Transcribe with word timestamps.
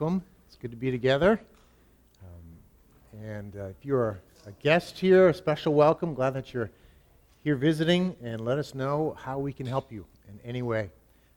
welcome. 0.00 0.22
It's 0.46 0.54
good 0.54 0.70
to 0.70 0.76
be 0.76 0.92
together. 0.92 1.40
Um, 2.22 3.20
and 3.20 3.56
uh, 3.56 3.64
if 3.64 3.84
you're 3.84 4.20
a 4.46 4.52
guest 4.62 4.96
here, 4.96 5.28
a 5.28 5.34
special 5.34 5.74
welcome. 5.74 6.14
Glad 6.14 6.34
that 6.34 6.54
you're 6.54 6.70
here 7.42 7.56
visiting, 7.56 8.14
and 8.22 8.40
let 8.40 8.58
us 8.58 8.76
know 8.76 9.16
how 9.18 9.40
we 9.40 9.52
can 9.52 9.66
help 9.66 9.90
you 9.90 10.06
in 10.28 10.38
any 10.48 10.62
way. 10.62 10.90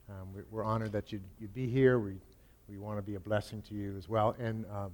Um, 0.08 0.28
we're, 0.32 0.44
we're, 0.52 0.64
honored 0.64 0.92
that 0.92 1.10
you'd, 1.10 1.24
you'd, 1.40 1.52
be 1.52 1.66
here. 1.66 1.98
We, 1.98 2.12
we 2.68 2.78
want 2.78 2.98
to 2.98 3.02
be 3.02 3.16
a 3.16 3.20
blessing 3.20 3.62
to 3.62 3.74
you 3.74 3.96
as 3.98 4.08
well. 4.08 4.36
And 4.38 4.64
um, 4.66 4.92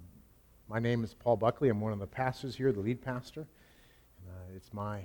my 0.66 0.78
name 0.78 1.04
is 1.04 1.12
Paul 1.12 1.36
Buckley. 1.36 1.68
I'm 1.68 1.82
one 1.82 1.92
of 1.92 1.98
the 1.98 2.06
pastors 2.06 2.56
here, 2.56 2.72
the 2.72 2.80
lead 2.80 3.02
pastor. 3.02 3.40
And, 3.40 4.34
uh, 4.34 4.56
it's 4.56 4.72
my 4.72 5.02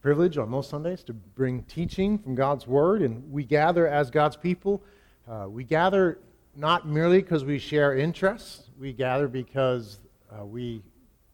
privilege 0.00 0.38
on 0.38 0.48
most 0.48 0.70
Sundays 0.70 1.02
to 1.04 1.12
bring 1.12 1.62
teaching 1.64 2.16
from 2.16 2.36
God's 2.36 2.66
Word, 2.66 3.02
and 3.02 3.30
we 3.30 3.44
gather 3.44 3.86
as 3.86 4.10
God's 4.10 4.36
people. 4.36 4.82
Uh, 5.28 5.44
we 5.50 5.62
gather 5.62 6.18
not 6.54 6.86
merely 6.86 7.20
because 7.20 7.44
we 7.44 7.58
share 7.58 7.96
interests, 7.96 8.68
we 8.78 8.92
gather 8.92 9.28
because 9.28 9.98
uh, 10.30 10.44
we 10.44 10.82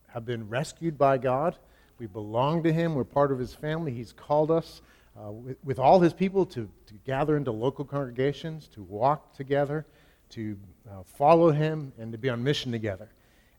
have 0.09 0.25
been 0.25 0.49
rescued 0.49 0.97
by 0.97 1.19
God. 1.19 1.57
We 1.99 2.07
belong 2.07 2.63
to 2.63 2.73
Him. 2.73 2.95
We're 2.95 3.05
part 3.05 3.33
of 3.33 3.39
His 3.39 3.53
family. 3.53 3.93
He's 3.93 4.12
called 4.12 4.51
us 4.51 4.83
uh, 5.17 5.33
with, 5.33 5.57
with, 5.65 5.79
all 5.79 5.99
His 6.01 6.12
people 6.12 6.47
to, 6.47 6.69
to 6.87 6.95
gather 7.05 7.37
into 7.37 7.51
local 7.51 7.85
congregations, 7.85 8.69
to 8.69 8.83
walk 8.85 9.35
together, 9.35 9.87
to 10.31 10.57
uh, 10.89 11.03
follow 11.05 11.51
Him, 11.51 11.93
and 11.98 12.12
to 12.12 12.19
be 12.19 12.29
on 12.29 12.43
mission 12.43 12.71
together. 12.71 13.11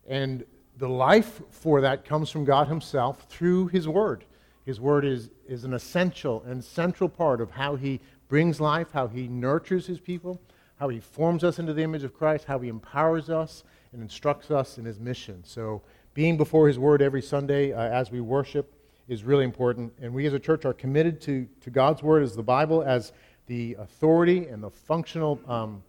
And 0.08 0.44
the 0.78 0.88
life 0.88 1.42
for 1.50 1.82
that 1.82 2.06
comes 2.06 2.30
from 2.30 2.44
God 2.44 2.68
Himself 2.68 3.26
through 3.28 3.68
His 3.68 3.86
Word. 3.86 4.24
His 4.64 4.80
Word 4.80 5.04
is, 5.04 5.30
is 5.46 5.64
an 5.64 5.74
essential 5.74 6.42
and 6.46 6.64
central 6.64 7.08
part 7.08 7.42
of 7.42 7.50
how 7.50 7.76
He 7.76 8.00
brings 8.28 8.60
life, 8.60 8.88
how 8.92 9.08
He 9.08 9.28
nurtures 9.28 9.86
His 9.86 10.00
people 10.00 10.40
how 10.80 10.88
he 10.88 10.98
forms 10.98 11.44
us 11.44 11.58
into 11.58 11.74
the 11.74 11.82
image 11.82 12.04
of 12.04 12.14
Christ, 12.14 12.46
how 12.46 12.58
he 12.58 12.70
empowers 12.70 13.28
us 13.28 13.64
and 13.92 14.00
instructs 14.00 14.50
us 14.50 14.78
in 14.78 14.86
his 14.86 14.98
mission. 14.98 15.44
So, 15.44 15.82
being 16.14 16.38
before 16.38 16.66
his 16.66 16.78
word 16.78 17.02
every 17.02 17.20
Sunday 17.20 17.72
uh, 17.72 17.78
as 17.78 18.10
we 18.10 18.20
worship 18.20 18.74
is 19.06 19.22
really 19.22 19.44
important. 19.44 19.92
And 20.00 20.14
we 20.14 20.26
as 20.26 20.32
a 20.32 20.38
church 20.38 20.64
are 20.64 20.72
committed 20.72 21.20
to, 21.22 21.46
to 21.60 21.70
God's 21.70 22.02
word 22.02 22.22
as 22.22 22.34
the 22.34 22.42
Bible, 22.42 22.82
as 22.82 23.12
the 23.46 23.76
authority 23.78 24.46
and 24.46 24.62
the 24.62 24.70
functional 24.70 25.38
um, 25.46 25.82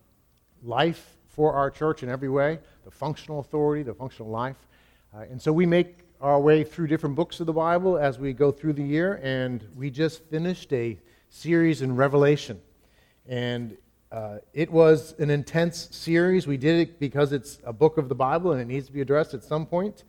life 0.62 1.18
for 1.30 1.54
our 1.54 1.72
church 1.72 2.04
in 2.04 2.10
every 2.10 2.30
way 2.30 2.60
the 2.84 2.92
functional 2.92 3.40
authority, 3.40 3.84
the 3.84 3.94
functional 3.94 4.30
life. 4.30 4.58
Uh, 5.16 5.22
and 5.22 5.42
so 5.42 5.54
we 5.54 5.66
make 5.66 6.00
our 6.20 6.40
way 6.40 6.64
through 6.66 6.88
different 6.88 7.16
books 7.16 7.40
of 7.40 7.46
the 7.46 7.54
Bible 7.54 7.98
as 7.98 8.20
we 8.20 8.34
go 8.34 8.52
through 8.52 8.74
the 8.74 8.84
year, 8.84 9.22
and 9.24 9.66
we 9.76 9.90
just 9.90 10.24
finished 10.26 10.74
a 10.74 11.00
series 11.30 11.82
in 11.82 11.96
Revelation. 11.96 12.60
And 13.28 13.78
uh, 14.12 14.40
it 14.54 14.70
was 14.70 15.14
an 15.20 15.30
intense 15.30 15.88
series. 15.92 16.46
We 16.46 16.58
did 16.58 16.88
it 16.88 17.00
because 17.00 17.32
it's 17.32 17.60
a 17.64 17.72
book 17.72 17.98
of 17.98 18.10
the 18.10 18.16
Bible 18.16 18.52
and 18.52 18.60
it 18.60 18.66
needs 18.66 18.88
to 18.88 18.92
be 18.92 19.00
addressed 19.00 19.34
at 19.34 19.44
some 19.44 19.66
point. 19.66 20.04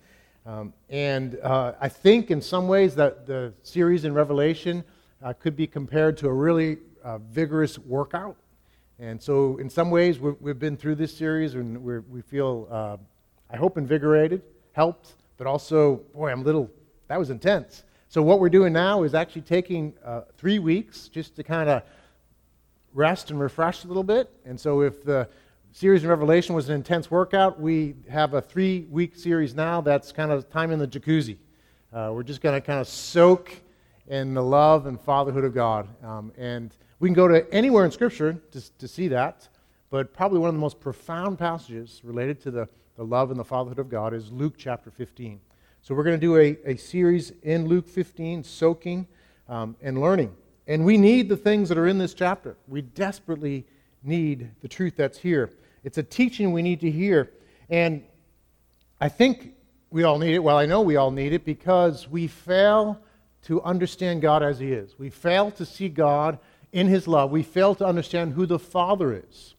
Um, 0.45 0.73
and 0.89 1.39
uh, 1.41 1.73
I 1.79 1.87
think 1.87 2.29
in 2.29 2.41
some 2.41 2.67
ways 2.67 2.95
that 2.95 3.25
the 3.25 3.53
series 3.63 4.03
in 4.03 4.13
Revelation 4.13 4.83
uh, 5.21 5.31
could 5.31 5.55
be 5.55 5.67
compared 5.67 6.17
to 6.17 6.27
a 6.27 6.33
really 6.33 6.79
uh, 7.01 7.19
vigorous 7.19 7.79
workout. 7.79 8.35
And 8.99 9.21
so, 9.21 9.57
in 9.57 9.69
some 9.69 9.89
ways, 9.89 10.19
we 10.19 10.49
have 10.49 10.59
been 10.59 10.77
through 10.77 10.95
this 10.95 11.15
series 11.15 11.55
and 11.55 11.81
we 11.83 12.21
feel, 12.21 12.67
uh, 12.69 12.97
I 13.49 13.57
hope, 13.57 13.77
invigorated, 13.77 14.41
helped, 14.73 15.13
but 15.37 15.47
also, 15.47 16.01
boy, 16.13 16.29
I'm 16.29 16.43
little, 16.43 16.69
that 17.07 17.17
was 17.17 17.29
intense. 17.29 17.83
So, 18.09 18.21
what 18.21 18.39
we're 18.39 18.49
doing 18.49 18.71
now 18.71 19.03
is 19.03 19.15
actually 19.15 19.41
taking 19.41 19.93
uh, 20.05 20.21
three 20.37 20.59
weeks 20.59 21.07
just 21.07 21.35
to 21.37 21.43
kind 21.43 21.69
of 21.69 21.83
rest 22.93 23.31
and 23.31 23.39
refresh 23.39 23.83
a 23.83 23.87
little 23.87 24.03
bit. 24.03 24.29
And 24.45 24.59
so, 24.59 24.81
if 24.81 25.03
the 25.03 25.27
series 25.71 26.03
in 26.03 26.09
Revelation 26.09 26.53
was 26.53 26.69
an 26.69 26.75
intense 26.75 27.09
workout, 27.09 27.59
we 27.59 27.95
have 28.09 28.33
a 28.33 28.41
three 28.41 28.85
week 28.89 29.15
series 29.15 29.55
now 29.55 29.81
that's 29.81 30.11
kind 30.11 30.31
of 30.31 30.49
time 30.49 30.71
in 30.71 30.79
the 30.79 30.87
jacuzzi. 30.87 31.37
Uh, 31.91 32.11
we're 32.13 32.23
just 32.23 32.41
going 32.41 32.59
to 32.59 32.65
kind 32.65 32.79
of 32.79 32.87
soak 32.87 33.51
in 34.07 34.33
the 34.33 34.43
love 34.43 34.85
and 34.85 34.99
fatherhood 34.99 35.43
of 35.43 35.53
God. 35.53 35.87
Um, 36.03 36.31
and 36.37 36.75
we 36.99 37.09
can 37.09 37.13
go 37.13 37.27
to 37.27 37.51
anywhere 37.53 37.85
in 37.85 37.91
Scripture 37.91 38.33
to, 38.51 38.77
to 38.77 38.87
see 38.87 39.07
that, 39.09 39.47
but 39.89 40.13
probably 40.13 40.39
one 40.39 40.49
of 40.49 40.55
the 40.55 40.61
most 40.61 40.79
profound 40.79 41.39
passages 41.39 42.01
related 42.03 42.41
to 42.41 42.51
the, 42.51 42.67
the 42.95 43.03
love 43.03 43.31
and 43.31 43.39
the 43.39 43.43
fatherhood 43.43 43.79
of 43.79 43.89
God 43.89 44.13
is 44.13 44.31
Luke 44.31 44.55
chapter 44.57 44.91
15. 44.91 45.39
So 45.81 45.93
we're 45.95 46.03
going 46.03 46.19
to 46.19 46.25
do 46.25 46.37
a, 46.37 46.57
a 46.65 46.77
series 46.77 47.31
in 47.41 47.67
Luke 47.67 47.87
15, 47.87 48.43
soaking 48.43 49.07
um, 49.49 49.75
and 49.81 49.99
learning. 49.99 50.35
And 50.67 50.85
we 50.85 50.97
need 50.97 51.29
the 51.29 51.37
things 51.37 51.69
that 51.69 51.77
are 51.77 51.87
in 51.87 51.97
this 51.97 52.13
chapter. 52.13 52.55
We 52.67 52.81
desperately 52.81 53.65
need 54.03 54.51
the 54.61 54.67
truth 54.67 54.95
that's 54.95 55.17
here. 55.17 55.49
It's 55.83 55.97
a 55.97 56.03
teaching 56.03 56.51
we 56.51 56.61
need 56.61 56.79
to 56.81 56.91
hear. 56.91 57.31
And 57.69 58.03
I 59.01 59.09
think 59.09 59.53
we 59.89 60.03
all 60.03 60.17
need 60.17 60.35
it. 60.35 60.39
Well, 60.39 60.57
I 60.57 60.65
know 60.65 60.81
we 60.81 60.95
all 60.95 61.11
need 61.11 61.33
it 61.33 61.45
because 61.45 62.07
we 62.07 62.27
fail 62.27 62.99
to 63.43 63.61
understand 63.61 64.21
God 64.21 64.41
as 64.41 64.59
He 64.59 64.71
is. 64.71 64.97
We 64.97 65.09
fail 65.09 65.51
to 65.51 65.65
see 65.65 65.89
God 65.89 66.39
in 66.71 66.87
His 66.87 67.07
love. 67.07 67.31
We 67.31 67.43
fail 67.43 67.75
to 67.75 67.85
understand 67.85 68.33
who 68.33 68.45
the 68.45 68.59
Father 68.59 69.21
is. 69.27 69.55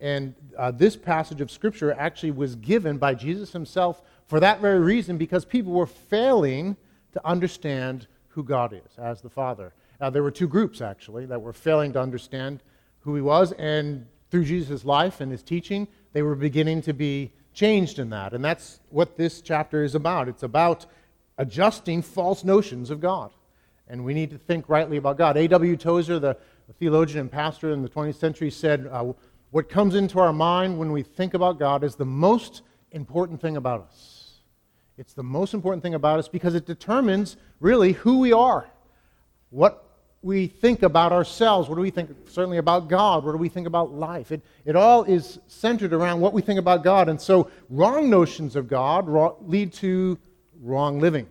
And 0.00 0.34
uh, 0.58 0.70
this 0.72 0.96
passage 0.96 1.40
of 1.40 1.50
Scripture 1.50 1.92
actually 1.92 2.32
was 2.32 2.56
given 2.56 2.98
by 2.98 3.14
Jesus 3.14 3.52
Himself 3.52 4.02
for 4.26 4.40
that 4.40 4.60
very 4.60 4.80
reason 4.80 5.16
because 5.16 5.44
people 5.44 5.72
were 5.72 5.86
failing 5.86 6.76
to 7.12 7.26
understand 7.26 8.06
who 8.28 8.42
God 8.42 8.72
is 8.72 8.98
as 8.98 9.20
the 9.20 9.30
Father. 9.30 9.72
Uh, 10.02 10.10
there 10.10 10.24
were 10.24 10.32
two 10.32 10.48
groups, 10.48 10.80
actually, 10.80 11.26
that 11.26 11.40
were 11.40 11.52
failing 11.52 11.92
to 11.92 12.00
understand 12.00 12.60
who 13.00 13.14
he 13.14 13.20
was, 13.20 13.52
and 13.52 14.04
through 14.32 14.44
Jesus' 14.44 14.84
life 14.84 15.20
and 15.20 15.30
his 15.30 15.44
teaching, 15.44 15.86
they 16.12 16.22
were 16.22 16.34
beginning 16.34 16.82
to 16.82 16.92
be 16.92 17.32
changed 17.54 18.00
in 18.00 18.10
that. 18.10 18.32
And 18.32 18.44
that's 18.44 18.80
what 18.90 19.16
this 19.16 19.40
chapter 19.40 19.84
is 19.84 19.94
about. 19.94 20.28
It's 20.28 20.42
about 20.42 20.86
adjusting 21.38 22.02
false 22.02 22.42
notions 22.42 22.90
of 22.90 23.00
God. 23.00 23.30
And 23.86 24.04
we 24.04 24.12
need 24.12 24.30
to 24.30 24.38
think 24.38 24.68
rightly 24.68 24.96
about 24.96 25.18
God. 25.18 25.36
A.W. 25.36 25.76
Tozer, 25.76 26.18
the, 26.18 26.36
the, 26.66 26.72
theologian 26.72 27.20
and 27.20 27.30
pastor 27.30 27.70
in 27.70 27.82
the 27.82 27.88
20th 27.88 28.16
century, 28.16 28.50
said, 28.50 28.88
uh, 28.90 29.12
What 29.52 29.68
comes 29.68 29.94
into 29.94 30.18
our 30.18 30.32
mind 30.32 30.78
when 30.80 30.90
we 30.90 31.04
think 31.04 31.34
about 31.34 31.60
God 31.60 31.84
is 31.84 31.94
the 31.94 32.04
most 32.04 32.62
important 32.90 33.40
thing 33.40 33.56
about 33.56 33.82
us. 33.82 34.40
It's 34.98 35.12
the 35.12 35.22
most 35.22 35.54
important 35.54 35.84
thing 35.84 35.94
about 35.94 36.18
us 36.18 36.26
because 36.26 36.56
it 36.56 36.66
determines 36.66 37.36
really 37.60 37.92
who 37.92 38.18
we 38.18 38.32
are, 38.32 38.66
what 39.50 39.91
we 40.22 40.46
think 40.46 40.82
about 40.82 41.12
ourselves? 41.12 41.68
What 41.68 41.74
do 41.74 41.82
we 41.82 41.90
think, 41.90 42.10
certainly 42.28 42.58
about 42.58 42.88
God? 42.88 43.24
What 43.24 43.32
do 43.32 43.38
we 43.38 43.48
think 43.48 43.66
about 43.66 43.92
life? 43.92 44.30
It, 44.30 44.40
it 44.64 44.76
all 44.76 45.02
is 45.04 45.40
centered 45.48 45.92
around 45.92 46.20
what 46.20 46.32
we 46.32 46.40
think 46.40 46.60
about 46.60 46.84
God. 46.84 47.08
And 47.08 47.20
so, 47.20 47.50
wrong 47.68 48.08
notions 48.08 48.54
of 48.54 48.68
God 48.68 49.08
lead 49.42 49.72
to 49.74 50.18
wrong 50.60 51.00
living. 51.00 51.28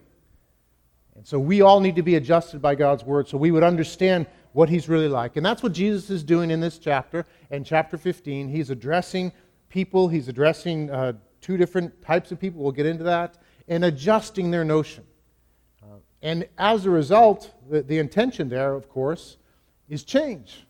And 1.16 1.26
so, 1.26 1.40
we 1.40 1.62
all 1.62 1.80
need 1.80 1.96
to 1.96 2.04
be 2.04 2.16
adjusted 2.16 2.62
by 2.62 2.76
God's 2.76 3.04
word 3.06 3.30
so 3.30 3.38
we 3.38 3.52
would 3.52 3.64
understand 3.64 4.28
what 4.52 4.68
He's 4.68 4.90
really 4.90 5.08
like. 5.08 5.38
And 5.38 5.46
that's 5.46 5.64
what 5.64 5.72
Jesus 5.72 6.10
is 6.10 6.24
doing 6.24 6.52
in 6.52 6.60
this 6.60 6.78
chapter. 6.78 7.26
In 7.50 7.64
chapter 7.64 7.98
15, 7.98 8.50
He's 8.50 8.70
addressing 8.70 9.32
people, 9.70 10.10
He's 10.10 10.28
addressing 10.28 10.92
uh, 10.92 11.14
two 11.40 11.56
different 11.56 12.02
types 12.02 12.34
of 12.34 12.40
people. 12.40 12.62
We'll 12.62 12.74
get 12.74 12.86
into 12.86 13.06
that, 13.06 13.38
and 13.70 13.86
adjusting 13.86 14.52
their 14.52 14.66
notion. 14.66 15.06
And 16.22 16.48
as 16.58 16.86
a 16.86 16.90
result, 16.90 17.52
the, 17.72 17.82
the 17.82 18.00
intention 18.00 18.50
there, 18.50 18.74
of 18.74 18.90
course, 18.90 19.38
is 19.88 20.04
change. 20.04 20.66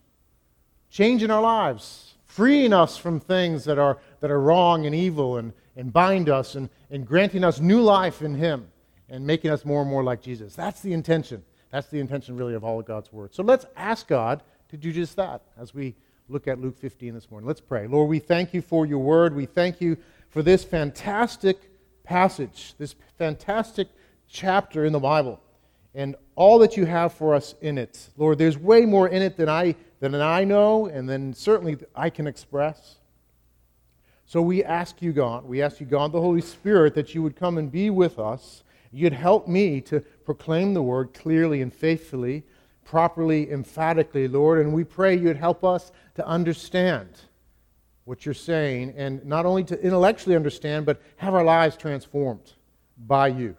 Change 0.89 1.23
in 1.23 1.31
our 1.31 1.41
lives, 1.41 2.13
freeing 2.25 2.73
us 2.73 2.95
from 2.95 3.19
things 3.19 3.65
that 3.65 3.79
are, 3.79 3.97
that 4.19 4.29
are 4.29 4.39
wrong 4.39 4.85
and 4.85 4.93
evil 4.93 5.37
and, 5.37 5.51
and 5.75 5.91
bind 5.91 6.29
us 6.29 6.55
and, 6.55 6.69
and 6.91 7.05
granting 7.05 7.43
us 7.43 7.59
new 7.59 7.81
life 7.81 8.21
in 8.21 8.35
Him 8.35 8.67
and 9.09 9.25
making 9.25 9.49
us 9.49 9.65
more 9.65 9.81
and 9.81 9.89
more 9.89 10.03
like 10.03 10.21
Jesus. 10.21 10.55
That's 10.55 10.81
the 10.81 10.93
intention. 10.93 11.43
That's 11.71 11.87
the 11.87 11.99
intention, 11.99 12.37
really, 12.37 12.53
of 12.53 12.63
all 12.63 12.79
of 12.79 12.85
God's 12.85 13.11
Word. 13.11 13.33
So 13.33 13.41
let's 13.41 13.65
ask 13.75 14.07
God 14.07 14.43
to 14.69 14.77
do 14.77 14.91
just 14.91 15.15
that 15.15 15.41
as 15.57 15.73
we 15.73 15.95
look 16.29 16.47
at 16.47 16.59
Luke 16.59 16.77
15 16.77 17.15
this 17.15 17.31
morning. 17.31 17.47
Let's 17.47 17.61
pray. 17.61 17.87
Lord, 17.87 18.09
we 18.09 18.19
thank 18.19 18.53
you 18.53 18.61
for 18.61 18.85
your 18.85 18.99
Word. 18.99 19.35
We 19.35 19.47
thank 19.47 19.81
you 19.81 19.97
for 20.29 20.43
this 20.43 20.63
fantastic 20.63 21.57
passage, 22.03 22.75
this 22.77 22.95
fantastic 23.17 23.87
chapter 24.29 24.85
in 24.85 24.93
the 24.93 24.99
Bible 24.99 25.41
and 25.93 26.15
all 26.35 26.59
that 26.59 26.77
you 26.77 26.85
have 26.85 27.13
for 27.13 27.35
us 27.35 27.55
in 27.61 27.77
it. 27.77 28.09
Lord, 28.17 28.37
there's 28.37 28.57
way 28.57 28.85
more 28.85 29.09
in 29.09 29.21
it 29.21 29.35
than 29.37 29.49
I, 29.49 29.75
than 29.99 30.15
I 30.15 30.43
know 30.43 30.87
and 30.87 31.07
then 31.07 31.33
certainly 31.33 31.77
I 31.95 32.09
can 32.09 32.27
express. 32.27 32.97
So 34.25 34.41
we 34.41 34.63
ask 34.63 35.01
you, 35.01 35.11
God, 35.11 35.45
we 35.45 35.61
ask 35.61 35.81
you, 35.81 35.85
God, 35.85 36.13
the 36.13 36.21
Holy 36.21 36.41
Spirit, 36.41 36.95
that 36.95 37.13
you 37.13 37.21
would 37.21 37.35
come 37.35 37.57
and 37.57 37.69
be 37.69 37.89
with 37.89 38.17
us. 38.17 38.63
You'd 38.93 39.13
help 39.13 39.47
me 39.47 39.81
to 39.81 39.99
proclaim 39.99 40.73
the 40.73 40.81
word 40.81 41.13
clearly 41.13 41.61
and 41.61 41.73
faithfully, 41.73 42.43
properly, 42.85 43.51
emphatically, 43.51 44.29
Lord. 44.29 44.59
And 44.59 44.73
we 44.73 44.85
pray 44.85 45.17
you'd 45.17 45.35
help 45.35 45.65
us 45.65 45.91
to 46.15 46.25
understand 46.25 47.09
what 48.05 48.25
you're 48.25 48.33
saying, 48.33 48.93
and 48.97 49.23
not 49.25 49.45
only 49.45 49.63
to 49.65 49.79
intellectually 49.81 50.35
understand, 50.35 50.85
but 50.85 51.01
have 51.17 51.33
our 51.33 51.43
lives 51.43 51.77
transformed 51.77 52.53
by 52.97 53.27
you 53.27 53.55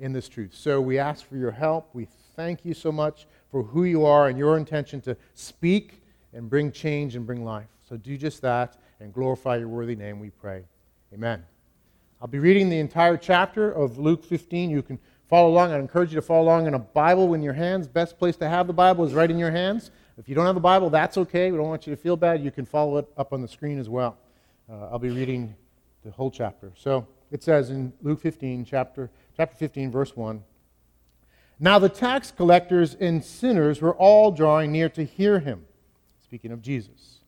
in 0.00 0.12
this 0.12 0.28
truth. 0.28 0.54
So 0.54 0.80
we 0.80 0.98
ask 0.98 1.24
for 1.26 1.36
your 1.36 1.50
help. 1.50 1.90
We 1.92 2.08
thank 2.34 2.64
you 2.64 2.74
so 2.74 2.90
much 2.90 3.26
for 3.50 3.62
who 3.62 3.84
you 3.84 4.04
are 4.04 4.28
and 4.28 4.38
your 4.38 4.56
intention 4.56 5.00
to 5.02 5.16
speak 5.34 6.02
and 6.32 6.48
bring 6.48 6.72
change 6.72 7.16
and 7.16 7.26
bring 7.26 7.44
life. 7.44 7.68
So 7.88 7.96
do 7.96 8.16
just 8.16 8.40
that 8.42 8.78
and 9.00 9.12
glorify 9.12 9.56
your 9.56 9.68
worthy 9.68 9.94
name, 9.94 10.18
we 10.18 10.30
pray. 10.30 10.64
Amen. 11.12 11.44
I'll 12.20 12.28
be 12.28 12.38
reading 12.38 12.68
the 12.68 12.78
entire 12.78 13.16
chapter 13.16 13.70
of 13.70 13.98
Luke 13.98 14.24
15. 14.24 14.70
You 14.70 14.82
can 14.82 14.98
follow 15.28 15.48
along. 15.48 15.72
I'd 15.72 15.80
encourage 15.80 16.10
you 16.10 16.16
to 16.16 16.22
follow 16.22 16.42
along 16.42 16.66
in 16.66 16.74
a 16.74 16.78
Bible 16.78 17.34
in 17.34 17.42
your 17.42 17.52
hands. 17.52 17.86
Best 17.88 18.18
place 18.18 18.36
to 18.36 18.48
have 18.48 18.66
the 18.66 18.72
Bible 18.72 19.04
is 19.04 19.12
right 19.12 19.30
in 19.30 19.38
your 19.38 19.50
hands. 19.50 19.90
If 20.18 20.28
you 20.28 20.34
don't 20.34 20.46
have 20.46 20.56
a 20.56 20.60
Bible, 20.60 20.90
that's 20.90 21.16
okay. 21.16 21.50
We 21.50 21.56
don't 21.56 21.68
want 21.68 21.86
you 21.86 21.94
to 21.94 22.00
feel 22.00 22.16
bad. 22.16 22.44
You 22.44 22.50
can 22.50 22.66
follow 22.66 22.98
it 22.98 23.08
up 23.16 23.32
on 23.32 23.40
the 23.40 23.48
screen 23.48 23.78
as 23.78 23.88
well. 23.88 24.18
Uh, 24.70 24.88
I'll 24.90 24.98
be 24.98 25.10
reading 25.10 25.54
the 26.04 26.10
whole 26.10 26.30
chapter. 26.30 26.72
So 26.76 27.06
it 27.30 27.42
says 27.42 27.70
in 27.70 27.92
Luke 28.02 28.20
15, 28.20 28.64
chapter, 28.64 29.10
chapter 29.40 29.56
15, 29.56 29.90
verse 29.90 30.14
1 30.14 30.44
Now 31.58 31.78
the 31.78 31.88
tax 31.88 32.30
collectors 32.30 32.94
and 32.94 33.24
sinners 33.24 33.80
were 33.80 33.94
all 33.94 34.32
drawing 34.32 34.70
near 34.70 34.90
to 34.90 35.02
hear 35.02 35.38
him, 35.38 35.64
speaking 36.22 36.52
of 36.52 36.60
Jesus. 36.60 37.20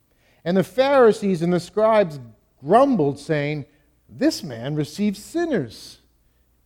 And 0.45 0.55
the 0.55 0.63
Pharisees 0.63 1.41
and 1.41 1.51
the 1.51 1.59
scribes 1.59 2.21
grumbled, 2.63 3.19
saying, 3.19 3.65
This 4.11 4.43
man 4.43 4.75
receives 4.75 5.25
sinners 5.25 6.01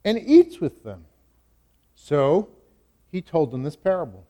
and 0.04 0.18
eats 0.18 0.60
with 0.60 0.82
them. 0.82 1.04
So 1.94 2.48
he 3.12 3.22
told 3.22 3.52
them 3.52 3.62
this 3.62 3.76
parable. 3.76 4.26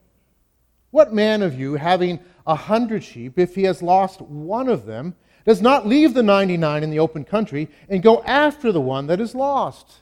What 0.91 1.15
man 1.15 1.41
of 1.41 1.59
you, 1.59 1.77
having 1.77 2.19
a 2.45 2.53
hundred 2.53 3.03
sheep, 3.03 3.39
if 3.39 3.55
he 3.55 3.63
has 3.63 3.81
lost 3.81 4.21
one 4.21 4.69
of 4.69 4.85
them, 4.85 5.15
does 5.45 5.63
not 5.63 5.87
leave 5.87 6.13
the 6.13 6.21
99 6.21 6.83
in 6.83 6.91
the 6.91 6.99
open 6.99 7.23
country 7.23 7.69
and 7.89 8.03
go 8.03 8.21
after 8.21 8.71
the 8.71 8.79
one 8.81 9.07
that 9.07 9.19
is 9.19 9.33
lost 9.33 10.01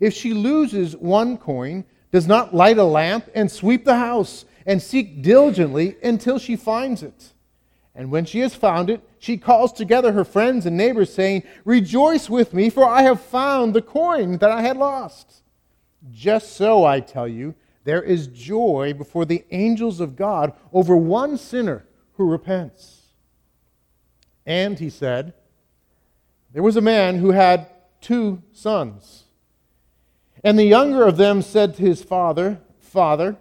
if 0.00 0.14
she 0.14 0.32
loses 0.32 0.96
one 0.96 1.36
coin, 1.36 1.84
does 2.10 2.26
not 2.26 2.54
light 2.54 2.78
a 2.78 2.84
lamp 2.84 3.28
and 3.34 3.50
sweep 3.50 3.84
the 3.84 3.96
house 3.96 4.44
and 4.66 4.82
seek 4.82 5.22
diligently 5.22 5.96
until 6.02 6.38
she 6.38 6.56
finds 6.56 7.02
it? 7.02 7.32
And 7.94 8.10
when 8.10 8.24
she 8.24 8.40
has 8.40 8.54
found 8.54 8.90
it, 8.90 9.02
she 9.18 9.36
calls 9.36 9.72
together 9.72 10.12
her 10.12 10.24
friends 10.24 10.66
and 10.66 10.76
neighbors, 10.76 11.12
saying, 11.12 11.42
Rejoice 11.64 12.30
with 12.30 12.54
me, 12.54 12.70
for 12.70 12.84
I 12.88 13.02
have 13.02 13.20
found 13.20 13.74
the 13.74 13.82
coin 13.82 14.38
that 14.38 14.52
I 14.52 14.62
had 14.62 14.76
lost. 14.76 15.42
Just 16.12 16.52
so, 16.52 16.84
I 16.84 17.00
tell 17.00 17.26
you, 17.26 17.56
there 17.82 18.02
is 18.02 18.28
joy 18.28 18.94
before 18.96 19.24
the 19.24 19.44
angels 19.50 19.98
of 19.98 20.14
God 20.14 20.52
over 20.72 20.96
one 20.96 21.36
sinner 21.36 21.86
who 22.12 22.30
repents. 22.30 23.06
And 24.46 24.78
he 24.78 24.90
said, 24.90 25.34
There 26.52 26.62
was 26.62 26.76
a 26.76 26.80
man 26.80 27.18
who 27.18 27.32
had 27.32 27.66
two 28.00 28.42
sons. 28.52 29.24
And 30.44 30.58
the 30.58 30.64
younger 30.64 31.04
of 31.04 31.16
them 31.16 31.42
said 31.42 31.74
to 31.76 31.82
his 31.82 32.02
father, 32.02 32.60
Father, 32.80 33.36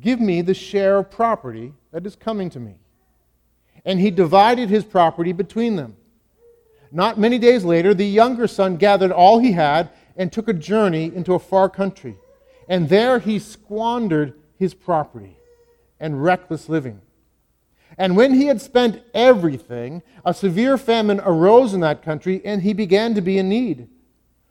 give 0.00 0.20
me 0.20 0.42
the 0.42 0.54
share 0.54 0.98
of 0.98 1.10
property 1.10 1.72
that 1.92 2.06
is 2.06 2.16
coming 2.16 2.50
to 2.50 2.60
me. 2.60 2.76
And 3.84 4.00
he 4.00 4.10
divided 4.10 4.68
his 4.68 4.84
property 4.84 5.32
between 5.32 5.76
them. 5.76 5.96
Not 6.92 7.18
many 7.18 7.38
days 7.38 7.64
later, 7.64 7.94
the 7.94 8.06
younger 8.06 8.46
son 8.46 8.76
gathered 8.76 9.12
all 9.12 9.38
he 9.38 9.52
had 9.52 9.90
and 10.16 10.32
took 10.32 10.48
a 10.48 10.52
journey 10.52 11.04
into 11.14 11.34
a 11.34 11.38
far 11.38 11.68
country 11.68 12.16
and 12.70 12.88
there 12.88 13.18
he 13.18 13.40
squandered 13.40 14.34
his 14.56 14.74
property 14.74 15.36
and 15.98 16.22
reckless 16.22 16.68
living. 16.68 17.02
And 17.98 18.16
when 18.16 18.34
he 18.34 18.46
had 18.46 18.62
spent 18.62 19.02
everything, 19.12 20.04
a 20.24 20.32
severe 20.32 20.78
famine 20.78 21.18
arose 21.18 21.74
in 21.74 21.80
that 21.80 22.00
country, 22.00 22.40
and 22.44 22.62
he 22.62 22.72
began 22.72 23.12
to 23.16 23.20
be 23.20 23.38
in 23.38 23.48
need. 23.48 23.88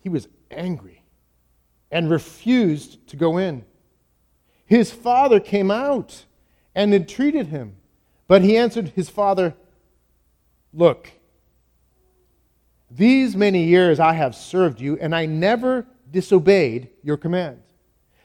he 0.00 0.08
was 0.08 0.28
angry 0.50 1.04
and 1.90 2.10
refused 2.10 3.06
to 3.08 3.16
go 3.16 3.38
in. 3.38 3.64
His 4.66 4.90
father 4.90 5.40
came 5.40 5.70
out 5.70 6.24
and 6.74 6.94
entreated 6.94 7.48
him. 7.48 7.76
But 8.28 8.42
he 8.42 8.56
answered 8.56 8.90
his 8.90 9.08
father, 9.08 9.54
Look, 10.72 11.10
these 12.90 13.34
many 13.34 13.64
years 13.64 13.98
I 13.98 14.12
have 14.12 14.36
served 14.36 14.80
you, 14.80 14.96
and 14.98 15.14
I 15.14 15.26
never 15.26 15.86
disobeyed 16.10 16.90
your 17.02 17.16
command. 17.16 17.60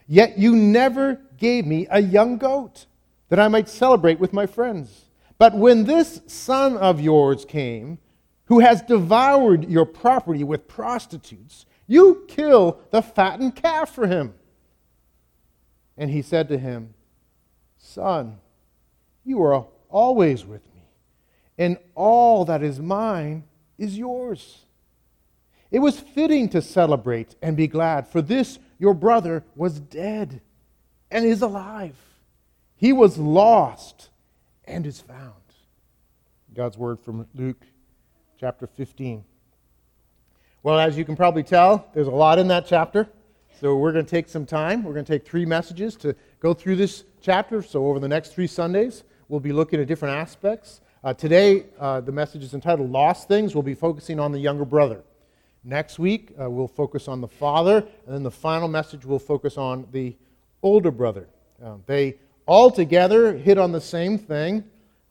Yet 0.08 0.38
you 0.38 0.55
never 0.55 1.20
gave 1.38 1.65
me 1.65 1.88
a 1.89 2.01
young 2.01 2.38
goat 2.38 2.86
that 3.29 3.39
I 3.39 3.48
might 3.48 3.67
celebrate 3.67 4.20
with 4.20 4.32
my 4.32 4.46
friends. 4.46 5.05
But 5.38 5.55
when 5.55 5.86
this 5.86 6.22
son 6.27 6.77
of 6.77 7.01
yours 7.01 7.44
came, 7.46 7.98
who 8.45 8.59
has 8.59 8.81
devoured 8.81 9.69
your 9.69 9.85
property 9.85 10.43
with 10.43 10.67
prostitutes, 10.67 11.65
you 11.87 12.25
kill 12.27 12.79
the 12.91 13.01
fattened 13.01 13.55
calf 13.55 13.93
for 13.93 14.07
him. 14.07 14.33
And 15.97 16.09
he 16.09 16.21
said 16.21 16.49
to 16.49 16.57
him, 16.57 16.93
Son, 17.77 18.37
you 19.23 19.41
are 19.43 19.65
always 19.89 20.45
with 20.45 20.65
me 20.73 20.75
and 21.57 21.77
all 21.93 22.45
that 22.45 22.63
is 22.63 22.79
mine 22.79 23.43
is 23.77 23.97
yours. 23.97 24.65
It 25.71 25.79
was 25.79 25.99
fitting 25.99 26.49
to 26.49 26.61
celebrate 26.61 27.35
and 27.41 27.57
be 27.57 27.67
glad, 27.67 28.07
for 28.07 28.21
this 28.21 28.59
your 28.77 28.93
brother 28.93 29.43
was 29.55 29.79
dead 29.79 30.41
and 31.11 31.25
is 31.25 31.41
alive. 31.41 31.95
He 32.75 32.93
was 32.93 33.17
lost 33.17 34.09
and 34.65 34.85
is 34.85 35.01
found. 35.01 35.33
God's 36.53 36.77
word 36.77 36.99
from 36.99 37.27
Luke 37.33 37.65
chapter 38.39 38.68
15. 38.68 39.24
Well, 40.63 40.80
as 40.80 40.98
you 40.98 41.06
can 41.06 41.15
probably 41.15 41.44
tell, 41.44 41.88
there's 41.94 42.08
a 42.08 42.12
lot 42.12 42.39
in 42.39 42.48
that 42.50 42.65
chapter. 42.65 43.08
So 43.60 43.77
we're 43.77 43.94
going 43.94 44.06
to 44.06 44.12
take 44.12 44.27
some 44.27 44.46
time. 44.46 44.84
We're 44.84 44.94
going 44.94 45.06
to 45.06 45.12
take 45.13 45.25
three 45.25 45.46
messages 45.46 45.96
to 45.98 46.15
go 46.39 46.54
through 46.54 46.75
this 46.75 47.06
chapter. 47.22 47.62
So 47.62 47.88
over 47.88 48.00
the 48.00 48.08
next 48.08 48.34
three 48.34 48.48
Sundays, 48.48 49.04
we'll 49.30 49.39
be 49.39 49.54
looking 49.54 49.80
at 49.80 49.88
different 49.88 50.15
aspects. 50.15 50.82
Uh, 51.04 51.13
today, 51.13 51.65
uh, 51.80 52.01
the 52.01 52.12
message 52.12 52.44
is 52.44 52.54
entitled 52.54 52.92
Lost 52.92 53.27
Things. 53.27 53.56
We'll 53.56 53.63
be 53.63 53.75
focusing 53.75 54.20
on 54.20 54.32
the 54.32 54.39
younger 54.39 54.65
brother. 54.65 55.04
Next 55.63 56.00
week, 56.00 56.34
uh, 56.39 56.50
we'll 56.50 56.68
focus 56.68 57.08
on 57.08 57.22
the 57.22 57.27
father. 57.27 57.77
And 57.77 58.15
then 58.15 58.24
the 58.24 58.32
final 58.32 58.68
message 58.68 59.06
we'll 59.06 59.20
focus 59.20 59.58
on 59.58 59.88
the 59.92 60.15
older 60.62 60.92
brother. 60.92 61.27
Uh, 61.63 61.75
they 61.86 62.18
all 62.46 62.70
together 62.70 63.38
hit 63.38 63.58
on 63.58 63.72
the 63.72 63.82
same 63.82 64.18
thing. 64.18 64.63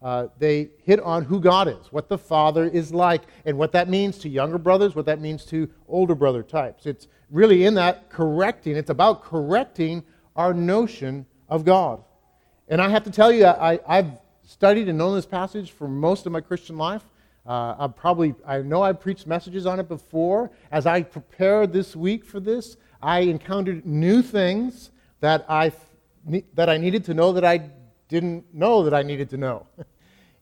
Uh, 0.04 0.28
they 0.38 0.68
hit 0.82 1.00
on 1.00 1.24
who 1.24 1.40
God 1.40 1.66
is, 1.66 1.90
what 1.90 2.10
the 2.10 2.18
Father 2.18 2.66
is 2.66 2.92
like, 2.92 3.22
and 3.46 3.56
what 3.56 3.72
that 3.72 3.88
means 3.88 4.18
to 4.18 4.28
younger 4.28 4.58
brothers, 4.58 4.94
what 4.94 5.06
that 5.06 5.18
means 5.18 5.46
to 5.46 5.66
older 5.88 6.14
brother 6.14 6.42
types. 6.42 6.84
It's 6.84 7.08
really 7.30 7.64
in 7.64 7.72
that 7.76 8.10
correcting, 8.10 8.76
it's 8.76 8.90
about 8.90 9.24
correcting 9.24 10.04
our 10.36 10.52
notion 10.52 11.24
of 11.48 11.64
God. 11.64 12.04
And 12.68 12.82
I 12.82 12.90
have 12.90 13.04
to 13.04 13.10
tell 13.10 13.32
you, 13.32 13.46
I, 13.46 13.80
I've 13.88 14.20
studied 14.42 14.90
and 14.90 14.98
known 14.98 15.14
this 15.14 15.24
passage 15.24 15.72
for 15.72 15.88
most 15.88 16.26
of 16.26 16.32
my 16.32 16.42
Christian 16.42 16.76
life. 16.76 17.02
Uh, 17.46 17.74
I 17.78 17.86
probably, 17.86 18.34
I 18.46 18.58
know 18.58 18.82
I've 18.82 19.00
preached 19.00 19.26
messages 19.26 19.64
on 19.64 19.80
it 19.80 19.88
before. 19.88 20.50
As 20.70 20.84
I 20.84 21.02
prepared 21.02 21.72
this 21.72 21.96
week 21.96 22.26
for 22.26 22.40
this, 22.40 22.76
I 23.02 23.20
encountered 23.20 23.86
new 23.86 24.20
things 24.20 24.90
that 25.20 25.46
I, 25.48 25.72
that 26.54 26.68
I 26.68 26.76
needed 26.76 27.06
to 27.06 27.14
know 27.14 27.32
that 27.32 27.44
I 27.44 27.70
didn't 28.08 28.54
know 28.54 28.84
that 28.84 28.92
I 28.92 29.02
needed 29.02 29.30
to 29.30 29.38
know. 29.38 29.66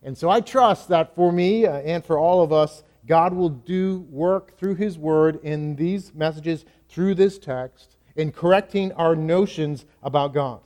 And 0.03 0.17
so 0.17 0.29
I 0.29 0.41
trust 0.41 0.89
that 0.89 1.15
for 1.15 1.33
me 1.33 1.67
uh, 1.67 1.79
and 1.79 2.05
for 2.05 2.19
all 2.19 2.43
of 2.43 2.53
us, 2.53 2.83
God 3.07 3.33
will 3.33 3.49
do 3.49 4.07
work 4.11 4.57
through 4.59 4.77
His 4.77 4.99
Word 4.99 5.41
in 5.43 5.77
these 5.77 6.15
messages, 6.15 6.65
through 6.89 7.15
this 7.15 7.39
text, 7.39 7.97
in 8.17 8.33
correcting 8.33 8.93
our 8.93 9.17
notions 9.17 9.85
about 10.03 10.35
God. 10.35 10.61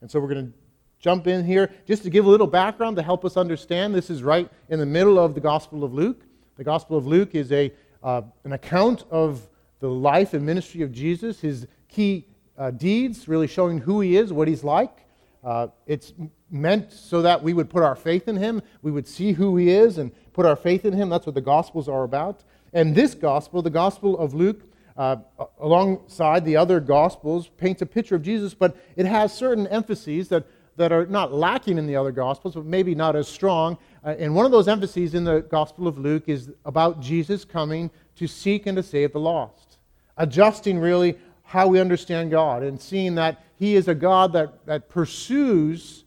And 0.00 0.10
so 0.10 0.20
we're 0.20 0.32
going 0.32 0.46
to 0.46 0.52
jump 1.00 1.26
in 1.26 1.44
here 1.44 1.70
just 1.86 2.02
to 2.02 2.10
give 2.10 2.26
a 2.26 2.28
little 2.28 2.46
background 2.46 2.96
to 2.96 3.02
help 3.02 3.24
us 3.24 3.36
understand. 3.36 3.94
This 3.94 4.10
is 4.10 4.22
right 4.22 4.50
in 4.68 4.78
the 4.78 4.86
middle 4.86 5.18
of 5.18 5.34
the 5.34 5.40
Gospel 5.40 5.84
of 5.84 5.92
Luke. 5.92 6.22
The 6.56 6.64
Gospel 6.64 6.96
of 6.96 7.06
Luke 7.06 7.34
is 7.34 7.52
a, 7.52 7.72
uh, 8.02 8.22
an 8.44 8.52
account 8.52 9.04
of 9.10 9.48
the 9.80 9.88
life 9.88 10.32
and 10.32 10.44
ministry 10.44 10.82
of 10.82 10.92
Jesus, 10.92 11.40
his 11.40 11.66
key 11.88 12.26
uh, 12.56 12.70
deeds, 12.70 13.28
really 13.28 13.46
showing 13.46 13.78
who 13.78 14.00
he 14.00 14.16
is, 14.16 14.32
what 14.32 14.48
he's 14.48 14.64
like. 14.64 15.06
Uh, 15.44 15.68
it's 15.86 16.14
meant 16.50 16.92
so 16.92 17.22
that 17.22 17.42
we 17.42 17.52
would 17.52 17.68
put 17.68 17.82
our 17.82 17.96
faith 17.96 18.28
in 18.28 18.36
him, 18.36 18.62
we 18.82 18.90
would 18.90 19.08
see 19.08 19.32
who 19.32 19.56
he 19.56 19.70
is 19.70 19.98
and 19.98 20.12
put 20.32 20.46
our 20.46 20.56
faith 20.56 20.84
in 20.84 20.92
him. 20.92 21.08
That's 21.08 21.26
what 21.26 21.34
the 21.34 21.40
Gospels 21.40 21.88
are 21.88 22.04
about. 22.04 22.42
And 22.72 22.94
this 22.94 23.14
Gospel, 23.14 23.62
the 23.62 23.70
Gospel 23.70 24.18
of 24.18 24.34
Luke, 24.34 24.62
uh, 24.96 25.16
alongside 25.60 26.44
the 26.44 26.56
other 26.56 26.80
Gospels, 26.80 27.48
paints 27.48 27.82
a 27.82 27.86
picture 27.86 28.14
of 28.14 28.22
Jesus, 28.22 28.54
but 28.54 28.76
it 28.96 29.06
has 29.06 29.32
certain 29.34 29.66
emphases 29.66 30.28
that, 30.28 30.46
that 30.76 30.92
are 30.92 31.06
not 31.06 31.32
lacking 31.32 31.78
in 31.78 31.86
the 31.86 31.96
other 31.96 32.12
Gospels, 32.12 32.54
but 32.54 32.64
maybe 32.64 32.94
not 32.94 33.16
as 33.16 33.28
strong. 33.28 33.76
Uh, 34.04 34.14
and 34.18 34.34
one 34.34 34.46
of 34.46 34.52
those 34.52 34.68
emphases 34.68 35.14
in 35.14 35.24
the 35.24 35.40
Gospel 35.42 35.86
of 35.86 35.98
Luke 35.98 36.24
is 36.28 36.50
about 36.64 37.00
Jesus 37.00 37.44
coming 37.44 37.90
to 38.16 38.26
seek 38.26 38.66
and 38.66 38.76
to 38.76 38.82
save 38.82 39.12
the 39.12 39.20
lost, 39.20 39.78
adjusting 40.16 40.78
really 40.78 41.18
how 41.42 41.68
we 41.68 41.78
understand 41.78 42.30
God 42.30 42.62
and 42.62 42.80
seeing 42.80 43.14
that 43.16 43.44
He 43.56 43.76
is 43.76 43.88
a 43.88 43.94
God 43.94 44.32
that, 44.32 44.64
that 44.66 44.88
pursues 44.88 46.04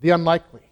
the 0.00 0.10
unlikely. 0.10 0.62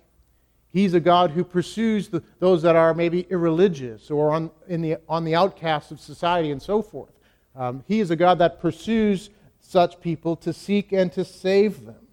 He's 0.69 0.95
a 0.95 1.01
God 1.01 1.31
who 1.31 1.43
pursues 1.43 2.09
the, 2.09 2.23
those 2.39 2.63
that 2.63 2.77
are 2.77 2.93
maybe 2.93 3.27
irreligious 3.31 4.11
or 4.11 4.33
on, 4.33 4.51
in 4.69 4.83
the, 4.83 4.99
on 5.09 5.25
the 5.25 5.35
outcasts 5.35 5.91
of 5.91 6.01
society 6.01 6.51
and 6.51 6.61
so 6.61 6.83
forth. 6.83 7.13
Um, 7.55 7.83
he 7.89 8.01
is 8.01 8.11
a 8.11 8.17
God 8.17 8.39
that 8.41 8.61
pursues 8.61 9.31
such 9.59 10.01
people 10.01 10.37
to 10.37 10.53
seek 10.53 10.93
and 10.93 11.11
to 11.13 11.25
save 11.25 11.87
them. 11.87 12.07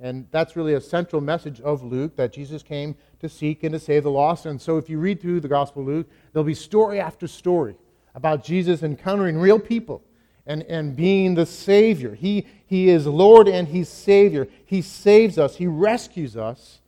And 0.00 0.26
that's 0.32 0.56
really 0.56 0.74
a 0.74 0.80
central 0.80 1.22
message 1.22 1.60
of 1.60 1.84
Luke 1.84 2.16
that 2.16 2.32
Jesus 2.32 2.64
came 2.64 2.96
to 3.20 3.28
seek 3.28 3.62
and 3.62 3.72
to 3.72 3.78
save 3.78 4.02
the 4.02 4.10
lost. 4.10 4.46
And 4.46 4.60
so 4.60 4.78
if 4.78 4.90
you 4.90 4.98
read 4.98 5.20
through 5.20 5.38
the 5.40 5.48
Gospel 5.48 5.82
of 5.82 5.88
Luke, 5.88 6.10
there'll 6.32 6.44
be 6.44 6.54
story 6.54 6.98
after 6.98 7.28
story 7.28 7.76
about 8.16 8.42
Jesus 8.42 8.82
encountering 8.82 9.38
real 9.38 9.60
people 9.60 10.02
and, 10.46 10.62
and 10.64 10.96
being 10.96 11.34
the 11.34 11.46
Savior. 11.46 12.14
He, 12.14 12.46
he 12.66 12.88
is 12.88 13.06
Lord 13.06 13.48
and 13.48 13.68
He's 13.68 13.88
Savior. 13.88 14.48
He 14.64 14.82
saves 14.82 15.38
us, 15.38 15.56
He 15.56 15.66
rescues 15.66 16.36
us 16.36 16.80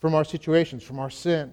from 0.00 0.14
our 0.14 0.24
situations, 0.24 0.82
from 0.82 0.98
our 0.98 1.10
sin. 1.10 1.52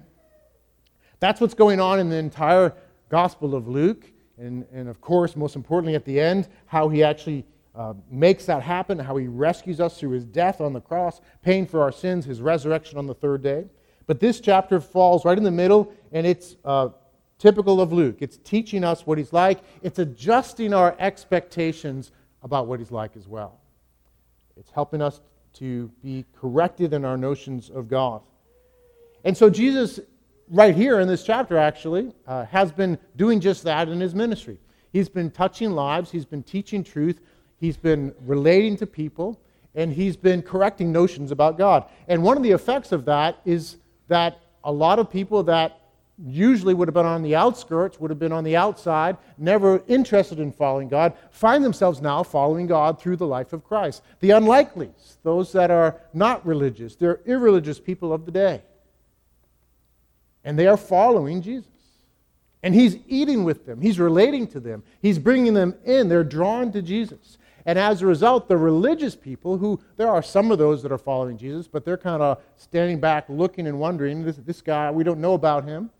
That's 1.20 1.42
what's 1.42 1.54
going 1.54 1.80
on 1.80 2.00
in 2.00 2.10
the 2.10 2.18
entire 2.18 2.74
Gospel 3.10 3.56
of 3.56 3.68
Luke. 3.68 4.06
And, 4.38 4.66
and 4.72 4.88
of 4.88 5.02
course, 5.02 5.36
most 5.36 5.56
importantly, 5.56 5.96
at 5.96 6.06
the 6.06 6.20
end, 6.20 6.48
how 6.68 6.90
He 6.90 7.04
actually 7.04 7.46
uh, 7.74 7.94
makes 8.10 8.46
that 8.46 8.62
happen, 8.62 9.00
how 9.00 9.18
He 9.18 9.28
rescues 9.28 9.80
us 9.80 10.00
through 10.00 10.12
His 10.12 10.26
death 10.26 10.62
on 10.62 10.74
the 10.74 10.82
cross, 10.82 11.22
paying 11.42 11.66
for 11.66 11.82
our 11.82 11.92
sins, 11.92 12.26
His 12.26 12.42
resurrection 12.42 12.98
on 12.98 13.08
the 13.08 13.16
third 13.16 13.42
day. 13.42 13.66
But 14.06 14.20
this 14.20 14.40
chapter 14.40 14.80
falls 14.80 15.26
right 15.26 15.38
in 15.38 15.44
the 15.44 15.52
middle, 15.52 15.94
and 16.12 16.26
it's 16.26 16.56
uh, 16.64 16.90
typical 17.38 17.80
of 17.82 17.94
Luke. 17.94 18.18
It's 18.20 18.38
teaching 18.38 18.84
us 18.84 19.06
what 19.06 19.18
he's 19.18 19.34
like, 19.34 19.60
it's 19.82 20.00
adjusting 20.00 20.74
our 20.74 20.96
expectations 21.00 22.12
about 22.44 22.68
what 22.68 22.80
he's 22.80 22.92
like 22.92 23.16
as 23.16 23.28
well. 23.28 23.60
It's 24.56 24.72
helping 24.72 25.02
us 25.02 25.22
to 25.54 25.90
be 26.04 26.26
corrected 26.40 26.94
in 26.94 27.04
our 27.06 27.18
notions 27.18 27.70
of 27.70 27.88
God. 27.88 28.22
And 29.24 29.36
so, 29.36 29.50
Jesus, 29.50 30.00
right 30.50 30.76
here 30.76 31.00
in 31.00 31.08
this 31.08 31.24
chapter, 31.24 31.58
actually, 31.58 32.14
uh, 32.28 32.46
has 32.46 32.72
been 32.72 32.98
doing 33.16 33.40
just 33.40 33.64
that 33.64 33.90
in 33.90 34.00
his 34.00 34.16
ministry. 34.16 34.60
He's 34.92 35.10
been 35.10 35.32
touching 35.32 35.72
lives, 35.72 36.12
he's 36.12 36.26
been 36.26 36.44
teaching 36.44 36.84
truth, 36.84 37.20
he's 37.60 37.78
been 37.78 38.14
relating 38.26 38.78
to 38.78 38.88
people, 38.88 39.40
and 39.76 39.92
he's 39.92 40.16
been 40.16 40.42
correcting 40.42 40.92
notions 40.92 41.32
about 41.32 41.58
God. 41.58 41.86
And 42.08 42.24
one 42.24 42.38
of 42.38 42.44
the 42.44 42.52
effects 42.52 42.92
of 42.92 43.06
that 43.06 43.40
is 43.46 43.78
that 44.08 44.40
a 44.64 44.72
lot 44.72 45.00
of 45.00 45.10
people 45.10 45.44
that 45.44 45.77
usually 46.26 46.74
would 46.74 46.88
have 46.88 46.96
been 46.96 47.06
on 47.06 47.22
the 47.22 47.36
outskirts, 47.36 48.00
would 48.00 48.10
have 48.10 48.20
been 48.20 48.32
on 48.32 48.44
the 48.44 48.56
outside, 48.56 49.18
never 49.38 49.84
interested 49.88 50.40
in 50.40 50.52
following 50.52 50.90
God, 50.90 51.14
find 51.30 51.64
themselves 51.64 52.02
now 52.02 52.24
following 52.24 52.66
God 52.66 53.00
through 53.00 53.18
the 53.18 53.28
life 53.28 53.54
of 53.54 53.64
Christ. 53.64 54.02
The 54.20 54.32
unlikelies, 54.32 55.18
those 55.24 55.52
that 55.52 55.70
are 55.70 56.02
not 56.14 56.46
religious, 56.46 56.96
they're 56.96 57.20
irreligious 57.26 57.80
people 57.80 58.12
of 58.12 58.26
the 58.26 58.32
day. 58.32 58.62
And 60.44 60.58
they 60.58 60.68
are 60.68 60.78
following 60.78 61.42
Jesus. 61.42 61.70
And 62.64 62.74
he's 62.74 62.98
eating 63.08 63.44
with 63.44 63.66
them, 63.66 63.82
he's 63.82 64.00
relating 64.00 64.48
to 64.48 64.60
them, 64.60 64.84
he's 65.02 65.20
bringing 65.20 65.54
them 65.54 65.76
in. 65.86 66.10
They're 66.10 66.24
drawn 66.24 66.72
to 66.72 66.82
Jesus. 66.82 67.38
And 67.68 67.78
as 67.78 68.02
a 68.02 68.08
result, 68.08 68.48
the 68.48 68.58
religious 68.58 69.16
people, 69.16 69.58
who 69.58 69.80
there 69.98 70.10
are 70.10 70.24
some 70.24 70.52
of 70.52 70.58
those 70.58 70.82
that 70.84 70.92
are 70.92 70.98
following 70.98 71.38
Jesus, 71.38 71.68
but 71.68 71.84
they're 71.84 71.98
kind 71.98 72.24
of 72.24 72.42
standing 72.56 73.00
back 73.00 73.26
looking 73.28 73.68
and 73.68 73.78
wondering, 73.78 74.24
this, 74.24 74.38
this 74.38 74.62
guy, 74.62 74.90
we 74.90 75.04
don't 75.04 75.20
know 75.20 75.34
about 75.34 75.66
him. 75.66 75.92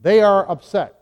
They 0.00 0.20
are 0.22 0.48
upset. 0.50 1.00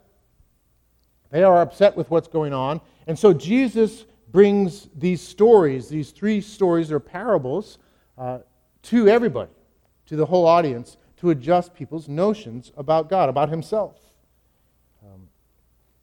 They 1.31 1.43
are 1.43 1.61
upset 1.61 1.97
with 1.97 2.11
what's 2.11 2.29
going 2.29 2.53
on. 2.53 2.81
And 3.07 3.19
so 3.19 3.33
Jesus 3.33 4.05
brings 4.31 4.89
these 4.95 5.21
stories, 5.21 5.89
these 5.89 6.11
three 6.11 6.41
stories 6.41 6.91
or 6.91 7.01
parables, 7.01 7.79
uh, 8.17 8.39
to 8.83 9.09
everybody, 9.09 9.51
to 10.07 10.17
the 10.17 10.27
whole 10.27 10.47
audience, 10.47 10.97
to 11.19 11.31
adjust 11.31 11.75
people's 11.75 12.09
notions 12.09 12.73
about 12.77 13.09
God, 13.09 13.29
about 13.29 13.49
Himself. 13.49 13.97
Um, 15.03 15.29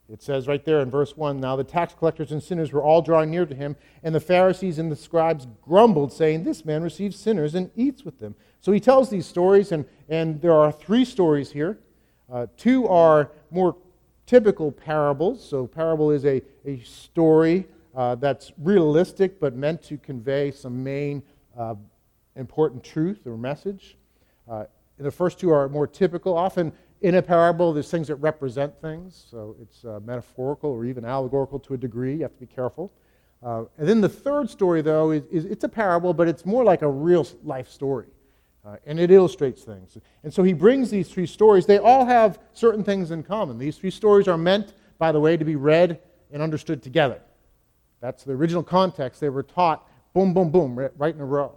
it 0.10 0.22
says 0.22 0.48
right 0.48 0.64
there 0.64 0.82
in 0.82 0.90
verse 0.90 1.16
1 1.16 1.40
Now 1.40 1.56
the 1.56 1.64
tax 1.64 1.94
collectors 1.94 2.32
and 2.32 2.42
sinners 2.42 2.72
were 2.72 2.82
all 2.82 3.02
drawing 3.02 3.32
near 3.32 3.46
to 3.46 3.56
him, 3.56 3.76
and 4.04 4.16
the 4.16 4.20
Pharisees 4.20 4.80
and 4.80 4.92
the 4.92 4.96
scribes 4.96 5.48
grumbled, 5.62 6.12
saying, 6.12 6.44
This 6.44 6.66
man 6.66 6.84
receives 6.84 7.18
sinners 7.18 7.56
and 7.56 7.70
eats 7.76 8.04
with 8.04 8.20
them. 8.20 8.36
So 8.60 8.72
he 8.72 8.80
tells 8.80 9.10
these 9.10 9.26
stories, 9.26 9.72
and, 9.72 9.86
and 10.10 10.42
there 10.42 10.54
are 10.54 10.72
three 10.72 11.06
stories 11.06 11.52
here. 11.52 11.80
Uh, 12.32 12.48
two 12.56 12.88
are 12.88 13.32
more 13.50 13.76
typical 14.26 14.72
parables. 14.72 15.46
So, 15.46 15.68
parable 15.68 16.12
is 16.12 16.26
a, 16.26 16.42
a 16.66 16.80
story 16.80 17.68
uh, 17.96 18.16
that's 18.16 18.54
realistic 18.58 19.40
but 19.40 19.56
meant 19.56 19.84
to 19.84 19.98
convey 19.98 20.52
some 20.52 20.82
main 20.82 21.22
uh, 21.58 21.76
important 22.38 22.84
truth 22.84 23.28
or 23.28 23.38
message. 23.38 23.98
Uh, 24.50 24.66
the 24.98 25.12
first 25.12 25.40
two 25.40 25.52
are 25.52 25.68
more 25.68 25.88
typical. 25.88 26.38
Often 26.38 26.72
in 27.02 27.16
a 27.16 27.22
parable, 27.22 27.74
there's 27.74 27.92
things 27.92 28.08
that 28.08 28.16
represent 28.16 28.80
things. 28.80 29.26
So, 29.30 29.58
it's 29.62 29.84
uh, 29.84 30.00
metaphorical 30.06 30.70
or 30.70 30.86
even 30.86 31.04
allegorical 31.04 31.60
to 31.60 31.74
a 31.74 31.78
degree. 31.78 32.16
You 32.16 32.22
have 32.22 32.34
to 32.34 32.40
be 32.40 32.48
careful. 32.48 32.94
Uh, 33.44 33.64
and 33.78 33.90
then 33.90 34.00
the 34.00 34.10
third 34.10 34.50
story, 34.50 34.82
though, 34.82 35.12
is, 35.12 35.24
is 35.32 35.46
it's 35.46 35.64
a 35.64 35.70
parable, 35.70 36.14
but 36.14 36.28
it's 36.28 36.46
more 36.46 36.64
like 36.64 36.84
a 36.84 36.90
real 36.90 37.28
life 37.44 37.70
story. 37.70 38.06
Uh, 38.64 38.76
and 38.86 39.00
it 39.00 39.10
illustrates 39.10 39.64
things. 39.64 39.98
And 40.24 40.32
so 40.32 40.44
he 40.44 40.54
brings 40.54 40.92
these 40.92 41.10
three 41.10 41.26
stories. 41.26 41.66
They 41.66 41.80
all 41.80 42.06
have 42.06 42.40
certain 42.54 42.84
things 42.84 43.10
in 43.10 43.24
common. 43.24 43.58
These 43.58 43.78
three 43.78 43.90
stories 43.90 44.28
are 44.28 44.38
meant 44.38 44.74
by 45.02 45.12
the 45.12 45.20
way, 45.20 45.36
to 45.36 45.44
be 45.44 45.56
read 45.56 46.00
and 46.32 46.44
understood 46.44 46.84
together. 46.84 47.20
That's 48.02 48.24
the 48.24 48.34
original 48.34 48.62
context. 48.62 49.20
They 49.20 49.30
were 49.30 49.42
taught 49.42 49.90
boom, 50.14 50.32
boom, 50.32 50.52
boom, 50.52 50.78
right 50.96 51.16
in 51.16 51.20
a 51.20 51.26
row. 51.26 51.56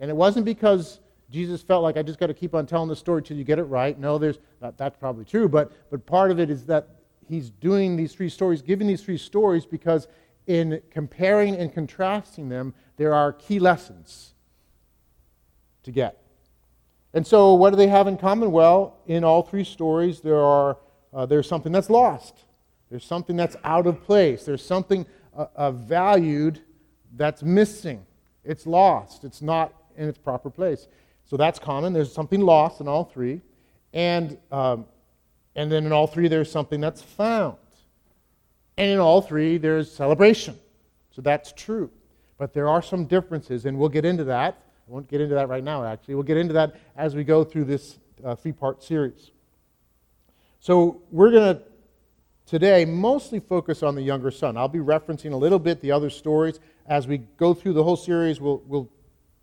And 0.00 0.10
it 0.10 0.16
wasn't 0.16 0.44
because 0.44 0.98
Jesus 1.30 1.62
felt 1.62 1.84
like 1.84 1.96
I 1.96 2.02
just 2.02 2.18
got 2.18 2.26
to 2.26 2.34
keep 2.34 2.52
on 2.52 2.66
telling 2.66 2.88
the 2.88 2.96
story 2.96 3.22
till 3.22 3.36
you 3.36 3.44
get 3.44 3.60
it 3.60 3.64
right. 3.64 3.96
No, 3.96 4.18
there's 4.18 4.40
that, 4.60 4.76
that's 4.76 4.96
probably 4.96 5.24
true, 5.24 5.48
but 5.48 5.70
but 5.88 6.04
part 6.04 6.32
of 6.32 6.40
it 6.40 6.50
is 6.50 6.66
that 6.66 6.88
he's 7.28 7.50
doing 7.50 7.94
these 7.94 8.12
three 8.12 8.28
stories, 8.28 8.60
giving 8.60 8.88
these 8.88 9.04
three 9.04 9.18
stories 9.18 9.64
because 9.64 10.08
in 10.48 10.82
comparing 10.90 11.54
and 11.54 11.72
contrasting 11.72 12.48
them, 12.48 12.74
there 12.96 13.14
are 13.14 13.32
key 13.32 13.60
lessons 13.60 14.34
to 15.84 15.92
get. 15.92 16.19
And 17.12 17.26
so, 17.26 17.54
what 17.54 17.70
do 17.70 17.76
they 17.76 17.88
have 17.88 18.06
in 18.06 18.16
common? 18.16 18.52
Well, 18.52 18.98
in 19.06 19.24
all 19.24 19.42
three 19.42 19.64
stories, 19.64 20.20
there 20.20 20.40
are 20.40 20.76
uh, 21.12 21.26
there's 21.26 21.48
something 21.48 21.72
that's 21.72 21.90
lost. 21.90 22.44
There's 22.90 23.04
something 23.04 23.36
that's 23.36 23.56
out 23.64 23.86
of 23.86 24.02
place. 24.02 24.44
There's 24.44 24.64
something 24.64 25.06
uh, 25.36 25.46
uh, 25.54 25.70
valued 25.72 26.60
that's 27.16 27.42
missing. 27.42 28.04
It's 28.44 28.66
lost. 28.66 29.24
It's 29.24 29.42
not 29.42 29.72
in 29.96 30.08
its 30.08 30.18
proper 30.18 30.50
place. 30.50 30.88
So 31.24 31.36
that's 31.36 31.58
common. 31.58 31.92
There's 31.92 32.12
something 32.12 32.40
lost 32.40 32.80
in 32.80 32.88
all 32.88 33.04
three. 33.04 33.40
And, 33.92 34.38
um, 34.50 34.86
and 35.54 35.70
then 35.70 35.86
in 35.86 35.92
all 35.92 36.06
three, 36.06 36.28
there's 36.28 36.50
something 36.50 36.80
that's 36.80 37.02
found. 37.02 37.56
And 38.76 38.90
in 38.90 38.98
all 38.98 39.20
three, 39.20 39.58
there's 39.58 39.92
celebration. 39.92 40.58
So 41.10 41.22
that's 41.22 41.52
true. 41.52 41.90
But 42.38 42.54
there 42.54 42.68
are 42.68 42.82
some 42.82 43.04
differences, 43.04 43.66
and 43.66 43.78
we'll 43.78 43.88
get 43.88 44.04
into 44.04 44.24
that. 44.24 44.62
I 44.90 44.92
won't 44.92 45.06
get 45.06 45.20
into 45.20 45.36
that 45.36 45.48
right 45.48 45.62
now, 45.62 45.84
actually. 45.84 46.16
We'll 46.16 46.24
get 46.24 46.36
into 46.36 46.54
that 46.54 46.74
as 46.96 47.14
we 47.14 47.22
go 47.22 47.44
through 47.44 47.66
this 47.66 48.00
uh, 48.24 48.34
three 48.34 48.50
part 48.50 48.82
series. 48.82 49.30
So 50.58 51.00
we're 51.12 51.30
going 51.30 51.54
to 51.54 51.62
today 52.44 52.84
mostly 52.84 53.38
focus 53.38 53.84
on 53.84 53.94
the 53.94 54.02
younger 54.02 54.32
son. 54.32 54.56
I'll 54.56 54.66
be 54.66 54.80
referencing 54.80 55.32
a 55.32 55.36
little 55.36 55.60
bit 55.60 55.80
the 55.80 55.92
other 55.92 56.10
stories. 56.10 56.58
As 56.86 57.06
we 57.06 57.18
go 57.36 57.54
through 57.54 57.74
the 57.74 57.84
whole 57.84 57.96
series, 57.96 58.40
we'll, 58.40 58.64
we'll 58.66 58.88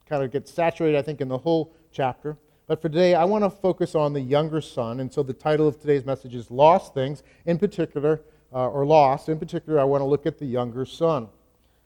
kind 0.06 0.22
of 0.22 0.34
get 0.34 0.50
saturated, 0.50 0.98
I 0.98 1.02
think, 1.02 1.22
in 1.22 1.30
the 1.30 1.38
whole 1.38 1.74
chapter. 1.94 2.36
But 2.68 2.82
for 2.82 2.90
today, 2.90 3.16
I 3.16 3.24
want 3.24 3.46
to 3.46 3.50
focus 3.50 3.96
on 3.96 4.12
the 4.12 4.20
younger 4.20 4.60
son. 4.60 5.00
And 5.00 5.14
so 5.14 5.24
the 5.24 5.32
title 5.32 5.66
of 5.66 5.80
today's 5.80 6.04
message 6.04 6.36
is 6.36 6.52
Lost 6.52 6.94
Things, 6.94 7.24
in 7.46 7.58
particular, 7.58 8.20
uh, 8.52 8.68
or 8.68 8.86
Lost. 8.86 9.30
In 9.30 9.40
particular, 9.40 9.80
I 9.80 9.86
want 9.86 10.02
to 10.02 10.06
look 10.06 10.26
at 10.26 10.40
the 10.40 10.46
younger 10.46 10.84
son. 10.84 11.30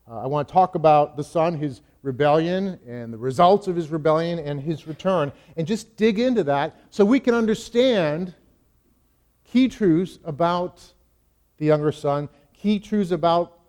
Uh, 0.10 0.24
I 0.24 0.26
want 0.26 0.48
to 0.48 0.52
talk 0.52 0.74
about 0.74 1.16
the 1.16 1.24
son, 1.24 1.60
his 1.60 1.82
rebellion, 2.04 2.80
and 2.88 3.14
the 3.14 3.18
results 3.18 3.68
of 3.68 3.76
his 3.76 3.90
rebellion 3.90 4.40
and 4.40 4.60
his 4.60 4.88
return, 4.88 5.32
and 5.56 5.68
just 5.68 5.96
dig 5.98 6.20
into 6.20 6.44
that 6.44 6.80
so 6.90 7.06
we 7.06 7.20
can 7.20 7.34
understand 7.34 8.34
key 9.44 9.68
truths 9.68 10.20
about 10.24 10.82
the 11.58 11.66
younger 11.66 11.92
son, 11.92 12.30
key 12.54 12.80
truths 12.80 13.12
about 13.12 13.60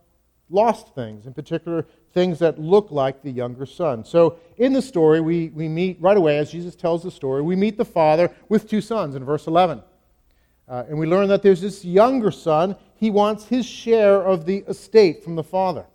lost 0.49 0.95
things, 0.95 1.27
in 1.27 1.35
particular, 1.35 1.87
things 2.13 2.39
that 2.39 2.59
look 2.59 2.91
like 2.91 3.23
the 3.23 3.31
younger 3.31 3.67
son. 3.67 4.05
So, 4.05 4.39
in 4.59 4.73
the 4.73 4.83
story, 4.83 5.21
we, 5.21 5.49
we 5.49 5.69
meet 5.69 6.01
right 6.01 6.17
away, 6.17 6.39
as 6.39 6.53
Jesus 6.53 6.75
tells 6.75 7.03
the 7.03 7.11
story, 7.11 7.43
we 7.43 7.57
meet 7.57 7.77
the 7.77 7.85
father 7.85 8.31
with 8.49 8.69
two 8.69 8.81
sons 8.81 9.15
in 9.15 9.25
verse 9.25 9.47
11. 9.47 9.83
Uh, 10.69 10.85
and 10.89 10.99
we 10.99 11.07
learn 11.07 11.29
that 11.29 11.43
there's 11.43 11.61
this 11.61 11.85
younger 11.85 12.31
son. 12.31 12.77
He 12.95 13.11
wants 13.11 13.47
his 13.47 13.67
share 13.67 14.23
of 14.23 14.47
the 14.47 14.59
estate 14.69 15.25
from 15.25 15.35
the 15.35 15.43
father. 15.43 15.87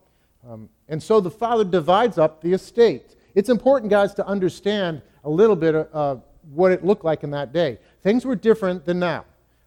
Um, 0.48 0.70
and 0.90 1.02
so 1.02 1.20
the 1.20 1.32
father 1.32 1.64
divides 1.64 2.18
up 2.18 2.42
the 2.42 2.54
estate. 2.54 3.16
It's 3.36 3.50
important, 3.50 3.90
guys, 3.90 4.14
to 4.16 4.26
understand 4.26 5.02
a 5.24 5.30
little 5.30 5.56
bit 5.56 5.76
of 5.76 5.88
uh, 5.94 6.22
what 6.54 6.72
it 6.72 6.84
looked 6.84 7.04
like 7.04 7.24
in 7.24 7.32
that 7.32 7.54
day. 7.54 7.78
Things 8.02 8.26
were 8.26 8.36
different 8.36 8.86
than 8.86 9.00
now. 9.00 9.26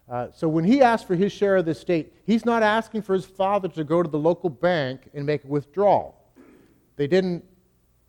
Uh, 0.09 0.27
so 0.33 0.49
when 0.49 0.65
he 0.65 0.81
asked 0.81 1.07
for 1.07 1.15
his 1.15 1.31
share 1.31 1.55
of 1.57 1.65
the 1.65 1.71
estate, 1.71 2.11
he's 2.25 2.43
not 2.43 2.63
asking 2.63 3.01
for 3.01 3.13
his 3.13 3.25
father 3.25 3.69
to 3.69 3.83
go 3.83 4.03
to 4.03 4.09
the 4.09 4.19
local 4.19 4.49
bank 4.49 5.09
and 5.13 5.25
make 5.25 5.43
a 5.45 5.47
withdrawal. 5.47 6.17
They 6.97 7.07
didn't, 7.07 7.45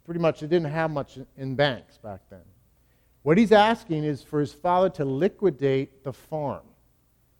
pretty 0.04 0.18
much, 0.18 0.40
they 0.40 0.48
didn't 0.48 0.72
have 0.72 0.90
much 0.90 1.18
in 1.36 1.54
banks 1.54 1.98
back 1.98 2.22
then. 2.28 2.40
What 3.22 3.38
he's 3.38 3.52
asking 3.52 4.02
is 4.02 4.20
for 4.20 4.40
his 4.40 4.52
father 4.52 4.88
to 4.90 5.04
liquidate 5.04 6.02
the 6.02 6.12
farm. 6.12 6.64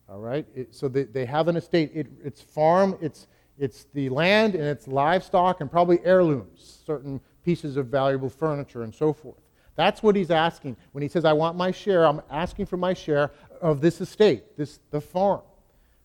All 0.09 0.21
right? 0.21 0.47
It, 0.55 0.75
so 0.75 0.87
they, 0.87 1.05
they 1.05 1.25
have 1.25 1.49
an 1.49 1.57
estate. 1.57 1.91
It, 1.93 2.07
it's 2.23 2.41
farm, 2.41 2.97
it's, 3.01 3.27
it's 3.63 3.87
the 3.95 4.09
land, 4.09 4.57
and 4.57 4.65
it's 4.65 4.89
livestock, 4.89 5.61
and 5.61 5.71
probably 5.71 6.01
heirlooms, 6.05 6.83
certain 6.85 7.21
pieces 7.45 7.77
of 7.77 7.87
valuable 7.87 8.29
furniture, 8.29 8.83
and 8.83 8.93
so 8.93 9.13
forth. 9.13 9.39
That's 9.77 10.03
what 10.03 10.17
he's 10.17 10.33
asking. 10.33 10.77
When 10.91 11.01
he 11.01 11.09
says, 11.09 11.25
I 11.25 11.33
want 11.33 11.57
my 11.57 11.71
share, 11.71 12.05
I'm 12.05 12.23
asking 12.29 12.67
for 12.67 12.77
my 12.77 12.93
share 12.93 13.31
of 13.61 13.81
this 13.81 14.01
estate, 14.01 14.57
this, 14.57 14.81
the 14.91 15.01
farm. 15.01 15.43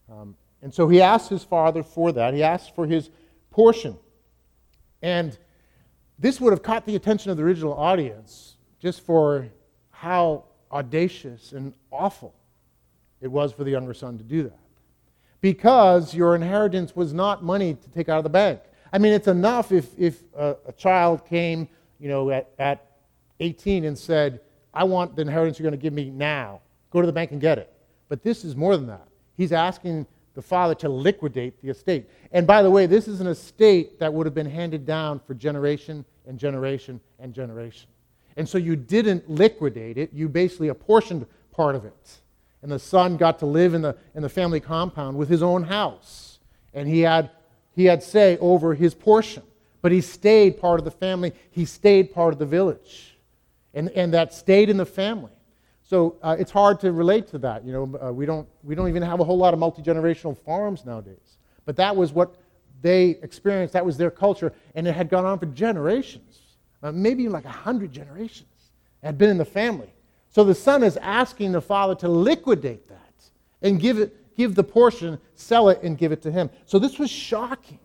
Um, 0.07 0.35
and 0.61 0.71
so 0.71 0.87
he 0.87 1.01
asks 1.01 1.29
his 1.29 1.43
father 1.43 1.81
for 1.81 2.11
that. 2.11 2.35
He 2.35 2.43
asks 2.43 2.69
for 2.69 2.85
his 2.85 3.09
portion. 3.49 3.97
And 5.01 5.35
this 6.19 6.39
would 6.39 6.53
have 6.53 6.61
caught 6.61 6.85
the 6.85 6.95
attention 6.95 7.31
of 7.31 7.37
the 7.37 7.43
original 7.43 7.73
audience 7.73 8.55
just 8.79 9.01
for 9.01 9.47
how 9.89 10.43
audacious 10.71 11.53
and 11.53 11.73
awful 11.91 12.35
it 13.19 13.31
was 13.31 13.51
for 13.51 13.63
the 13.63 13.71
younger 13.71 13.95
son 13.95 14.19
to 14.19 14.23
do 14.23 14.43
that. 14.43 14.59
Because 15.41 16.13
your 16.13 16.35
inheritance 16.35 16.95
was 16.95 17.13
not 17.13 17.43
money 17.43 17.75
to 17.75 17.89
take 17.89 18.09
out 18.09 18.17
of 18.17 18.23
the 18.23 18.29
bank. 18.29 18.61
I 18.91 18.97
mean, 18.97 19.13
it's 19.13 19.27
enough 19.27 19.71
if, 19.71 19.87
if 19.97 20.21
a, 20.35 20.55
a 20.67 20.71
child 20.71 21.25
came, 21.25 21.67
you 21.99 22.09
know, 22.09 22.29
at, 22.31 22.49
at 22.57 22.85
18 23.39 23.85
and 23.85 23.97
said, 23.97 24.41
I 24.73 24.83
want 24.83 25.15
the 25.15 25.21
inheritance 25.21 25.59
you're 25.59 25.69
going 25.69 25.79
to 25.79 25.83
give 25.83 25.93
me 25.93 26.09
now. 26.09 26.61
Go 26.91 27.01
to 27.01 27.07
the 27.07 27.13
bank 27.13 27.31
and 27.31 27.41
get 27.41 27.57
it. 27.57 27.71
But 28.09 28.23
this 28.23 28.45
is 28.45 28.55
more 28.55 28.77
than 28.77 28.87
that. 28.87 29.07
He's 29.35 29.51
asking 29.51 30.07
the 30.33 30.41
father 30.41 30.75
to 30.75 30.89
liquidate 30.89 31.59
the 31.61 31.69
estate. 31.69 32.09
And 32.31 32.45
by 32.45 32.61
the 32.61 32.69
way, 32.69 32.85
this 32.85 33.07
is 33.07 33.21
an 33.21 33.27
estate 33.27 33.99
that 33.99 34.13
would 34.13 34.25
have 34.25 34.35
been 34.35 34.49
handed 34.49 34.85
down 34.85 35.19
for 35.19 35.33
generation 35.33 36.05
and 36.27 36.37
generation 36.37 37.01
and 37.19 37.33
generation. 37.33 37.89
And 38.35 38.47
so 38.47 38.59
you 38.59 38.75
didn't 38.75 39.27
liquidate 39.29 39.97
it, 39.97 40.13
you 40.13 40.29
basically 40.29 40.67
apportioned 40.67 41.25
part 41.51 41.75
of 41.75 41.85
it. 41.85 42.19
And 42.61 42.71
the 42.71 42.79
son 42.79 43.17
got 43.17 43.39
to 43.39 43.45
live 43.45 43.73
in 43.73 43.81
the, 43.81 43.95
in 44.15 44.21
the 44.21 44.29
family 44.29 44.59
compound 44.59 45.17
with 45.17 45.29
his 45.29 45.43
own 45.43 45.63
house. 45.63 46.39
And 46.73 46.87
he 46.87 47.01
had, 47.01 47.29
he 47.75 47.85
had 47.85 48.01
say 48.03 48.37
over 48.39 48.73
his 48.73 48.93
portion. 48.93 49.43
But 49.81 49.91
he 49.91 50.01
stayed 50.01 50.59
part 50.59 50.79
of 50.79 50.85
the 50.85 50.91
family, 50.91 51.33
he 51.51 51.65
stayed 51.65 52.13
part 52.13 52.33
of 52.33 52.39
the 52.39 52.45
village. 52.45 53.17
And, 53.73 53.89
and 53.89 54.13
that 54.13 54.33
stayed 54.33 54.69
in 54.69 54.77
the 54.77 54.85
family. 54.85 55.31
So 55.83 56.17
uh, 56.21 56.35
it's 56.37 56.51
hard 56.51 56.79
to 56.81 56.91
relate 56.91 57.27
to 57.27 57.37
that. 57.39 57.63
You 57.63 57.71
know, 57.71 57.99
uh, 58.01 58.11
we, 58.11 58.25
don't, 58.25 58.47
we 58.63 58.75
don't 58.75 58.89
even 58.89 59.03
have 59.03 59.19
a 59.19 59.23
whole 59.23 59.37
lot 59.37 59.53
of 59.53 59.59
multi 59.59 59.81
generational 59.81 60.37
farms 60.37 60.83
nowadays. 60.83 61.37
But 61.65 61.75
that 61.77 61.95
was 61.95 62.11
what 62.11 62.35
they 62.81 63.11
experienced. 63.21 63.73
That 63.73 63.85
was 63.85 63.97
their 63.97 64.11
culture, 64.11 64.53
and 64.75 64.87
it 64.87 64.93
had 64.93 65.09
gone 65.09 65.25
on 65.25 65.39
for 65.39 65.45
generations, 65.47 66.39
uh, 66.83 66.91
maybe 66.91 67.29
like 67.29 67.45
a 67.45 67.49
hundred 67.49 67.91
generations. 67.91 68.49
Had 69.03 69.17
been 69.17 69.29
in 69.29 69.37
the 69.37 69.45
family. 69.45 69.93
So 70.29 70.43
the 70.43 70.55
son 70.55 70.83
is 70.83 70.97
asking 70.97 71.51
the 71.51 71.61
father 71.61 71.95
to 71.95 72.07
liquidate 72.07 72.87
that 72.89 73.13
and 73.61 73.79
give 73.79 73.97
it, 73.97 74.35
give 74.35 74.55
the 74.55 74.63
portion, 74.63 75.19
sell 75.35 75.69
it, 75.69 75.81
and 75.83 75.97
give 75.97 76.11
it 76.11 76.21
to 76.23 76.31
him. 76.31 76.49
So 76.65 76.79
this 76.79 76.99
was 76.99 77.09
shocking. 77.09 77.79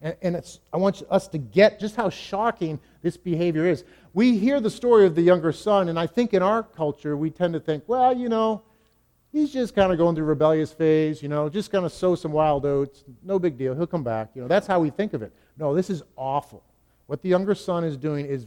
And, 0.00 0.16
and 0.22 0.58
I 0.72 0.76
want 0.76 1.02
us 1.10 1.26
to 1.28 1.38
get 1.38 1.80
just 1.80 1.96
how 1.96 2.10
shocking 2.10 2.78
this 3.02 3.16
behavior 3.16 3.66
is. 3.66 3.84
We 4.14 4.38
hear 4.38 4.60
the 4.60 4.70
story 4.70 5.06
of 5.06 5.14
the 5.14 5.22
younger 5.22 5.52
son, 5.52 5.88
and 5.88 5.98
I 5.98 6.06
think 6.06 6.34
in 6.34 6.42
our 6.42 6.62
culture 6.62 7.16
we 7.16 7.30
tend 7.30 7.54
to 7.54 7.60
think, 7.60 7.84
well, 7.86 8.16
you 8.16 8.28
know, 8.28 8.62
he's 9.32 9.52
just 9.52 9.74
kind 9.74 9.92
of 9.92 9.98
going 9.98 10.14
through 10.14 10.24
a 10.24 10.28
rebellious 10.28 10.72
phase, 10.72 11.22
you 11.22 11.28
know, 11.28 11.48
just 11.48 11.70
going 11.70 11.84
to 11.84 11.90
sow 11.90 12.14
some 12.14 12.32
wild 12.32 12.64
oats. 12.64 13.04
No 13.22 13.38
big 13.38 13.58
deal. 13.58 13.74
He'll 13.74 13.86
come 13.86 14.04
back. 14.04 14.30
You 14.34 14.42
know, 14.42 14.48
that's 14.48 14.66
how 14.66 14.80
we 14.80 14.90
think 14.90 15.12
of 15.12 15.22
it. 15.22 15.32
No, 15.56 15.74
this 15.74 15.90
is 15.90 16.02
awful. 16.16 16.62
What 17.06 17.22
the 17.22 17.28
younger 17.28 17.54
son 17.54 17.84
is 17.84 17.96
doing 17.96 18.26
is 18.26 18.46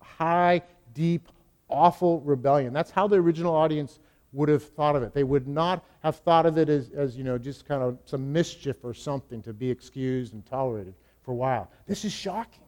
high, 0.00 0.62
deep, 0.94 1.28
awful 1.68 2.20
rebellion. 2.20 2.72
That's 2.72 2.90
how 2.90 3.06
the 3.08 3.16
original 3.16 3.54
audience 3.54 3.98
would 4.32 4.48
have 4.48 4.62
thought 4.62 4.96
of 4.96 5.02
it. 5.02 5.14
They 5.14 5.24
would 5.24 5.48
not 5.48 5.84
have 6.02 6.16
thought 6.16 6.46
of 6.46 6.58
it 6.58 6.68
as, 6.68 6.90
as 6.94 7.16
you 7.16 7.24
know, 7.24 7.38
just 7.38 7.66
kind 7.66 7.82
of 7.82 7.98
some 8.04 8.32
mischief 8.32 8.76
or 8.82 8.92
something 8.92 9.42
to 9.42 9.52
be 9.52 9.70
excused 9.70 10.34
and 10.34 10.44
tolerated 10.44 10.94
for 11.22 11.32
a 11.32 11.34
while. 11.34 11.70
This 11.86 12.04
is 12.04 12.12
shocking. 12.12 12.62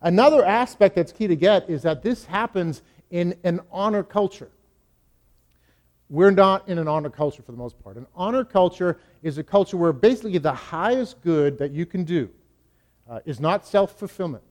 Another 0.00 0.44
aspect 0.44 0.96
that's 0.96 1.12
key 1.12 1.26
to 1.26 1.36
get 1.36 1.68
is 1.68 1.82
that 1.82 2.02
this 2.02 2.24
happens 2.24 2.82
in 3.10 3.36
an 3.44 3.60
honor 3.70 4.02
culture. 4.02 4.50
We're 6.08 6.30
not 6.30 6.68
in 6.68 6.78
an 6.78 6.88
honor 6.88 7.10
culture 7.10 7.42
for 7.42 7.52
the 7.52 7.58
most 7.58 7.82
part. 7.82 7.96
An 7.96 8.06
honor 8.14 8.44
culture 8.44 8.98
is 9.22 9.38
a 9.38 9.42
culture 9.42 9.76
where 9.76 9.92
basically 9.92 10.38
the 10.38 10.52
highest 10.52 11.22
good 11.22 11.56
that 11.58 11.70
you 11.70 11.86
can 11.86 12.04
do 12.04 12.28
uh, 13.08 13.20
is 13.24 13.40
not 13.40 13.66
self 13.66 13.98
fulfillment. 13.98 14.44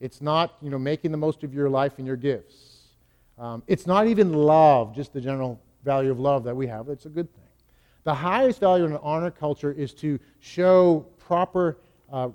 It's 0.00 0.20
not 0.20 0.56
you 0.62 0.70
know, 0.70 0.78
making 0.78 1.10
the 1.12 1.18
most 1.18 1.44
of 1.44 1.54
your 1.54 1.68
life 1.68 1.94
and 1.98 2.06
your 2.06 2.16
gifts. 2.16 2.69
Um, 3.40 3.62
it's 3.66 3.86
not 3.86 4.06
even 4.06 4.32
love, 4.32 4.94
just 4.94 5.12
the 5.12 5.20
general 5.20 5.60
value 5.82 6.10
of 6.10 6.20
love 6.20 6.44
that 6.44 6.54
we 6.54 6.66
have. 6.66 6.88
It's 6.88 7.06
a 7.06 7.08
good 7.08 7.32
thing. 7.34 7.44
The 8.04 8.14
highest 8.14 8.60
value 8.60 8.84
in 8.84 8.92
an 8.92 9.00
honor 9.02 9.30
culture 9.30 9.72
is 9.72 9.94
to 9.94 10.20
show 10.40 11.06
proper 11.18 11.78
uh, 12.12 12.28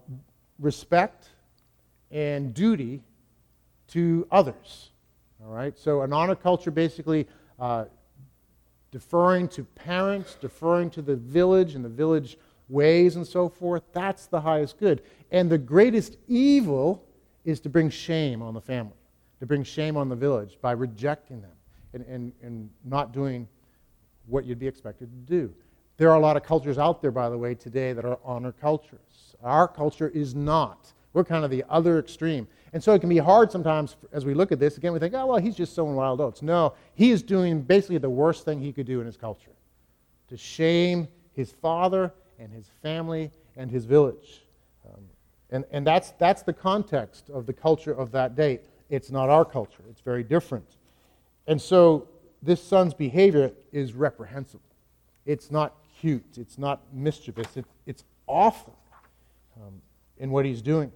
respect 0.60 1.30
and 2.12 2.54
duty 2.54 3.04
to 3.90 4.28
others. 4.32 4.92
All 5.44 5.52
right? 5.52 5.78
So, 5.78 6.02
an 6.02 6.12
honor 6.12 6.36
culture 6.36 6.72
basically 6.72 7.28
uh, 7.60 7.86
deferring 8.92 9.48
to 9.50 9.64
parents, 9.64 10.38
deferring 10.40 10.90
to 10.92 11.02
the 11.02 11.16
village 11.16 11.76
and 11.76 11.86
the 11.86 11.90
village 11.90 12.38
ways 12.70 13.16
and 13.16 13.28
so 13.28 13.50
forth. 13.50 13.84
That's 13.94 14.26
the 14.28 14.42
highest 14.42 14.80
good. 14.80 15.02
And 15.32 15.50
the 15.50 15.58
greatest 15.58 16.18
evil 16.28 17.06
is 17.44 17.60
to 17.62 17.70
bring 17.70 17.90
shame 17.90 18.42
on 18.42 18.54
the 18.54 18.62
family, 18.62 18.94
to 19.40 19.46
bring 19.46 19.64
shame 19.64 19.98
on 19.98 20.10
the 20.10 20.16
village 20.16 20.58
by 20.62 20.72
rejecting 20.72 21.42
them 21.42 21.52
and, 21.94 22.06
and, 22.06 22.34
and 22.42 22.70
not 22.84 23.12
doing 23.12 23.48
what 24.28 24.46
you'd 24.46 24.60
be 24.60 24.68
expected 24.68 25.10
to 25.12 25.34
do. 25.34 25.54
There 25.98 26.10
are 26.10 26.18
a 26.18 26.20
lot 26.20 26.36
of 26.36 26.44
cultures 26.44 26.78
out 26.78 27.02
there, 27.02 27.12
by 27.12 27.30
the 27.30 27.38
way, 27.38 27.56
today 27.56 27.94
that 27.94 28.04
are 28.04 28.20
honor 28.24 28.52
cultures. 28.52 29.36
Our 29.44 29.68
culture 29.68 30.10
is 30.10 30.36
not. 30.36 30.92
We're 31.14 31.24
kind 31.24 31.46
of 31.46 31.52
the 31.52 31.64
other 31.70 32.00
extreme. 32.00 32.48
And 32.74 32.84
so 32.84 32.94
it 32.94 33.00
can 33.00 33.08
be 33.08 33.18
hard 33.18 33.50
sometimes 33.50 33.96
as 34.12 34.26
we 34.26 34.34
look 34.34 34.52
at 34.52 34.60
this. 34.60 34.78
Again, 34.78 34.92
we 34.92 35.00
think, 35.00 35.14
oh, 35.14 35.28
well, 35.28 35.38
he's 35.38 35.56
just 35.56 35.74
sowing 35.74 35.96
wild 35.96 36.20
oats. 36.20 36.42
No, 36.42 36.74
he 36.96 37.12
is 37.12 37.24
doing 37.24 37.62
basically 37.62 38.00
the 38.00 38.10
worst 38.10 38.44
thing 38.44 38.60
he 38.60 38.74
could 38.74 38.86
do 38.86 39.00
in 39.00 39.06
his 39.06 39.16
culture 39.16 39.52
to 40.28 40.36
shame 40.36 41.08
his 41.32 41.52
father 41.52 42.12
and 42.40 42.52
his 42.52 42.70
family 42.82 43.32
and 43.56 43.72
his 43.72 43.86
village. 43.86 44.44
Um, 44.86 45.04
and 45.52 45.64
and 45.72 45.88
that's, 45.88 46.12
that's 46.18 46.42
the 46.42 46.52
context 46.52 47.30
of 47.30 47.46
the 47.46 47.54
culture 47.54 47.94
of 47.94 48.12
that 48.12 48.36
day. 48.36 48.60
It's 48.90 49.10
not 49.12 49.30
our 49.30 49.46
culture, 49.46 49.84
it's 49.90 50.02
very 50.02 50.24
different. 50.24 50.78
And 51.48 51.62
so 51.62 52.08
this 52.42 52.62
son's 52.64 52.94
behavior 52.94 53.52
is 53.72 53.94
reprehensible. 53.94 54.62
It's 55.26 55.52
not 55.52 55.76
cute, 56.00 56.38
it's 56.38 56.58
not 56.58 56.82
mischievous, 56.94 57.58
it, 57.58 57.66
it's 57.86 58.04
awful 58.28 58.78
um, 59.58 59.82
in 60.18 60.30
what 60.32 60.46
he's 60.46 60.62
doing. 60.62 60.92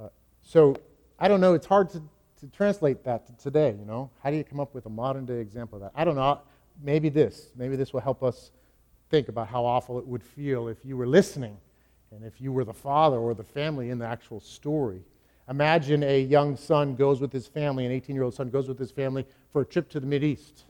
Uh, 0.00 0.08
so 0.42 0.76
I 1.18 1.28
don't 1.28 1.40
know, 1.40 1.54
it's 1.54 1.66
hard 1.66 1.90
to, 1.90 2.02
to 2.40 2.46
translate 2.48 3.04
that 3.04 3.26
to 3.26 3.32
today, 3.42 3.74
you 3.78 3.84
know? 3.84 4.10
How 4.22 4.30
do 4.30 4.36
you 4.36 4.44
come 4.44 4.60
up 4.60 4.74
with 4.74 4.86
a 4.86 4.90
modern 4.90 5.24
day 5.24 5.38
example 5.38 5.76
of 5.76 5.82
that? 5.82 5.92
I 5.94 6.04
don't 6.04 6.16
know. 6.16 6.40
Maybe 6.82 7.08
this. 7.08 7.50
Maybe 7.56 7.76
this 7.76 7.92
will 7.92 8.00
help 8.00 8.22
us 8.22 8.50
think 9.08 9.28
about 9.28 9.48
how 9.48 9.64
awful 9.64 9.98
it 9.98 10.06
would 10.06 10.22
feel 10.22 10.68
if 10.68 10.78
you 10.84 10.96
were 10.96 11.06
listening 11.06 11.56
and 12.10 12.24
if 12.24 12.40
you 12.40 12.52
were 12.52 12.64
the 12.64 12.74
father 12.74 13.16
or 13.16 13.34
the 13.34 13.44
family 13.44 13.90
in 13.90 13.98
the 13.98 14.06
actual 14.06 14.40
story. 14.40 15.00
Imagine 15.48 16.02
a 16.02 16.20
young 16.20 16.56
son 16.56 16.96
goes 16.96 17.20
with 17.20 17.32
his 17.32 17.46
family, 17.46 17.86
an 17.86 17.92
18 17.92 18.16
year 18.16 18.24
old 18.24 18.34
son 18.34 18.50
goes 18.50 18.68
with 18.68 18.78
his 18.78 18.90
family 18.90 19.24
for 19.52 19.62
a 19.62 19.64
trip 19.64 19.88
to 19.90 20.00
the 20.00 20.24
East. 20.24 20.64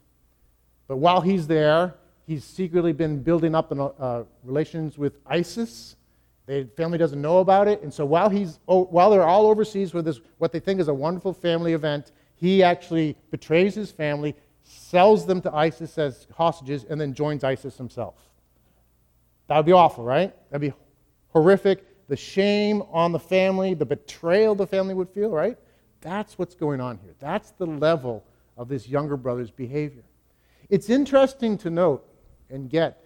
But 0.87 0.99
while 0.99 1.21
he's 1.21 1.47
there, 1.47 1.95
he's 2.27 2.45
secretly 2.45 2.93
been 2.93 3.23
building 3.23 3.55
up 3.55 3.73
an, 3.73 3.81
uh, 3.81 4.25
relations 4.45 4.99
with 4.99 5.19
ISIS. 5.27 5.97
The 6.47 6.69
family 6.77 6.99
doesn't 6.99 7.21
know 7.21 7.39
about 7.39 7.69
it. 7.69 7.83
And 7.83 7.93
so 7.93 8.05
while, 8.05 8.29
he's, 8.29 8.61
oh, 8.69 8.85
while 8.85 9.11
they're 9.11 9.27
all 9.27 9.47
overseas 9.47 9.95
with 9.95 10.05
this, 10.05 10.21
what 10.39 10.53
they 10.53 10.61
think 10.61 10.81
is 10.81 10.89
a 10.89 10.95
wonderful 10.95 11.33
family 11.33 11.73
event, 11.73 12.13
he 12.37 12.63
actually 12.63 13.17
betrays 13.31 13.75
his 13.75 13.91
family, 13.91 14.37
sells 14.63 15.27
them 15.27 15.41
to 15.41 15.55
ISIS 15.55 15.97
as 15.99 16.27
hostages, 16.37 16.85
and 16.89 17.01
then 17.01 17.15
joins 17.15 17.43
ISIS 17.43 17.77
himself. 17.77 18.15
That 19.49 19.57
would 19.57 19.67
be 19.67 19.73
awful, 19.73 20.05
right? 20.05 20.35
That'd 20.51 20.71
be 20.71 20.77
horrific. 21.29 21.85
The 22.09 22.17
shame 22.17 22.83
on 22.93 23.13
the 23.13 23.19
family, 23.19 23.75
the 23.75 23.87
betrayal 23.87 24.55
the 24.55 24.67
family 24.67 24.95
would 24.95 25.09
feel, 25.11 25.31
right? 25.31 25.59
That's 26.01 26.39
what's 26.39 26.55
going 26.55 26.81
on 26.81 26.99
here. 26.99 27.15
That's 27.19 27.51
the 27.53 27.67
level 27.67 28.25
of 28.57 28.69
this 28.69 28.89
younger 28.89 29.17
brother's 29.17 29.51
behavior. 29.51 30.05
It's 30.69 30.89
interesting 30.89 31.59
to 31.59 31.71
note 31.71 32.07
and 32.51 32.71
get 32.71 33.03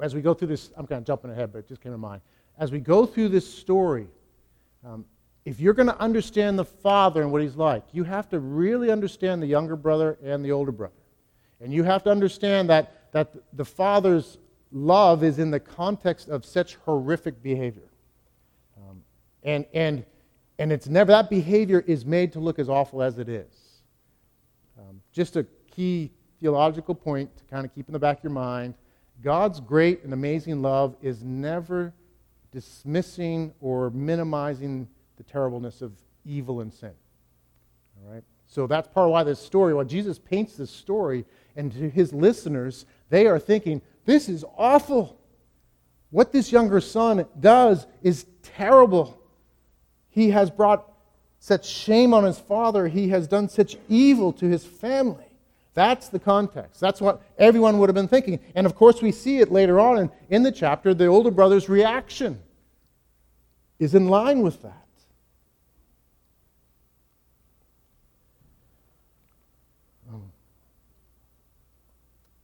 as 0.00 0.14
we 0.14 0.20
go 0.20 0.34
through 0.34 0.48
this. 0.48 0.70
I'm 0.76 0.86
kind 0.86 1.00
of 1.00 1.06
jumping 1.06 1.30
ahead, 1.30 1.52
but 1.52 1.58
it 1.60 1.68
just 1.68 1.80
came 1.80 1.92
to 1.92 1.98
mind. 1.98 2.22
As 2.58 2.72
we 2.72 2.80
go 2.80 3.06
through 3.06 3.30
this 3.30 3.52
story, 3.52 4.06
um, 4.84 5.04
if 5.44 5.60
you're 5.60 5.74
going 5.74 5.88
to 5.88 5.98
understand 5.98 6.58
the 6.58 6.64
father 6.64 7.22
and 7.22 7.32
what 7.32 7.42
he's 7.42 7.56
like, 7.56 7.84
you 7.92 8.04
have 8.04 8.28
to 8.30 8.38
really 8.38 8.90
understand 8.90 9.42
the 9.42 9.46
younger 9.46 9.76
brother 9.76 10.18
and 10.22 10.44
the 10.44 10.52
older 10.52 10.72
brother. 10.72 10.92
And 11.60 11.72
you 11.72 11.82
have 11.84 12.02
to 12.04 12.10
understand 12.10 12.70
that, 12.70 13.12
that 13.12 13.34
the 13.52 13.64
father's 13.64 14.38
love 14.72 15.24
is 15.24 15.38
in 15.38 15.50
the 15.50 15.60
context 15.60 16.28
of 16.28 16.44
such 16.44 16.76
horrific 16.76 17.42
behavior. 17.42 17.90
Um, 18.76 19.02
and, 19.42 19.64
and, 19.72 20.04
and 20.58 20.72
it's 20.72 20.88
never, 20.88 21.12
that 21.12 21.30
behavior 21.30 21.82
is 21.86 22.04
made 22.04 22.32
to 22.34 22.40
look 22.40 22.58
as 22.58 22.68
awful 22.68 23.02
as 23.02 23.18
it 23.18 23.28
is. 23.28 23.80
Um, 24.78 25.00
just 25.12 25.36
a 25.36 25.46
key 25.70 26.10
theological 26.40 26.94
point 26.94 27.36
to 27.36 27.44
kind 27.44 27.64
of 27.64 27.74
keep 27.74 27.88
in 27.88 27.92
the 27.92 27.98
back 27.98 28.18
of 28.18 28.24
your 28.24 28.32
mind 28.32 28.74
God's 29.22 29.58
great 29.60 30.04
and 30.04 30.12
amazing 30.12 30.62
love 30.62 30.96
is 31.02 31.22
never 31.24 31.92
dismissing 32.52 33.52
or 33.60 33.90
minimizing 33.90 34.88
the 35.16 35.24
terribleness 35.24 35.82
of 35.82 35.92
evil 36.24 36.60
and 36.60 36.72
sin. 36.72 36.92
All 38.00 38.12
right? 38.12 38.22
So 38.46 38.66
that's 38.66 38.88
part 38.88 39.06
of 39.06 39.12
why 39.12 39.24
this 39.24 39.40
story, 39.40 39.74
why 39.74 39.84
Jesus 39.84 40.18
paints 40.18 40.56
this 40.56 40.70
story, 40.70 41.24
and 41.56 41.72
to 41.72 41.90
his 41.90 42.12
listeners, 42.12 42.86
they 43.10 43.26
are 43.26 43.38
thinking, 43.38 43.82
this 44.08 44.30
is 44.30 44.42
awful. 44.56 45.20
What 46.08 46.32
this 46.32 46.50
younger 46.50 46.80
son 46.80 47.26
does 47.38 47.86
is 48.02 48.24
terrible. 48.42 49.20
He 50.08 50.30
has 50.30 50.50
brought 50.50 50.90
such 51.40 51.68
shame 51.68 52.14
on 52.14 52.24
his 52.24 52.38
father, 52.38 52.88
he 52.88 53.10
has 53.10 53.28
done 53.28 53.50
such 53.50 53.76
evil 53.86 54.32
to 54.32 54.46
his 54.46 54.64
family. 54.64 55.26
That's 55.74 56.08
the 56.08 56.18
context. 56.18 56.80
That's 56.80 57.02
what 57.02 57.20
everyone 57.36 57.78
would 57.78 57.90
have 57.90 57.94
been 57.94 58.08
thinking. 58.08 58.40
And 58.54 58.66
of 58.66 58.74
course, 58.74 59.02
we 59.02 59.12
see 59.12 59.40
it 59.40 59.52
later 59.52 59.78
on 59.78 59.98
in, 59.98 60.10
in 60.30 60.42
the 60.42 60.52
chapter. 60.52 60.94
The 60.94 61.04
older 61.04 61.30
brother's 61.30 61.68
reaction 61.68 62.40
is 63.78 63.94
in 63.94 64.08
line 64.08 64.40
with 64.40 64.62
that. 64.62 64.87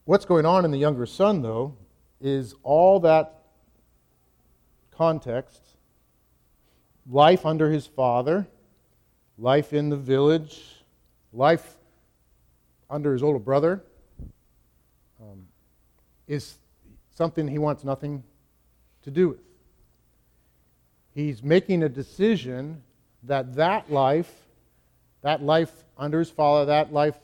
What's 0.07 0.27
going 0.27 0.45
on 0.45 0.67
in 0.67 0.71
the 0.71 0.77
younger 0.77 1.07
son, 1.07 1.41
though, 1.41 1.75
is 2.21 2.55
all 2.63 3.01
that 3.01 3.41
context 4.91 5.63
life 7.11 7.47
under 7.47 7.71
his 7.71 7.87
father, 7.87 8.47
life 9.39 9.73
in 9.73 9.89
the 9.89 9.97
village, 9.97 10.63
life 11.33 11.77
under 12.91 13.15
his 13.15 13.23
older 13.23 13.39
brother 13.39 13.83
um, 15.23 15.47
is 16.29 16.57
something 17.15 17.49
he 17.49 17.59
wants 17.59 17.83
nothing 17.83 18.23
to 19.05 19.11
do 19.11 19.31
with. 19.31 19.41
He's 21.15 21.43
making 21.43 21.83
a 21.83 21.89
decision 21.89 22.83
that 23.23 23.55
that 23.55 23.91
life, 23.91 24.33
that 25.23 25.43
life 25.43 25.73
under 25.97 26.19
his 26.19 26.31
father, 26.31 26.67
that 26.67 26.93
life 26.93 27.17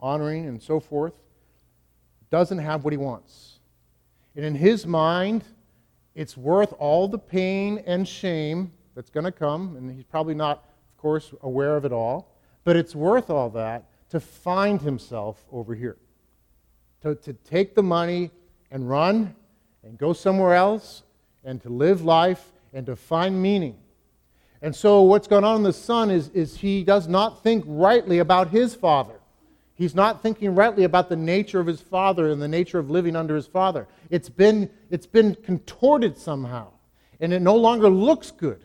honoring 0.00 0.46
and 0.46 0.62
so 0.62 0.80
forth, 0.80 1.12
doesn't 2.32 2.58
have 2.58 2.82
what 2.82 2.94
he 2.94 2.96
wants. 2.96 3.58
And 4.34 4.44
in 4.44 4.54
his 4.54 4.86
mind, 4.86 5.44
it's 6.14 6.34
worth 6.34 6.72
all 6.78 7.06
the 7.06 7.18
pain 7.18 7.84
and 7.86 8.08
shame 8.08 8.72
that's 8.94 9.10
going 9.10 9.24
to 9.24 9.32
come, 9.32 9.76
and 9.76 9.94
he's 9.94 10.04
probably 10.04 10.34
not, 10.34 10.64
of 10.90 10.96
course, 10.96 11.34
aware 11.42 11.76
of 11.76 11.84
it 11.84 11.92
all, 11.92 12.34
but 12.64 12.74
it's 12.74 12.94
worth 12.94 13.28
all 13.28 13.50
that 13.50 13.84
to 14.08 14.18
find 14.18 14.80
himself 14.80 15.44
over 15.52 15.74
here. 15.74 15.98
To, 17.02 17.14
to 17.16 17.34
take 17.34 17.74
the 17.74 17.82
money 17.82 18.30
and 18.70 18.88
run 18.88 19.34
and 19.84 19.98
go 19.98 20.14
somewhere 20.14 20.54
else 20.54 21.02
and 21.44 21.60
to 21.62 21.68
live 21.68 22.02
life 22.02 22.52
and 22.72 22.86
to 22.86 22.96
find 22.96 23.42
meaning. 23.42 23.76
And 24.62 24.74
so, 24.74 25.02
what's 25.02 25.26
going 25.26 25.44
on 25.44 25.56
in 25.56 25.62
the 25.64 25.72
son 25.72 26.10
is, 26.10 26.28
is 26.30 26.56
he 26.56 26.84
does 26.84 27.08
not 27.08 27.42
think 27.42 27.64
rightly 27.66 28.20
about 28.20 28.50
his 28.50 28.74
father. 28.74 29.18
He's 29.82 29.96
not 29.96 30.22
thinking 30.22 30.54
rightly 30.54 30.84
about 30.84 31.08
the 31.08 31.16
nature 31.16 31.58
of 31.58 31.66
his 31.66 31.80
father 31.80 32.30
and 32.30 32.40
the 32.40 32.46
nature 32.46 32.78
of 32.78 32.88
living 32.88 33.16
under 33.16 33.34
his 33.34 33.48
father. 33.48 33.88
It's 34.10 34.28
been, 34.28 34.70
it's 34.90 35.06
been 35.06 35.34
contorted 35.34 36.16
somehow, 36.16 36.68
and 37.18 37.32
it 37.32 37.42
no 37.42 37.56
longer 37.56 37.88
looks 37.88 38.30
good. 38.30 38.64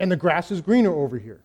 And 0.00 0.10
the 0.10 0.16
grass 0.16 0.50
is 0.50 0.60
greener 0.60 0.92
over 0.92 1.20
here. 1.20 1.44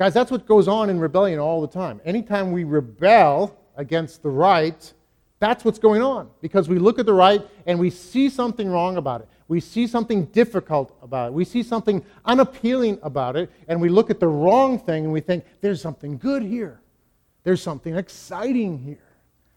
Guys, 0.00 0.12
that's 0.12 0.32
what 0.32 0.48
goes 0.48 0.66
on 0.66 0.90
in 0.90 0.98
rebellion 0.98 1.38
all 1.38 1.60
the 1.60 1.68
time. 1.68 2.00
Anytime 2.04 2.50
we 2.50 2.64
rebel 2.64 3.56
against 3.76 4.24
the 4.24 4.30
right, 4.30 4.92
that's 5.38 5.64
what's 5.64 5.78
going 5.78 6.02
on 6.02 6.28
because 6.40 6.68
we 6.68 6.80
look 6.80 6.98
at 6.98 7.06
the 7.06 7.14
right 7.14 7.40
and 7.66 7.78
we 7.78 7.88
see 7.88 8.28
something 8.28 8.68
wrong 8.68 8.96
about 8.96 9.20
it. 9.20 9.28
We 9.46 9.60
see 9.60 9.86
something 9.86 10.24
difficult 10.24 10.92
about 11.02 11.28
it. 11.28 11.34
We 11.34 11.44
see 11.44 11.62
something 11.62 12.04
unappealing 12.24 12.98
about 13.04 13.36
it, 13.36 13.48
and 13.68 13.80
we 13.80 13.90
look 13.90 14.10
at 14.10 14.18
the 14.18 14.26
wrong 14.26 14.76
thing 14.76 15.04
and 15.04 15.12
we 15.12 15.20
think, 15.20 15.44
there's 15.60 15.80
something 15.80 16.18
good 16.18 16.42
here. 16.42 16.80
There's 17.42 17.62
something 17.62 17.96
exciting 17.96 18.78
here. 18.78 18.98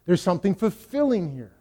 There's 0.06 0.22
something 0.22 0.56
fulfilling 0.56 1.34
here. 1.34 1.52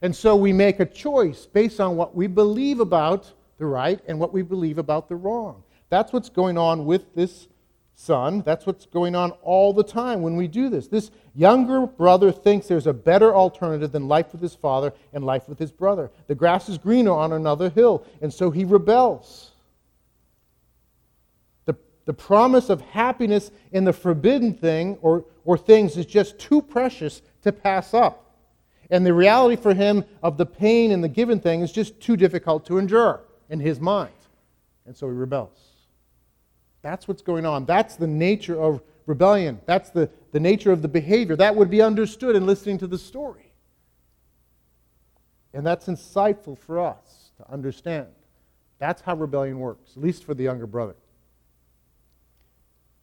And 0.00 0.14
so 0.14 0.34
we 0.34 0.52
make 0.52 0.80
a 0.80 0.86
choice 0.86 1.46
based 1.46 1.80
on 1.80 1.96
what 1.96 2.14
we 2.14 2.26
believe 2.26 2.80
about 2.80 3.32
the 3.58 3.66
right 3.66 4.00
and 4.08 4.18
what 4.18 4.32
we 4.32 4.42
believe 4.42 4.78
about 4.78 5.08
the 5.08 5.14
wrong. 5.14 5.62
That's 5.88 6.12
what's 6.12 6.28
going 6.28 6.58
on 6.58 6.84
with 6.86 7.14
this 7.14 7.46
son. 7.94 8.42
That's 8.42 8.66
what's 8.66 8.86
going 8.86 9.14
on 9.14 9.30
all 9.42 9.72
the 9.72 9.84
time 9.84 10.22
when 10.22 10.36
we 10.36 10.48
do 10.48 10.68
this. 10.68 10.88
This 10.88 11.10
younger 11.34 11.86
brother 11.86 12.32
thinks 12.32 12.66
there's 12.66 12.88
a 12.88 12.92
better 12.92 13.34
alternative 13.34 13.92
than 13.92 14.08
life 14.08 14.32
with 14.32 14.40
his 14.40 14.54
father 14.54 14.92
and 15.12 15.24
life 15.24 15.48
with 15.48 15.58
his 15.58 15.70
brother. 15.70 16.10
The 16.26 16.34
grass 16.34 16.68
is 16.68 16.78
greener 16.78 17.12
on 17.12 17.32
another 17.32 17.70
hill, 17.70 18.04
and 18.20 18.32
so 18.32 18.50
he 18.50 18.64
rebels. 18.64 19.51
The 22.04 22.12
promise 22.12 22.68
of 22.68 22.80
happiness 22.80 23.50
in 23.70 23.84
the 23.84 23.92
forbidden 23.92 24.54
thing 24.54 24.98
or, 25.02 25.24
or 25.44 25.56
things 25.56 25.96
is 25.96 26.06
just 26.06 26.38
too 26.38 26.60
precious 26.60 27.22
to 27.42 27.52
pass 27.52 27.94
up. 27.94 28.36
And 28.90 29.06
the 29.06 29.14
reality 29.14 29.56
for 29.60 29.72
him 29.72 30.04
of 30.22 30.36
the 30.36 30.46
pain 30.46 30.90
in 30.90 31.00
the 31.00 31.08
given 31.08 31.40
thing 31.40 31.60
is 31.62 31.72
just 31.72 32.00
too 32.00 32.16
difficult 32.16 32.66
to 32.66 32.78
endure 32.78 33.22
in 33.48 33.60
his 33.60 33.80
mind. 33.80 34.12
And 34.84 34.96
so 34.96 35.06
he 35.06 35.14
rebels. 35.14 35.58
That's 36.82 37.06
what's 37.06 37.22
going 37.22 37.46
on. 37.46 37.64
That's 37.64 37.96
the 37.96 38.08
nature 38.08 38.60
of 38.60 38.82
rebellion. 39.06 39.60
That's 39.66 39.90
the, 39.90 40.10
the 40.32 40.40
nature 40.40 40.72
of 40.72 40.82
the 40.82 40.88
behavior. 40.88 41.36
That 41.36 41.54
would 41.54 41.70
be 41.70 41.80
understood 41.80 42.34
in 42.34 42.46
listening 42.46 42.78
to 42.78 42.86
the 42.86 42.98
story. 42.98 43.52
And 45.54 45.64
that's 45.64 45.86
insightful 45.86 46.58
for 46.58 46.80
us 46.80 47.30
to 47.36 47.50
understand. 47.50 48.08
That's 48.78 49.00
how 49.02 49.14
rebellion 49.14 49.60
works, 49.60 49.92
at 49.96 50.02
least 50.02 50.24
for 50.24 50.34
the 50.34 50.42
younger 50.44 50.66
brother. 50.66 50.96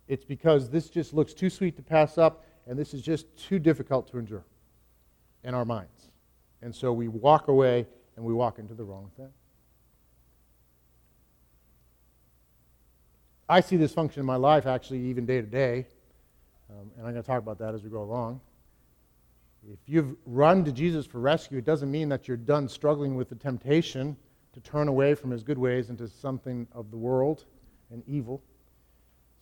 It's 0.10 0.26
because 0.26 0.70
this 0.72 0.90
just 0.90 1.14
looks 1.14 1.34
too 1.34 1.52
sweet 1.52 1.78
to 1.78 1.84
pass 1.84 2.18
up, 2.18 2.44
and 2.68 2.78
this 2.78 2.94
is 2.94 3.02
just 3.02 3.28
too 3.38 3.60
difficult 3.60 4.10
to 4.12 4.18
endure 4.18 4.44
in 5.44 5.54
our 5.54 5.64
minds. 5.64 6.10
And 6.62 6.76
so 6.76 6.92
we 6.92 7.08
walk 7.08 7.48
away 7.48 7.88
and 8.18 8.26
we 8.26 8.34
walk 8.34 8.60
into 8.60 8.74
the 8.74 8.84
wrong 8.84 9.12
thing. 9.16 9.30
I 13.48 13.62
see 13.62 13.78
this 13.78 13.94
function 13.94 14.20
in 14.20 14.26
my 14.26 14.36
life 14.36 14.66
actually 14.66 15.00
even 15.02 15.26
day 15.26 15.42
to 15.42 15.48
day, 15.48 15.88
um, 16.70 16.92
and 16.98 17.06
I'm 17.06 17.14
going 17.14 17.24
to 17.24 17.28
talk 17.28 17.40
about 17.40 17.60
that 17.60 17.74
as 17.74 17.84
we 17.84 17.90
go 17.90 18.02
along. 18.02 18.42
If 19.72 19.80
you've 19.86 20.16
run 20.26 20.66
to 20.66 20.72
Jesus 20.72 21.06
for 21.06 21.20
rescue, 21.20 21.60
it 21.60 21.66
doesn't 21.66 21.92
mean 21.92 22.10
that 22.10 22.28
you're 22.28 22.38
done 22.38 22.68
struggling 22.68 23.16
with 23.16 23.30
the 23.30 23.36
temptation 23.36 24.18
to 24.54 24.60
turn 24.60 24.88
away 24.88 25.14
from 25.14 25.30
his 25.30 25.44
good 25.44 25.58
ways 25.58 25.90
into 25.92 26.08
something 26.08 26.68
of 26.74 26.90
the 26.90 26.98
world 26.98 27.46
and 27.92 28.04
evil. 28.08 28.42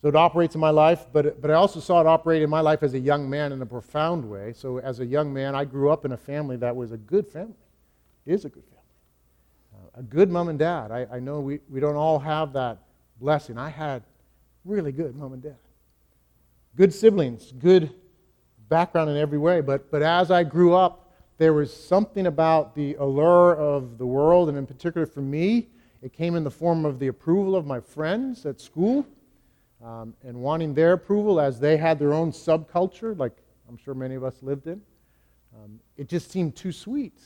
So 0.00 0.08
it 0.08 0.14
operates 0.14 0.54
in 0.54 0.60
my 0.60 0.70
life, 0.70 1.06
but, 1.12 1.40
but 1.40 1.50
I 1.50 1.54
also 1.54 1.80
saw 1.80 2.00
it 2.00 2.06
operate 2.06 2.42
in 2.42 2.48
my 2.48 2.60
life 2.60 2.84
as 2.84 2.94
a 2.94 2.98
young 2.98 3.28
man 3.28 3.50
in 3.50 3.60
a 3.62 3.66
profound 3.66 4.24
way. 4.24 4.52
So 4.52 4.78
as 4.78 5.00
a 5.00 5.06
young 5.06 5.32
man, 5.32 5.56
I 5.56 5.64
grew 5.64 5.90
up 5.90 6.04
in 6.04 6.12
a 6.12 6.16
family 6.16 6.56
that 6.58 6.74
was 6.74 6.92
a 6.92 6.96
good 6.96 7.26
family, 7.26 7.54
is 8.24 8.44
a 8.44 8.48
good 8.48 8.62
family. 8.64 8.78
Uh, 9.74 10.00
a 10.00 10.02
good 10.04 10.30
mom 10.30 10.50
and 10.50 10.58
dad. 10.58 10.92
I, 10.92 11.06
I 11.12 11.18
know 11.18 11.40
we, 11.40 11.58
we 11.68 11.80
don't 11.80 11.96
all 11.96 12.20
have 12.20 12.52
that 12.52 12.78
blessing. 13.20 13.58
I 13.58 13.70
had 13.70 14.04
really 14.64 14.92
good 14.92 15.16
mom 15.16 15.32
and 15.32 15.42
dad. 15.42 15.56
Good 16.76 16.94
siblings, 16.94 17.50
good 17.58 17.92
background 18.68 19.10
in 19.10 19.16
every 19.16 19.38
way. 19.38 19.60
But, 19.62 19.90
but 19.90 20.02
as 20.02 20.30
I 20.30 20.44
grew 20.44 20.74
up, 20.74 21.12
there 21.38 21.52
was 21.52 21.74
something 21.74 22.28
about 22.28 22.76
the 22.76 22.94
allure 22.94 23.56
of 23.56 23.98
the 23.98 24.06
world, 24.06 24.48
and 24.48 24.56
in 24.56 24.66
particular 24.66 25.06
for 25.06 25.22
me, 25.22 25.70
it 26.02 26.12
came 26.12 26.36
in 26.36 26.44
the 26.44 26.50
form 26.52 26.84
of 26.84 27.00
the 27.00 27.08
approval 27.08 27.56
of 27.56 27.66
my 27.66 27.80
friends 27.80 28.46
at 28.46 28.60
school 28.60 29.04
um, 29.84 30.14
and 30.24 30.36
wanting 30.36 30.74
their 30.74 30.92
approval 30.92 31.40
as 31.40 31.60
they 31.60 31.76
had 31.76 31.98
their 31.98 32.12
own 32.12 32.32
subculture, 32.32 33.16
like 33.16 33.36
I'm 33.68 33.76
sure 33.76 33.94
many 33.94 34.14
of 34.14 34.24
us 34.24 34.42
lived 34.42 34.66
in. 34.66 34.80
Um, 35.54 35.80
it 35.96 36.08
just 36.08 36.30
seemed 36.30 36.56
too 36.56 36.72
sweet 36.72 37.18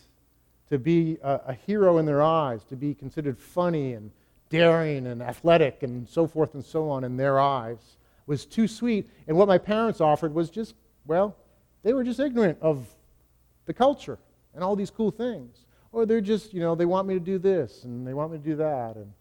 to 0.69 0.79
be 0.79 1.19
a, 1.23 1.41
a, 1.49 1.53
hero 1.53 1.99
in 1.99 2.07
their 2.07 2.23
eyes, 2.23 2.65
to 2.65 2.77
be 2.77 2.95
considered 2.95 3.39
funny 3.39 3.93
and 3.93 4.11
daring 4.49 5.07
and 5.07 5.23
athletic 5.23 5.83
and 5.83 6.09
so 6.09 6.27
forth 6.27 6.55
and 6.55 6.65
so 6.65 6.89
on 6.89 7.05
in 7.05 7.17
their 7.17 7.41
eyes 7.41 7.97
was 8.27 8.47
too 8.47 8.69
sweet. 8.69 9.09
And 9.27 9.37
what 9.37 9.49
my 9.49 9.59
parents 9.59 10.01
offered 10.01 10.35
was 10.35 10.51
just, 10.51 10.75
well, 11.07 11.37
they 11.83 11.93
were 11.93 12.05
just 12.05 12.21
ignorant 12.21 12.59
of 12.61 12.87
the 13.67 13.75
culture 13.75 14.19
and 14.55 14.63
all 14.63 14.77
these 14.77 14.91
cool 14.91 15.11
things. 15.11 15.67
Or 15.91 16.07
they're 16.07 16.21
just, 16.21 16.55
you 16.55 16.61
know, 16.61 16.75
they 16.75 16.87
want 16.87 17.07
me 17.07 17.15
to 17.15 17.21
do 17.21 17.39
this 17.39 17.85
and 17.85 18.07
they 18.07 18.15
want 18.15 18.33
me 18.33 18.39
to 18.39 18.45
do 18.45 18.57
that. 18.57 18.97
And, 18.97 19.13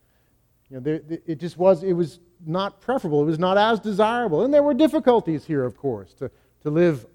you 0.71 0.79
know, 0.79 0.99
it 1.25 1.37
just 1.37 1.57
was, 1.57 1.83
it 1.83 1.91
was 1.91 2.19
not 2.45 2.79
preferable. 2.79 3.21
It 3.21 3.25
was 3.25 3.39
not 3.39 3.57
as 3.57 3.79
desirable. 3.79 4.45
And 4.45 4.53
there 4.53 4.63
were 4.63 4.73
difficulties 4.73 5.43
here, 5.43 5.65
of 5.65 5.75
course. 5.75 6.13
To, 6.15 6.31
to 6.61 6.69
live 6.69 7.05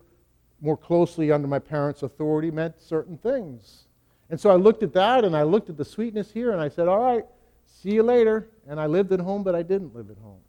more 0.61 0.77
closely 0.77 1.33
under 1.33 1.49
my 1.49 1.59
parents' 1.59 2.03
authority 2.03 2.51
meant 2.51 2.81
certain 2.81 3.17
things. 3.17 3.87
And 4.29 4.39
so 4.39 4.51
I 4.51 4.57
looked 4.57 4.83
at 4.83 4.93
that 4.93 5.25
and 5.25 5.35
I 5.35 5.43
looked 5.45 5.71
at 5.71 5.79
the 5.79 5.85
sweetness 5.85 6.31
here 6.31 6.53
and 6.53 6.61
I 6.61 6.69
said, 6.69 6.87
all 6.87 6.99
right, 6.99 7.25
see 7.65 7.93
you 7.93 8.03
later. 8.03 8.49
And 8.69 8.79
I 8.79 8.87
lived 8.87 9.13
at 9.13 9.21
home, 9.21 9.43
but 9.43 9.55
I 9.55 9.63
didn't 9.63 9.95
live 9.95 10.11
at 10.11 10.19
home. 10.19 10.41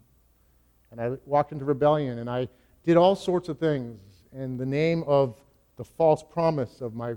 And 0.91 0.99
I 0.99 1.11
walked 1.25 1.53
into 1.53 1.63
rebellion 1.63 2.19
and 2.19 2.29
I 2.29 2.49
did 2.83 2.97
all 2.97 3.15
sorts 3.15 3.47
of 3.47 3.57
things 3.57 3.99
in 4.33 4.57
the 4.57 4.65
name 4.65 5.03
of 5.07 5.39
the 5.77 5.83
false 5.85 6.23
promise 6.23 6.81
of 6.81 6.93
my 6.93 7.13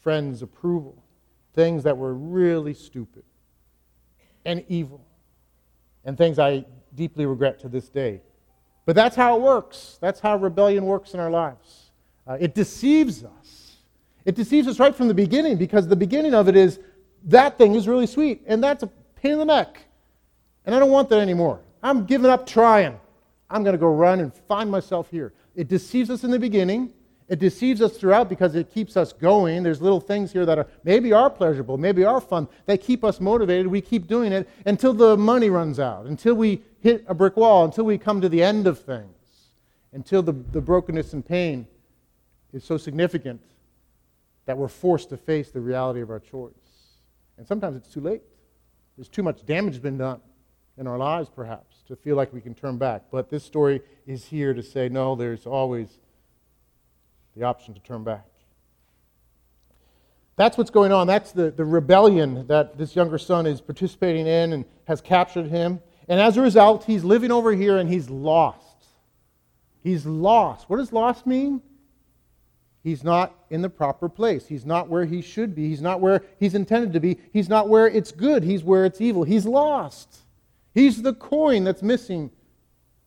friends' 0.00 0.42
approval. 0.42 1.04
Things 1.52 1.84
that 1.84 1.96
were 1.96 2.14
really 2.14 2.74
stupid 2.74 3.22
and 4.44 4.64
evil 4.68 5.04
and 6.04 6.16
things 6.16 6.38
I 6.38 6.64
deeply 6.94 7.26
regret 7.26 7.60
to 7.60 7.68
this 7.68 7.88
day. 7.88 8.20
But 8.86 8.96
that's 8.96 9.16
how 9.16 9.36
it 9.36 9.42
works. 9.42 9.98
That's 10.00 10.20
how 10.20 10.36
rebellion 10.36 10.84
works 10.84 11.14
in 11.14 11.20
our 11.20 11.30
lives. 11.30 11.90
Uh, 12.26 12.36
it 12.40 12.54
deceives 12.54 13.24
us. 13.24 13.76
It 14.24 14.34
deceives 14.34 14.68
us 14.68 14.78
right 14.78 14.94
from 14.94 15.08
the 15.08 15.14
beginning 15.14 15.56
because 15.56 15.88
the 15.88 15.96
beginning 15.96 16.34
of 16.34 16.48
it 16.48 16.56
is 16.56 16.78
that 17.24 17.58
thing 17.58 17.74
is 17.74 17.86
really 17.86 18.06
sweet 18.06 18.42
and 18.46 18.62
that's 18.62 18.82
a 18.82 18.86
pain 19.16 19.32
in 19.32 19.38
the 19.38 19.44
neck. 19.44 19.78
And 20.66 20.74
I 20.74 20.78
don't 20.78 20.90
want 20.90 21.08
that 21.10 21.20
anymore. 21.20 21.60
I'm 21.82 22.04
giving 22.04 22.30
up 22.30 22.46
trying. 22.46 22.98
I'm 23.48 23.62
going 23.64 23.74
to 23.74 23.78
go 23.78 23.88
run 23.88 24.20
and 24.20 24.32
find 24.32 24.70
myself 24.70 25.10
here. 25.10 25.32
It 25.56 25.68
deceives 25.68 26.10
us 26.10 26.22
in 26.24 26.30
the 26.30 26.38
beginning 26.38 26.92
it 27.30 27.38
deceives 27.38 27.80
us 27.80 27.96
throughout 27.96 28.28
because 28.28 28.56
it 28.56 28.74
keeps 28.74 28.96
us 28.96 29.12
going. 29.12 29.62
There's 29.62 29.80
little 29.80 30.00
things 30.00 30.32
here 30.32 30.44
that 30.44 30.58
are 30.58 30.66
maybe 30.82 31.12
are 31.12 31.30
pleasurable, 31.30 31.78
maybe 31.78 32.04
are 32.04 32.20
fun. 32.20 32.48
They 32.66 32.76
keep 32.76 33.04
us 33.04 33.20
motivated. 33.20 33.68
We 33.68 33.80
keep 33.80 34.08
doing 34.08 34.32
it 34.32 34.48
until 34.66 34.92
the 34.92 35.16
money 35.16 35.48
runs 35.48 35.78
out, 35.78 36.06
until 36.06 36.34
we 36.34 36.60
hit 36.80 37.04
a 37.06 37.14
brick 37.14 37.36
wall, 37.36 37.64
until 37.64 37.84
we 37.84 37.98
come 37.98 38.20
to 38.20 38.28
the 38.28 38.42
end 38.42 38.66
of 38.66 38.80
things, 38.80 39.14
until 39.92 40.22
the, 40.22 40.32
the 40.32 40.60
brokenness 40.60 41.12
and 41.12 41.24
pain 41.24 41.68
is 42.52 42.64
so 42.64 42.76
significant 42.76 43.40
that 44.46 44.58
we're 44.58 44.66
forced 44.66 45.10
to 45.10 45.16
face 45.16 45.52
the 45.52 45.60
reality 45.60 46.00
of 46.00 46.10
our 46.10 46.18
choice. 46.18 46.52
And 47.38 47.46
sometimes 47.46 47.76
it's 47.76 47.94
too 47.94 48.00
late. 48.00 48.22
There's 48.96 49.08
too 49.08 49.22
much 49.22 49.46
damage 49.46 49.80
been 49.80 49.98
done 49.98 50.20
in 50.76 50.88
our 50.88 50.98
lives, 50.98 51.30
perhaps, 51.32 51.76
to 51.86 51.94
feel 51.94 52.16
like 52.16 52.32
we 52.32 52.40
can 52.40 52.54
turn 52.54 52.76
back. 52.76 53.04
But 53.12 53.30
this 53.30 53.44
story 53.44 53.82
is 54.04 54.24
here 54.24 54.52
to 54.52 54.64
say, 54.64 54.88
no, 54.88 55.14
there's 55.14 55.46
always 55.46 56.00
the 57.36 57.44
option 57.44 57.74
to 57.74 57.80
turn 57.80 58.04
back. 58.04 58.26
That's 60.36 60.56
what's 60.56 60.70
going 60.70 60.90
on. 60.90 61.06
That's 61.06 61.32
the, 61.32 61.50
the 61.50 61.64
rebellion 61.64 62.46
that 62.46 62.78
this 62.78 62.96
younger 62.96 63.18
son 63.18 63.46
is 63.46 63.60
participating 63.60 64.26
in 64.26 64.54
and 64.54 64.64
has 64.84 65.00
captured 65.00 65.46
him. 65.46 65.80
And 66.08 66.18
as 66.18 66.36
a 66.36 66.40
result, 66.40 66.84
he's 66.84 67.04
living 67.04 67.30
over 67.30 67.52
here 67.52 67.76
and 67.76 67.88
he's 67.88 68.08
lost. 68.08 68.86
He's 69.82 70.06
lost. 70.06 70.68
What 70.68 70.78
does 70.78 70.92
lost 70.92 71.26
mean? 71.26 71.60
He's 72.82 73.04
not 73.04 73.34
in 73.50 73.60
the 73.60 73.68
proper 73.68 74.08
place. 74.08 74.46
He's 74.46 74.64
not 74.64 74.88
where 74.88 75.04
he 75.04 75.20
should 75.20 75.54
be. 75.54 75.68
He's 75.68 75.82
not 75.82 76.00
where 76.00 76.24
he's 76.38 76.54
intended 76.54 76.94
to 76.94 77.00
be. 77.00 77.18
He's 77.32 77.48
not 77.48 77.68
where 77.68 77.86
it's 77.86 78.10
good. 78.10 78.42
He's 78.42 78.64
where 78.64 78.86
it's 78.86 79.00
evil. 79.00 79.24
He's 79.24 79.44
lost. 79.44 80.20
He's 80.72 81.02
the 81.02 81.12
coin 81.12 81.64
that's 81.64 81.82
missing 81.82 82.30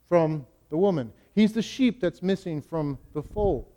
from 0.08 0.46
the 0.70 0.78
woman. 0.78 1.12
He's 1.34 1.54
the 1.54 1.64
sheep 1.64 2.00
that's 2.00 2.22
missing 2.22 2.62
from 2.62 3.00
the 3.14 3.24
fold. 3.24 3.73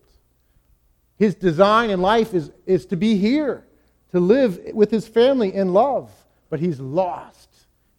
His 1.18 1.34
design 1.34 1.90
in 1.90 2.00
life 2.00 2.34
is, 2.34 2.50
is 2.66 2.86
to 2.86 2.96
be 2.96 3.16
here, 3.16 3.64
to 4.12 4.20
live 4.20 4.60
with 4.72 4.90
his 4.90 5.08
family 5.08 5.54
in 5.54 5.72
love. 5.72 6.10
But 6.50 6.60
he's 6.60 6.78
lost. 6.78 7.48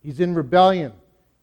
He's 0.02 0.20
in 0.20 0.36
rebellion. 0.36 0.94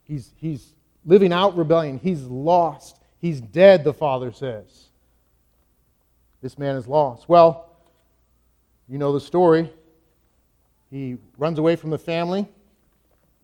He's, 0.04 0.32
he's 0.37 0.74
living 1.04 1.32
out 1.32 1.56
rebellion. 1.56 1.98
He's 1.98 2.22
lost. 2.22 2.98
He's 3.20 3.40
dead, 3.40 3.84
the 3.84 3.92
father 3.92 4.32
says. 4.32 4.87
This 6.40 6.58
man 6.58 6.76
is 6.76 6.87
lost. 6.87 7.28
Well, 7.28 7.70
you 8.88 8.98
know 8.98 9.12
the 9.12 9.20
story. 9.20 9.70
He 10.90 11.16
runs 11.38 11.58
away 11.58 11.76
from 11.76 11.90
the 11.90 11.98
family. 11.98 12.46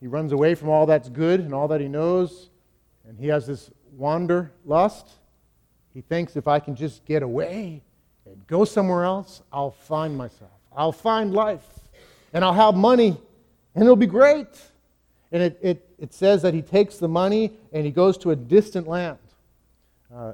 He 0.00 0.06
runs 0.06 0.32
away 0.32 0.54
from 0.54 0.68
all 0.68 0.86
that's 0.86 1.08
good 1.08 1.40
and 1.40 1.52
all 1.52 1.68
that 1.68 1.80
he 1.80 1.88
knows. 1.88 2.50
And 3.08 3.18
he 3.18 3.28
has 3.28 3.46
this 3.46 3.70
wander 3.96 4.52
lust. 4.64 5.08
He 5.92 6.00
thinks 6.00 6.36
if 6.36 6.46
I 6.46 6.60
can 6.60 6.76
just 6.76 7.04
get 7.04 7.22
away, 7.22 7.82
go 8.46 8.64
somewhere 8.64 9.04
else, 9.04 9.42
I'll 9.52 9.70
find 9.70 10.16
myself. 10.16 10.50
I'll 10.74 10.92
find 10.92 11.32
life. 11.32 11.66
And 12.32 12.44
I'll 12.44 12.54
have 12.54 12.76
money, 12.76 13.16
and 13.74 13.84
it'll 13.84 13.96
be 13.96 14.06
great. 14.06 14.46
And 15.32 15.42
it, 15.42 15.58
it, 15.62 15.88
it 15.98 16.14
says 16.14 16.42
that 16.42 16.54
he 16.54 16.62
takes 16.62 16.96
the 16.96 17.08
money 17.08 17.52
and 17.72 17.84
he 17.84 17.92
goes 17.92 18.18
to 18.18 18.30
a 18.30 18.36
distant 18.36 18.88
land. 18.88 19.18
Uh, 20.12 20.32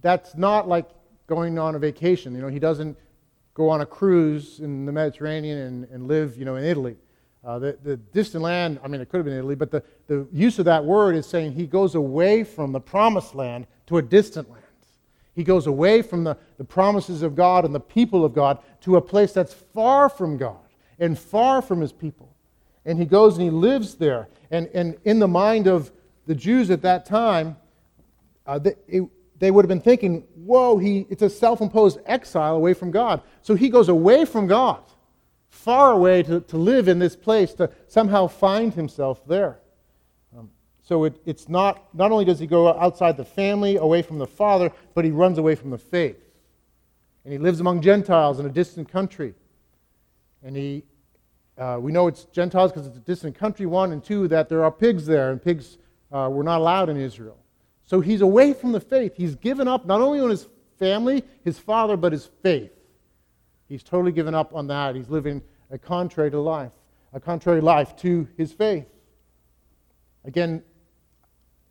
that's 0.00 0.34
not 0.34 0.66
like 0.68 0.86
going 1.26 1.58
on 1.58 1.74
a 1.74 1.78
vacation. 1.78 2.34
You 2.34 2.42
know, 2.42 2.48
he 2.48 2.58
doesn't 2.58 2.96
go 3.54 3.68
on 3.68 3.80
a 3.80 3.86
cruise 3.86 4.60
in 4.60 4.86
the 4.86 4.92
Mediterranean 4.92 5.58
and, 5.58 5.84
and 5.90 6.08
live, 6.08 6.36
you 6.36 6.44
know, 6.44 6.56
in 6.56 6.64
Italy. 6.64 6.96
Uh, 7.44 7.58
the, 7.58 7.78
the 7.82 7.96
distant 7.96 8.42
land, 8.42 8.80
I 8.82 8.88
mean, 8.88 9.00
it 9.00 9.10
could 9.10 9.18
have 9.18 9.26
been 9.26 9.36
Italy, 9.36 9.54
but 9.54 9.70
the, 9.70 9.82
the 10.06 10.26
use 10.32 10.58
of 10.58 10.64
that 10.64 10.84
word 10.84 11.14
is 11.14 11.26
saying 11.26 11.52
he 11.52 11.66
goes 11.66 11.94
away 11.94 12.42
from 12.42 12.72
the 12.72 12.80
promised 12.80 13.34
land 13.34 13.66
to 13.86 13.98
a 13.98 14.02
distant 14.02 14.50
land. 14.50 14.63
He 15.34 15.42
goes 15.42 15.66
away 15.66 16.02
from 16.02 16.24
the, 16.24 16.36
the 16.58 16.64
promises 16.64 17.22
of 17.22 17.34
God 17.34 17.64
and 17.64 17.74
the 17.74 17.80
people 17.80 18.24
of 18.24 18.34
God 18.34 18.58
to 18.82 18.96
a 18.96 19.00
place 19.00 19.32
that's 19.32 19.52
far 19.52 20.08
from 20.08 20.36
God 20.36 20.56
and 20.98 21.18
far 21.18 21.60
from 21.60 21.80
his 21.80 21.92
people. 21.92 22.34
And 22.84 22.98
he 22.98 23.04
goes 23.04 23.34
and 23.34 23.42
he 23.42 23.50
lives 23.50 23.96
there. 23.96 24.28
And, 24.50 24.68
and 24.74 24.96
in 25.04 25.18
the 25.18 25.28
mind 25.28 25.66
of 25.66 25.90
the 26.26 26.34
Jews 26.34 26.70
at 26.70 26.82
that 26.82 27.06
time, 27.06 27.56
uh, 28.46 28.58
they, 28.58 28.74
it, 28.86 29.02
they 29.38 29.50
would 29.50 29.64
have 29.64 29.68
been 29.68 29.80
thinking, 29.80 30.24
whoa, 30.36 30.78
he, 30.78 31.06
it's 31.10 31.22
a 31.22 31.30
self 31.30 31.60
imposed 31.60 31.98
exile 32.06 32.54
away 32.54 32.74
from 32.74 32.90
God. 32.90 33.22
So 33.42 33.54
he 33.54 33.68
goes 33.68 33.88
away 33.88 34.24
from 34.24 34.46
God, 34.46 34.82
far 35.48 35.92
away 35.92 36.22
to, 36.22 36.40
to 36.40 36.56
live 36.56 36.86
in 36.86 36.98
this 36.98 37.16
place, 37.16 37.54
to 37.54 37.70
somehow 37.88 38.28
find 38.28 38.72
himself 38.72 39.26
there. 39.26 39.58
So 40.84 41.04
it, 41.04 41.20
it's 41.24 41.48
not, 41.48 41.94
not 41.94 42.12
only 42.12 42.26
does 42.26 42.38
he 42.38 42.46
go 42.46 42.68
outside 42.68 43.16
the 43.16 43.24
family, 43.24 43.76
away 43.76 44.02
from 44.02 44.18
the 44.18 44.26
Father, 44.26 44.70
but 44.94 45.04
he 45.04 45.10
runs 45.10 45.38
away 45.38 45.54
from 45.54 45.70
the 45.70 45.78
faith. 45.78 46.18
And 47.24 47.32
he 47.32 47.38
lives 47.38 47.60
among 47.60 47.80
Gentiles 47.80 48.38
in 48.38 48.44
a 48.44 48.50
distant 48.50 48.90
country. 48.90 49.34
And 50.42 50.54
he, 50.54 50.84
uh, 51.56 51.78
we 51.80 51.90
know 51.90 52.06
it's 52.06 52.24
Gentiles 52.24 52.70
because 52.70 52.86
it's 52.86 52.98
a 52.98 53.00
distant 53.00 53.34
country, 53.34 53.64
one, 53.64 53.92
and 53.92 54.04
two, 54.04 54.28
that 54.28 54.50
there 54.50 54.62
are 54.62 54.70
pigs 54.70 55.06
there, 55.06 55.32
and 55.32 55.42
pigs 55.42 55.78
uh, 56.12 56.28
were 56.30 56.44
not 56.44 56.60
allowed 56.60 56.90
in 56.90 56.98
Israel. 56.98 57.38
So 57.86 58.00
he's 58.00 58.20
away 58.20 58.52
from 58.52 58.72
the 58.72 58.80
faith. 58.80 59.14
He's 59.16 59.36
given 59.36 59.66
up 59.66 59.86
not 59.86 60.02
only 60.02 60.20
on 60.20 60.28
his 60.28 60.48
family, 60.78 61.24
his 61.44 61.58
father, 61.58 61.96
but 61.96 62.12
his 62.12 62.26
faith. 62.42 62.72
He's 63.68 63.82
totally 63.82 64.12
given 64.12 64.34
up 64.34 64.54
on 64.54 64.66
that. 64.66 64.94
He's 64.94 65.08
living 65.08 65.40
a 65.70 65.78
contrary 65.78 66.30
to 66.30 66.40
life, 66.40 66.72
a 67.14 67.20
contrary 67.20 67.62
life 67.62 67.96
to 67.96 68.28
his 68.36 68.52
faith. 68.52 68.86
Again, 70.26 70.62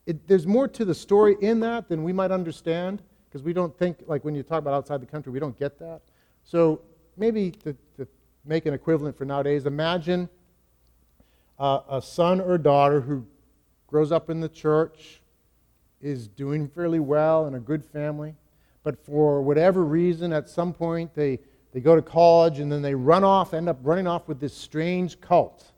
it, 0.06 0.28
there's 0.28 0.46
more 0.46 0.68
to 0.68 0.86
the 0.86 0.96
story 0.96 1.36
in 1.42 1.60
that 1.62 1.88
than 1.88 2.04
we 2.04 2.14
might 2.14 2.32
understand 2.32 3.02
because 3.28 3.44
we 3.44 3.54
don't 3.54 3.78
think, 3.78 3.98
like 4.08 4.24
when 4.24 4.36
you 4.36 4.44
talk 4.44 4.60
about 4.60 4.74
outside 4.74 5.02
the 5.02 5.06
country, 5.06 5.32
we 5.32 5.40
don't 5.40 5.58
get 5.58 5.80
that. 5.80 6.02
So 6.44 6.82
maybe 7.18 7.52
to, 7.52 7.76
to 7.98 8.08
make 8.46 8.66
an 8.66 8.74
equivalent 8.74 9.18
for 9.18 9.26
nowadays, 9.26 9.66
imagine 9.66 10.30
uh, 11.58 11.80
a 11.90 12.02
son 12.02 12.42
or 12.42 12.58
daughter 12.58 13.02
who 13.02 13.26
grows 13.88 14.12
up 14.12 14.30
in 14.30 14.40
the 14.40 14.50
church, 14.50 15.22
is 16.02 16.28
doing 16.28 16.68
fairly 16.68 17.00
well 17.00 17.48
in 17.48 17.56
a 17.56 17.60
good 17.60 17.84
family, 17.86 18.36
but 18.84 19.04
for 19.06 19.42
whatever 19.42 19.86
reason, 19.86 20.34
at 20.34 20.50
some 20.50 20.74
point, 20.74 21.16
they, 21.16 21.40
they 21.72 21.80
go 21.80 21.96
to 21.96 22.02
college 22.02 22.60
and 22.60 22.70
then 22.70 22.82
they 22.82 22.94
run 22.94 23.24
off, 23.24 23.54
end 23.54 23.70
up 23.70 23.80
running 23.82 24.06
off 24.06 24.28
with 24.28 24.40
this 24.40 24.54
strange 24.54 25.22
cult 25.22 25.73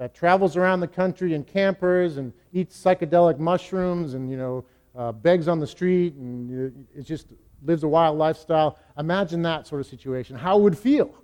that 0.00 0.14
travels 0.14 0.56
around 0.56 0.80
the 0.80 0.88
country 0.88 1.34
in 1.34 1.44
campers 1.44 2.16
and 2.16 2.32
eats 2.54 2.74
psychedelic 2.82 3.38
mushrooms 3.38 4.14
and, 4.14 4.30
you 4.30 4.36
know, 4.38 4.64
uh, 4.96 5.12
begs 5.12 5.46
on 5.46 5.60
the 5.60 5.66
street 5.66 6.14
and 6.14 6.86
it 6.96 7.02
just 7.02 7.26
lives 7.62 7.82
a 7.82 7.88
wild 7.88 8.16
lifestyle. 8.16 8.78
Imagine 8.96 9.42
that 9.42 9.66
sort 9.66 9.78
of 9.78 9.86
situation. 9.86 10.36
How 10.36 10.58
it 10.58 10.62
would 10.62 10.78
feel 10.78 11.14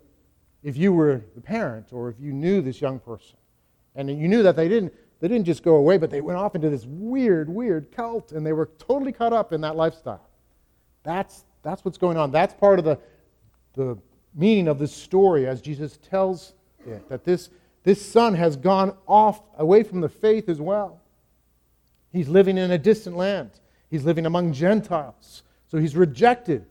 if 0.63 0.77
you 0.77 0.93
were 0.93 1.23
the 1.35 1.41
parent 1.41 1.91
or 1.91 2.11
if 2.11 2.21
you 2.21 2.35
knew 2.35 2.61
this 2.61 2.79
young 2.83 2.99
person 2.99 3.39
and 3.95 4.11
you 4.11 4.29
knew 4.29 4.43
that 4.43 4.57
they 4.57 4.69
didn't 4.69 4.93
they 5.21 5.29
didn't 5.29 5.47
just 5.47 5.63
go 5.63 5.77
away, 5.77 5.97
but 5.97 6.11
they 6.11 6.21
went 6.21 6.39
off 6.39 6.55
into 6.55 6.69
this 6.69 6.85
weird, 6.85 7.49
weird 7.49 7.91
cult, 7.91 8.33
and 8.33 8.45
they 8.45 8.53
were 8.53 8.69
totally 8.77 9.13
caught 9.13 9.33
up 9.33 9.55
in 9.55 9.63
that 9.63 9.75
lifestyle. 9.75 10.29
That's, 11.03 11.47
that's 11.63 11.83
what's 11.83 11.97
going 11.97 12.19
on. 12.19 12.31
That's 12.31 12.53
part 12.53 12.79
of 12.79 12.85
the, 12.85 12.99
the 13.73 13.97
meaning 14.35 14.69
of 14.69 14.79
this 14.79 14.93
story 14.93 15.47
as 15.47 15.63
Jesus 15.63 15.97
tells 15.97 16.53
it, 16.87 17.09
that 17.09 17.25
this, 17.25 17.49
this 17.87 18.05
son 18.05 18.35
has 18.35 18.57
gone 18.57 18.97
off 19.07 19.41
away 19.57 19.85
from 19.85 20.01
the 20.01 20.09
faith 20.09 20.49
as 20.49 20.61
well. 20.61 21.01
He's 22.11 22.29
living 22.29 22.59
in 22.59 22.73
a 22.73 22.79
distant 22.79 23.17
land, 23.17 23.53
he's 23.89 24.05
living 24.05 24.27
among 24.27 24.55
Gentiles. 24.55 25.45
So 25.69 25.79
he's 25.79 25.95
rejected 25.95 26.67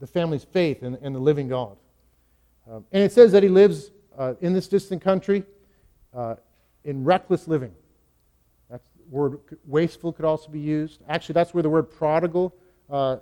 the 0.00 0.06
family's 0.06 0.44
faith 0.44 0.82
in 0.82 1.12
the 1.14 1.18
living 1.18 1.48
God. 1.48 1.78
Um, 2.70 2.84
and 2.92 3.02
it 3.02 3.10
says 3.10 3.32
that 3.32 3.42
he 3.42 3.48
lives 3.48 3.90
uh, 4.18 4.34
in 4.42 4.52
this 4.52 4.68
distant 4.68 5.00
country 5.00 5.44
uh, 6.14 6.34
in 6.84 7.04
reckless 7.04 7.48
living 7.48 7.72
That 8.70 8.82
word 9.10 9.38
wasteful 9.66 10.12
could 10.12 10.26
also 10.26 10.50
be 10.50 10.60
used. 10.60 11.00
Actually, 11.08 11.34
that's 11.34 11.54
where 11.54 11.62
the 11.62 11.70
word 11.70 11.84
prodigal 11.84 12.54
uh, 12.90 13.16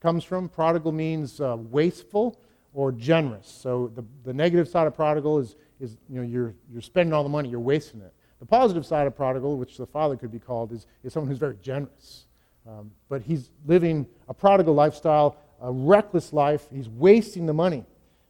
comes 0.00 0.24
from. 0.24 0.50
Prodigal 0.50 0.92
means 0.92 1.40
uh, 1.40 1.56
wasteful 1.58 2.38
or 2.74 2.92
generous. 2.92 3.48
So 3.48 3.90
the, 3.94 4.04
the 4.24 4.34
negative 4.34 4.68
side 4.68 4.86
of 4.86 4.94
prodigal 4.94 5.38
is, 5.38 5.56
is 5.80 5.96
you 6.08 6.16
know, 6.16 6.22
you're, 6.22 6.54
you're 6.72 6.82
spending 6.82 7.12
all 7.12 7.22
the 7.22 7.28
money, 7.28 7.48
you're 7.48 7.60
wasting 7.60 8.00
it. 8.00 8.12
The 8.40 8.46
positive 8.46 8.84
side 8.84 9.06
of 9.06 9.16
prodigal, 9.16 9.56
which 9.56 9.76
the 9.76 9.86
father 9.86 10.16
could 10.16 10.30
be 10.30 10.38
called, 10.38 10.72
is, 10.72 10.86
is 11.02 11.12
someone 11.12 11.30
who's 11.30 11.38
very 11.38 11.56
generous. 11.62 12.26
Um, 12.66 12.90
but 13.08 13.22
he's 13.22 13.50
living 13.66 14.06
a 14.28 14.34
prodigal 14.34 14.74
lifestyle, 14.74 15.36
a 15.62 15.70
reckless 15.70 16.32
life. 16.32 16.66
He's 16.72 16.88
wasting 16.88 17.46
the 17.46 17.54
money. 17.54 17.84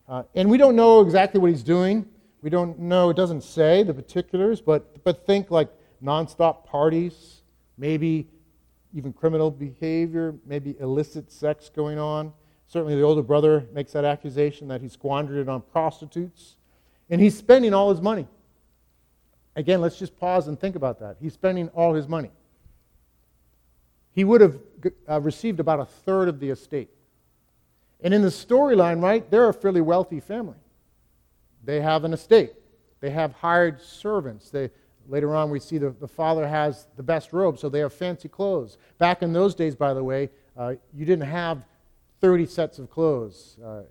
Uh, 0.09 0.22
and 0.35 0.48
we 0.48 0.59
don't 0.59 0.76
know 0.76 1.00
exactly 1.00 1.40
what 1.40 1.50
he's 1.50 1.64
doing. 1.64 2.06
We 2.42 2.50
don't 2.50 2.78
know, 2.78 3.11
it 3.11 3.16
doesn't 3.16 3.42
say 3.42 3.82
the 3.82 3.94
particulars, 3.94 4.61
but, 4.61 5.02
but 5.02 5.26
think 5.26 5.50
like 5.50 5.68
nonstop 6.02 6.64
parties, 6.64 7.42
maybe 7.76 8.28
even 8.94 9.12
criminal 9.12 9.50
behavior, 9.50 10.35
maybe 10.46 10.76
illicit 10.78 11.32
sex 11.32 11.68
going 11.74 11.98
on. 11.98 12.32
Certainly, 12.68 12.96
the 12.96 13.02
older 13.02 13.22
brother 13.22 13.66
makes 13.72 13.92
that 13.92 14.04
accusation 14.04 14.68
that 14.68 14.80
he 14.80 14.88
squandered 14.88 15.38
it 15.38 15.48
on 15.48 15.61
prostitutes. 15.61 16.55
And 17.10 17.20
he's 17.20 17.36
spending 17.36 17.72
all 17.72 17.90
his 17.90 18.00
money. 18.00 18.26
Again, 19.54 19.80
let's 19.80 19.98
just 19.98 20.16
pause 20.18 20.48
and 20.48 20.58
think 20.58 20.76
about 20.76 21.00
that. 21.00 21.16
He's 21.20 21.32
spending 21.32 21.68
all 21.68 21.94
his 21.94 22.08
money. 22.08 22.30
He 24.12 24.24
would 24.24 24.40
have 24.40 24.58
uh, 25.08 25.20
received 25.20 25.60
about 25.60 25.80
a 25.80 25.84
third 25.84 26.28
of 26.28 26.40
the 26.40 26.50
estate. 26.50 26.90
And 28.02 28.12
in 28.12 28.22
the 28.22 28.28
storyline, 28.28 29.02
right, 29.02 29.28
they're 29.30 29.48
a 29.48 29.54
fairly 29.54 29.80
wealthy 29.80 30.20
family. 30.20 30.56
They 31.64 31.80
have 31.80 32.04
an 32.04 32.12
estate, 32.12 32.52
they 33.00 33.10
have 33.10 33.32
hired 33.32 33.80
servants, 33.80 34.50
they, 34.50 34.70
Later 35.08 35.34
on, 35.34 35.50
we 35.50 35.60
see 35.60 35.78
the, 35.78 35.90
the 35.90 36.08
father 36.08 36.46
has 36.46 36.86
the 36.96 37.02
best 37.02 37.32
robe, 37.32 37.58
so 37.58 37.68
they 37.68 37.78
have 37.80 37.92
fancy 37.92 38.28
clothes. 38.28 38.76
Back 38.98 39.22
in 39.22 39.32
those 39.32 39.54
days, 39.54 39.76
by 39.76 39.94
the 39.94 40.02
way, 40.02 40.30
uh, 40.56 40.74
you 40.92 41.04
didn't 41.04 41.28
have 41.28 41.64
30 42.20 42.46
sets 42.46 42.78
of 42.78 42.90
clothes. 42.90 43.56
Uh, 43.64 43.82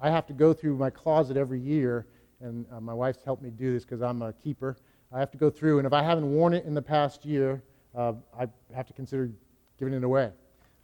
I 0.00 0.10
have 0.10 0.26
to 0.26 0.32
go 0.32 0.52
through 0.52 0.76
my 0.76 0.90
closet 0.90 1.36
every 1.36 1.60
year, 1.60 2.06
and 2.44 2.66
uh, 2.72 2.80
my 2.80 2.94
wife's 2.94 3.24
helped 3.24 3.42
me 3.42 3.50
do 3.50 3.72
this 3.72 3.84
because 3.84 4.02
I'm 4.02 4.22
a 4.22 4.32
keeper. 4.32 4.76
I 5.12 5.18
have 5.18 5.30
to 5.32 5.38
go 5.38 5.50
through, 5.50 5.78
and 5.78 5.86
if 5.86 5.92
I 5.92 6.02
haven't 6.02 6.30
worn 6.30 6.54
it 6.54 6.64
in 6.64 6.74
the 6.74 6.82
past 6.82 7.24
year, 7.24 7.62
uh, 7.96 8.12
I 8.38 8.46
have 8.74 8.86
to 8.86 8.92
consider 8.92 9.30
giving 9.78 9.94
it 9.94 10.04
away. 10.04 10.30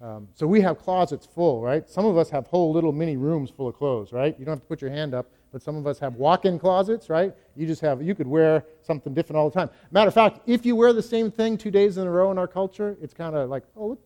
Um, 0.00 0.28
so 0.34 0.46
we 0.46 0.60
have 0.62 0.78
closets 0.78 1.26
full, 1.26 1.60
right? 1.60 1.88
Some 1.88 2.06
of 2.06 2.16
us 2.16 2.30
have 2.30 2.46
whole 2.46 2.72
little 2.72 2.92
mini 2.92 3.16
rooms 3.16 3.50
full 3.50 3.68
of 3.68 3.76
clothes, 3.76 4.12
right? 4.12 4.34
You 4.38 4.44
don't 4.44 4.52
have 4.52 4.60
to 4.60 4.66
put 4.66 4.80
your 4.80 4.90
hand 4.90 5.14
up 5.14 5.26
but 5.52 5.62
some 5.62 5.76
of 5.76 5.86
us 5.86 5.98
have 5.98 6.14
walk-in 6.14 6.58
closets, 6.58 7.08
right? 7.08 7.34
You 7.56 7.66
just 7.66 7.80
have 7.80 8.02
you 8.02 8.14
could 8.14 8.26
wear 8.26 8.64
something 8.82 9.14
different 9.14 9.38
all 9.38 9.50
the 9.50 9.58
time. 9.58 9.70
Matter 9.90 10.08
of 10.08 10.14
fact, 10.14 10.40
if 10.46 10.64
you 10.64 10.76
wear 10.76 10.92
the 10.92 11.02
same 11.02 11.30
thing 11.30 11.58
two 11.58 11.70
days 11.70 11.98
in 11.98 12.06
a 12.06 12.10
row 12.10 12.30
in 12.30 12.38
our 12.38 12.46
culture, 12.46 12.96
it's 13.00 13.14
kind 13.14 13.34
of 13.34 13.48
like, 13.48 13.64
oh, 13.76 13.88
look, 13.88 14.00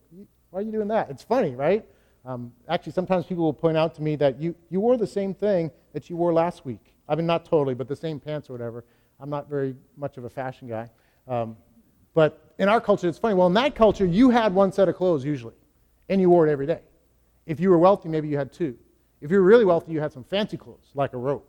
why 0.51 0.61
are 0.61 0.63
you 0.63 0.73
doing 0.73 0.89
that? 0.89 1.11
It's 1.11 1.23
funny, 1.23 1.55
right? 1.55 1.85
Um, 2.25 2.53
actually, 2.69 2.93
sometimes 2.93 3.27
people 3.27 3.45
will 3.45 3.53
point 3.53 3.77
out 3.77 3.95
to 3.97 4.03
me 4.03 4.17
that 4.17 4.41
you, 4.41 4.55
you 4.71 4.81
wore 4.81 4.97
the 4.97 5.07
same 5.07 5.35
thing 5.35 5.71
that 5.93 6.09
you 6.09 6.17
wore 6.17 6.33
last 6.33 6.65
week. 6.65 6.94
I 7.09 7.15
mean, 7.15 7.27
not 7.27 7.45
totally, 7.45 7.75
but 7.75 7.89
the 7.89 7.97
same 7.97 8.21
pants 8.21 8.49
or 8.49 8.55
whatever. 8.55 8.85
I'm 9.21 9.31
not 9.31 9.49
very 9.49 9.77
much 9.97 10.17
of 10.17 10.25
a 10.25 10.31
fashion 10.31 10.69
guy. 10.69 10.89
Um, 11.29 11.57
but 12.15 12.55
in 12.59 12.69
our 12.69 12.81
culture, 12.81 13.09
it's 13.09 13.19
funny. 13.19 13.35
Well, 13.35 13.47
in 13.47 13.55
that 13.55 13.75
culture, 13.75 14.07
you 14.07 14.31
had 14.31 14.55
one 14.55 14.73
set 14.73 14.89
of 14.89 14.97
clothes 14.97 15.25
usually, 15.25 15.55
and 16.09 16.21
you 16.21 16.31
wore 16.31 16.47
it 16.47 16.51
every 16.51 16.67
day. 16.67 16.81
If 17.47 17.61
you 17.61 17.71
were 17.71 17.79
wealthy, 17.79 18.09
maybe 18.09 18.29
you 18.29 18.37
had 18.37 18.53
two. 18.53 18.77
If 19.21 19.31
you 19.31 19.39
were 19.39 19.45
really 19.45 19.65
wealthy, 19.65 19.93
you 19.93 20.01
had 20.01 20.13
some 20.13 20.25
fancy 20.25 20.57
clothes, 20.57 20.91
like 20.95 21.13
a 21.13 21.17
robe. 21.17 21.43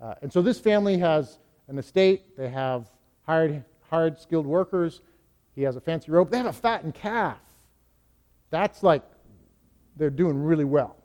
Uh, 0.00 0.14
and 0.22 0.32
so 0.32 0.42
this 0.42 0.58
family 0.58 0.98
has 0.98 1.38
an 1.68 1.78
estate. 1.78 2.36
They 2.36 2.48
have 2.48 2.90
hired, 3.26 3.64
hired 3.88 4.20
skilled 4.20 4.46
workers. 4.46 5.00
He 5.54 5.62
has 5.62 5.76
a 5.76 5.80
fancy 5.80 6.10
robe. 6.10 6.30
They 6.30 6.38
have 6.38 6.46
a 6.46 6.52
fattened 6.52 6.94
calf. 6.94 7.38
That's 8.50 8.82
like 8.82 9.02
they're 9.96 10.10
doing 10.10 10.42
really 10.42 10.64
well. 10.64 10.96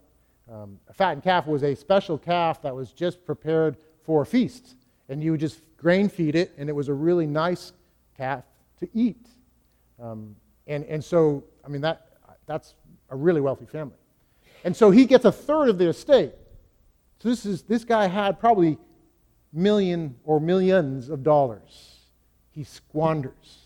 Um, 0.52 0.80
a 0.88 0.94
fattened 0.94 1.24
calf 1.24 1.46
was 1.46 1.64
a 1.64 1.76
special 1.76 2.18
calf 2.18 2.62
that 2.62 2.74
was 2.74 2.94
just 2.94 3.26
prepared 3.26 3.78
for 4.04 4.22
a 4.22 4.26
feast. 4.26 4.76
And 5.10 5.24
you 5.24 5.32
would 5.32 5.40
just 5.40 5.62
grain 5.78 6.10
feed 6.10 6.36
it, 6.36 6.52
and 6.58 6.70
it 6.70 6.74
was 6.74 6.88
a 6.88 6.94
really 6.94 7.28
nice 7.28 7.74
calf 8.16 8.44
to 8.80 8.90
eat. 8.94 9.28
Um, 10.02 10.36
and, 10.68 10.84
and 10.86 11.04
so, 11.04 11.44
I 11.66 11.70
mean, 11.70 11.82
that, 11.82 12.08
that's 12.46 12.76
a 13.10 13.16
really 13.16 13.42
wealthy 13.42 13.66
family. 13.66 13.96
And 14.64 14.76
so 14.76 14.92
he 14.92 15.06
gets 15.06 15.26
a 15.26 15.32
third 15.32 15.70
of 15.70 15.78
the 15.78 15.88
estate. 15.88 16.34
So 17.22 17.30
this, 17.30 17.46
is, 17.46 17.64
this 17.64 17.84
guy 17.84 18.08
had 18.08 18.40
probably 18.40 18.78
million 19.54 20.16
or 20.24 20.40
millions 20.40 21.10
of 21.10 21.24
dollars. 21.24 22.00
He 22.52 22.64
squanders. 22.64 23.60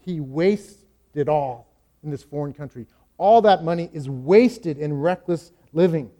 He 0.00 0.20
wastes 0.20 0.84
it 1.14 1.28
all 1.28 1.72
in 2.02 2.10
this 2.10 2.22
foreign 2.22 2.52
country. 2.52 2.86
All 3.18 3.42
that 3.42 3.64
money 3.64 3.90
is 3.92 4.08
wasted 4.08 4.78
in 4.78 4.94
reckless 4.94 5.52
living. 5.72 6.10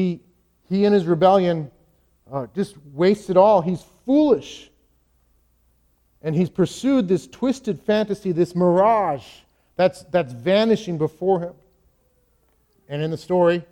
He, 0.00 0.20
he 0.70 0.84
in 0.86 0.94
his 0.94 1.04
rebellion 1.04 1.70
uh, 2.32 2.46
just 2.54 2.76
wastes 2.94 3.28
it 3.28 3.36
all. 3.36 3.60
He's 3.60 3.84
foolish. 4.06 4.70
And 6.22 6.34
he's 6.34 6.48
pursued 6.48 7.06
this 7.06 7.26
twisted 7.26 7.78
fantasy, 7.80 8.32
this 8.32 8.54
mirage 8.54 9.24
that's, 9.76 10.04
that's 10.04 10.32
vanishing 10.32 10.96
before 10.96 11.40
him. 11.40 11.52
And 12.88 13.02
in 13.02 13.10
the 13.10 13.18
story, 13.18 13.62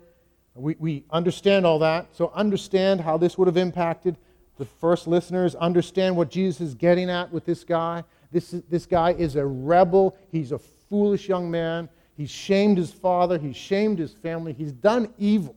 we, 0.53 0.75
we 0.79 1.03
understand 1.09 1.65
all 1.65 1.79
that. 1.79 2.07
So, 2.13 2.31
understand 2.33 3.01
how 3.01 3.17
this 3.17 3.37
would 3.37 3.47
have 3.47 3.57
impacted 3.57 4.15
the 4.57 4.65
first 4.65 5.07
listeners, 5.07 5.55
understand 5.55 6.15
what 6.15 6.29
Jesus 6.29 6.61
is 6.61 6.73
getting 6.75 7.09
at 7.09 7.31
with 7.31 7.45
this 7.45 7.63
guy. 7.63 8.03
This, 8.31 8.55
this 8.69 8.85
guy 8.85 9.11
is 9.13 9.35
a 9.35 9.45
rebel. 9.45 10.15
He's 10.31 10.51
a 10.51 10.59
foolish 10.59 11.27
young 11.27 11.49
man. 11.49 11.89
He's 12.17 12.29
shamed 12.29 12.77
his 12.77 12.91
father. 12.91 13.37
He's 13.37 13.55
shamed 13.55 13.99
his 13.99 14.13
family. 14.13 14.53
He's 14.53 14.71
done 14.71 15.13
evil. 15.17 15.55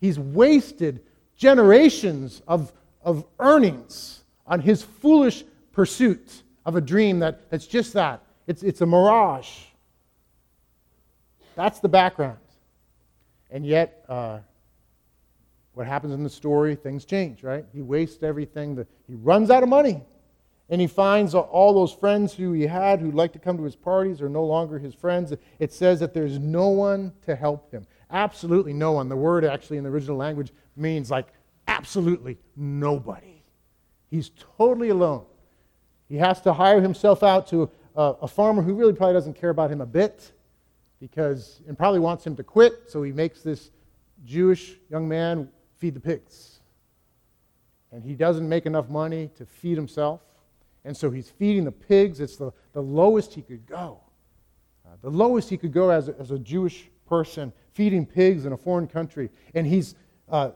He's 0.00 0.18
wasted 0.18 1.00
generations 1.36 2.42
of, 2.46 2.72
of 3.02 3.24
earnings 3.38 4.24
on 4.46 4.60
his 4.60 4.82
foolish 4.82 5.44
pursuit 5.72 6.42
of 6.64 6.76
a 6.76 6.80
dream 6.80 7.18
that, 7.20 7.50
that's 7.50 7.66
just 7.66 7.92
that 7.94 8.22
it's, 8.46 8.62
it's 8.62 8.80
a 8.80 8.86
mirage. 8.86 9.50
That's 11.54 11.80
the 11.80 11.88
background. 11.88 12.38
And 13.50 13.64
yet, 13.64 14.04
uh, 14.08 14.40
what 15.74 15.86
happens 15.86 16.14
in 16.14 16.22
the 16.22 16.30
story, 16.30 16.74
things 16.74 17.04
change, 17.04 17.42
right? 17.42 17.64
He 17.72 17.82
wastes 17.82 18.22
everything. 18.22 18.76
He 19.06 19.14
runs 19.14 19.50
out 19.50 19.62
of 19.62 19.68
money. 19.68 20.02
And 20.68 20.80
he 20.80 20.86
finds 20.86 21.34
all 21.34 21.74
those 21.74 21.92
friends 21.92 22.32
who 22.34 22.52
he 22.52 22.66
had 22.66 23.00
who'd 23.00 23.14
like 23.14 23.32
to 23.34 23.38
come 23.38 23.56
to 23.56 23.62
his 23.62 23.76
parties 23.76 24.20
are 24.20 24.28
no 24.28 24.44
longer 24.44 24.78
his 24.78 24.94
friends. 24.94 25.32
It 25.58 25.72
says 25.72 26.00
that 26.00 26.12
there's 26.12 26.38
no 26.38 26.68
one 26.68 27.12
to 27.24 27.36
help 27.36 27.70
him. 27.70 27.86
Absolutely 28.10 28.72
no 28.72 28.92
one. 28.92 29.08
The 29.08 29.16
word 29.16 29.44
actually 29.44 29.78
in 29.78 29.84
the 29.84 29.90
original 29.90 30.16
language 30.16 30.52
means 30.76 31.10
like 31.10 31.26
absolutely 31.66 32.38
nobody. 32.56 33.42
He's 34.10 34.30
totally 34.56 34.90
alone. 34.90 35.24
He 36.08 36.16
has 36.16 36.40
to 36.42 36.52
hire 36.52 36.80
himself 36.80 37.22
out 37.22 37.48
to 37.48 37.70
a, 37.96 38.14
a 38.22 38.28
farmer 38.28 38.62
who 38.62 38.74
really 38.74 38.92
probably 38.92 39.14
doesn't 39.14 39.34
care 39.34 39.50
about 39.50 39.70
him 39.70 39.80
a 39.80 39.86
bit 39.86 40.32
because 41.00 41.60
and 41.66 41.76
probably 41.76 42.00
wants 42.00 42.26
him 42.26 42.36
to 42.36 42.44
quit, 42.44 42.84
so 42.88 43.02
he 43.02 43.12
makes 43.12 43.42
this 43.42 43.70
Jewish 44.24 44.76
young 44.88 45.08
man 45.08 45.48
feed 45.76 45.94
the 45.94 46.00
pigs. 46.00 46.60
And 47.92 48.04
he 48.04 48.14
doesn't 48.14 48.48
make 48.48 48.66
enough 48.66 48.88
money 48.88 49.30
to 49.36 49.46
feed 49.46 49.76
himself. 49.76 50.20
And 50.84 50.96
so 50.96 51.10
he's 51.10 51.28
feeding 51.28 51.64
the 51.64 51.72
pigs. 51.72 52.20
It's 52.20 52.36
the, 52.36 52.52
the 52.72 52.82
lowest 52.82 53.34
he 53.34 53.42
could 53.42 53.66
go. 53.66 54.00
Uh, 54.86 54.90
the 55.02 55.10
lowest 55.10 55.50
he 55.50 55.56
could 55.56 55.72
go 55.72 55.90
as 55.90 56.08
a, 56.08 56.14
as 56.18 56.30
a 56.30 56.38
Jewish 56.38 56.88
person, 57.08 57.52
feeding 57.76 58.06
pigs 58.06 58.46
in 58.46 58.52
a 58.52 58.56
foreign 58.56 58.86
country. 58.86 59.28
And 59.54 59.66
he's 59.66 59.94
uh, 60.30 60.50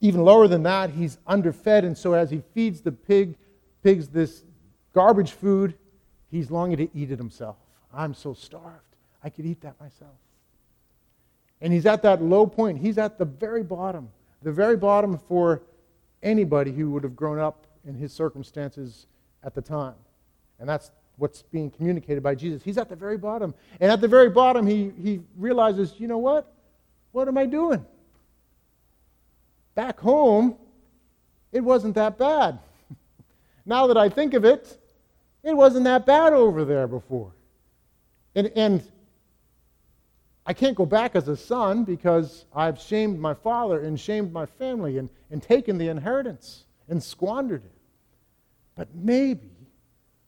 even 0.00 0.22
lower 0.22 0.48
than 0.48 0.62
that, 0.64 0.90
he's 0.90 1.18
underfed. 1.26 1.84
And 1.84 1.96
so 1.96 2.14
as 2.14 2.30
he 2.30 2.42
feeds 2.54 2.80
the 2.80 2.90
pig, 2.90 3.36
pigs 3.84 4.08
this 4.08 4.42
garbage 4.94 5.32
food, 5.32 5.74
he's 6.30 6.50
longing 6.50 6.78
to 6.78 6.88
eat 6.94 7.10
it 7.10 7.18
himself. 7.18 7.56
I'm 7.92 8.14
so 8.14 8.32
starved. 8.32 8.96
I 9.22 9.28
could 9.28 9.44
eat 9.44 9.60
that 9.60 9.78
myself. 9.78 10.16
And 11.60 11.72
he's 11.72 11.86
at 11.86 12.02
that 12.02 12.22
low 12.22 12.46
point. 12.46 12.78
He's 12.78 12.98
at 12.98 13.18
the 13.18 13.26
very 13.26 13.62
bottom, 13.62 14.08
the 14.42 14.50
very 14.50 14.76
bottom 14.76 15.18
for 15.18 15.62
anybody 16.22 16.72
who 16.72 16.90
would 16.90 17.04
have 17.04 17.14
grown 17.14 17.38
up 17.38 17.66
in 17.86 17.94
his 17.94 18.12
circumstances 18.12 19.06
at 19.44 19.54
the 19.54 19.62
time. 19.62 19.94
And 20.58 20.68
that's 20.68 20.90
what's 21.16 21.42
being 21.42 21.70
communicated 21.70 22.22
by 22.22 22.34
Jesus. 22.34 22.62
He's 22.62 22.78
at 22.78 22.88
the 22.88 22.96
very 22.96 23.18
bottom. 23.18 23.54
And 23.78 23.92
at 23.92 24.00
the 24.00 24.08
very 24.08 24.30
bottom, 24.30 24.66
he, 24.66 24.92
he 25.00 25.20
realizes, 25.36 25.94
you 25.98 26.08
know 26.08 26.18
what? 26.18 26.52
What 27.12 27.28
am 27.28 27.38
I 27.38 27.46
doing? 27.46 27.84
Back 29.74 30.00
home, 30.00 30.56
it 31.52 31.60
wasn't 31.60 31.94
that 31.94 32.18
bad. 32.18 32.58
now 33.66 33.86
that 33.86 33.96
I 33.96 34.08
think 34.08 34.34
of 34.34 34.44
it, 34.44 34.78
it 35.42 35.56
wasn't 35.56 35.84
that 35.84 36.06
bad 36.06 36.32
over 36.32 36.64
there 36.64 36.86
before. 36.86 37.32
And, 38.34 38.50
and 38.56 38.82
I 40.44 40.54
can't 40.54 40.76
go 40.76 40.86
back 40.86 41.14
as 41.14 41.28
a 41.28 41.36
son 41.36 41.84
because 41.84 42.46
I've 42.54 42.80
shamed 42.80 43.18
my 43.18 43.34
father 43.34 43.80
and 43.80 43.98
shamed 43.98 44.32
my 44.32 44.46
family 44.46 44.98
and, 44.98 45.08
and 45.30 45.42
taken 45.42 45.78
the 45.78 45.88
inheritance 45.88 46.64
and 46.88 47.02
squandered 47.02 47.64
it. 47.64 47.72
But 48.74 48.88
maybe 48.94 49.50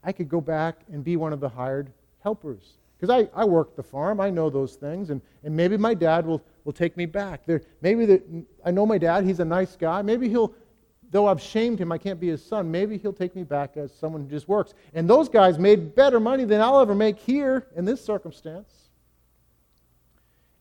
I 0.02 0.12
could 0.12 0.28
go 0.28 0.40
back 0.40 0.80
and 0.92 1.02
be 1.02 1.16
one 1.16 1.32
of 1.32 1.40
the 1.40 1.48
hired 1.48 1.90
helpers. 2.22 2.74
Because 2.96 3.10
I, 3.10 3.28
I 3.34 3.44
work 3.44 3.74
the 3.74 3.82
farm, 3.82 4.20
I 4.20 4.30
know 4.30 4.50
those 4.50 4.76
things, 4.76 5.10
and, 5.10 5.20
and 5.42 5.56
maybe 5.56 5.76
my 5.76 5.94
dad 5.94 6.26
will, 6.26 6.42
will 6.64 6.72
take 6.72 6.96
me 6.96 7.06
back. 7.06 7.44
There, 7.46 7.62
maybe 7.80 8.20
I 8.64 8.70
know 8.70 8.86
my 8.86 8.98
dad, 8.98 9.24
he's 9.24 9.40
a 9.40 9.44
nice 9.44 9.76
guy. 9.76 10.02
Maybe 10.02 10.28
he'll, 10.28 10.54
though 11.10 11.26
I've 11.26 11.40
shamed 11.40 11.78
him, 11.78 11.92
I 11.92 11.98
can't 11.98 12.18
be 12.18 12.28
his 12.28 12.44
son, 12.44 12.70
maybe 12.70 12.96
he'll 12.98 13.12
take 13.12 13.36
me 13.36 13.44
back 13.44 13.76
as 13.76 13.92
someone 13.92 14.22
who 14.22 14.28
just 14.28 14.48
works. 14.48 14.74
And 14.94 15.08
those 15.08 15.28
guys 15.28 15.58
made 15.58 15.94
better 15.94 16.18
money 16.18 16.44
than 16.44 16.60
I'll 16.60 16.80
ever 16.80 16.94
make 16.94 17.18
here 17.18 17.66
in 17.76 17.84
this 17.84 18.02
circumstance. 18.04 18.72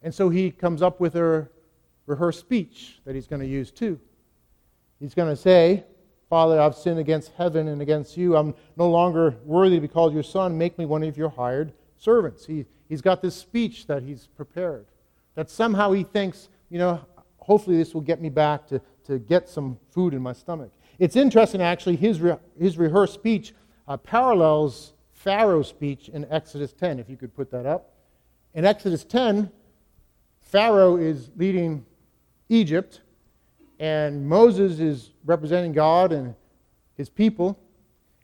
And 0.02 0.14
so 0.14 0.30
he 0.30 0.52
comes 0.52 0.82
up 0.82 1.00
with 1.00 1.16
a 1.16 1.48
rehearsed 2.06 2.42
speech 2.42 3.00
that 3.06 3.16
he's 3.16 3.28
going 3.28 3.42
to 3.42 3.48
use 3.48 3.72
too. 3.72 4.00
He's 5.00 5.14
going 5.14 5.30
to 5.30 5.36
say, 5.36 5.86
Father, 6.30 6.60
I've 6.60 6.76
sinned 6.76 7.00
against 7.00 7.32
heaven 7.38 7.68
and 7.70 7.82
against 7.82 8.18
you. 8.18 8.36
I'm 8.36 8.54
no 8.76 8.90
longer 8.90 9.36
worthy 9.46 9.76
to 9.76 9.82
be 9.82 9.88
called 9.88 10.14
your 10.14 10.24
son. 10.24 10.58
Make 10.58 10.78
me 10.78 10.86
one 10.86 11.04
of 11.04 11.18
your 11.18 11.30
hired 11.30 11.74
servants. 11.98 12.46
He, 12.46 12.66
he's 12.90 13.02
got 13.02 13.22
this 13.22 13.36
speech 13.36 13.88
that 13.88 14.04
he's 14.04 14.28
prepared. 14.36 14.86
That 15.36 15.50
somehow 15.50 15.92
he 15.92 16.04
thinks, 16.04 16.50
you 16.70 16.78
know, 16.78 17.02
hopefully 17.38 17.78
this 17.78 17.94
will 17.94 18.02
get 18.02 18.22
me 18.22 18.30
back 18.30 18.68
to, 18.68 18.82
to 19.06 19.20
get 19.20 19.50
some 19.50 19.78
food 19.92 20.14
in 20.14 20.22
my 20.22 20.34
stomach. 20.34 20.72
It's 21.00 21.16
interesting, 21.16 21.62
actually, 21.62 21.96
his, 21.96 22.22
re, 22.22 22.36
his 22.60 22.78
rehearsed 22.78 23.14
speech 23.14 23.54
uh, 23.88 23.98
parallels 23.98 24.94
Pharaoh's 25.12 25.68
speech 25.68 26.10
in 26.10 26.26
Exodus 26.30 26.74
10, 26.74 27.00
if 27.00 27.10
you 27.10 27.18
could 27.18 27.34
put 27.34 27.50
that 27.52 27.66
up. 27.66 27.94
In 28.54 28.66
Exodus 28.66 29.04
10, 29.04 29.50
Pharaoh 30.42 30.98
is 30.98 31.32
leading 31.36 31.86
Egypt, 32.50 33.02
and 33.80 34.28
Moses 34.28 34.80
is 34.80 35.12
representing 35.26 35.72
God 35.72 36.12
and 36.12 36.36
his 36.96 37.10
people. 37.10 37.60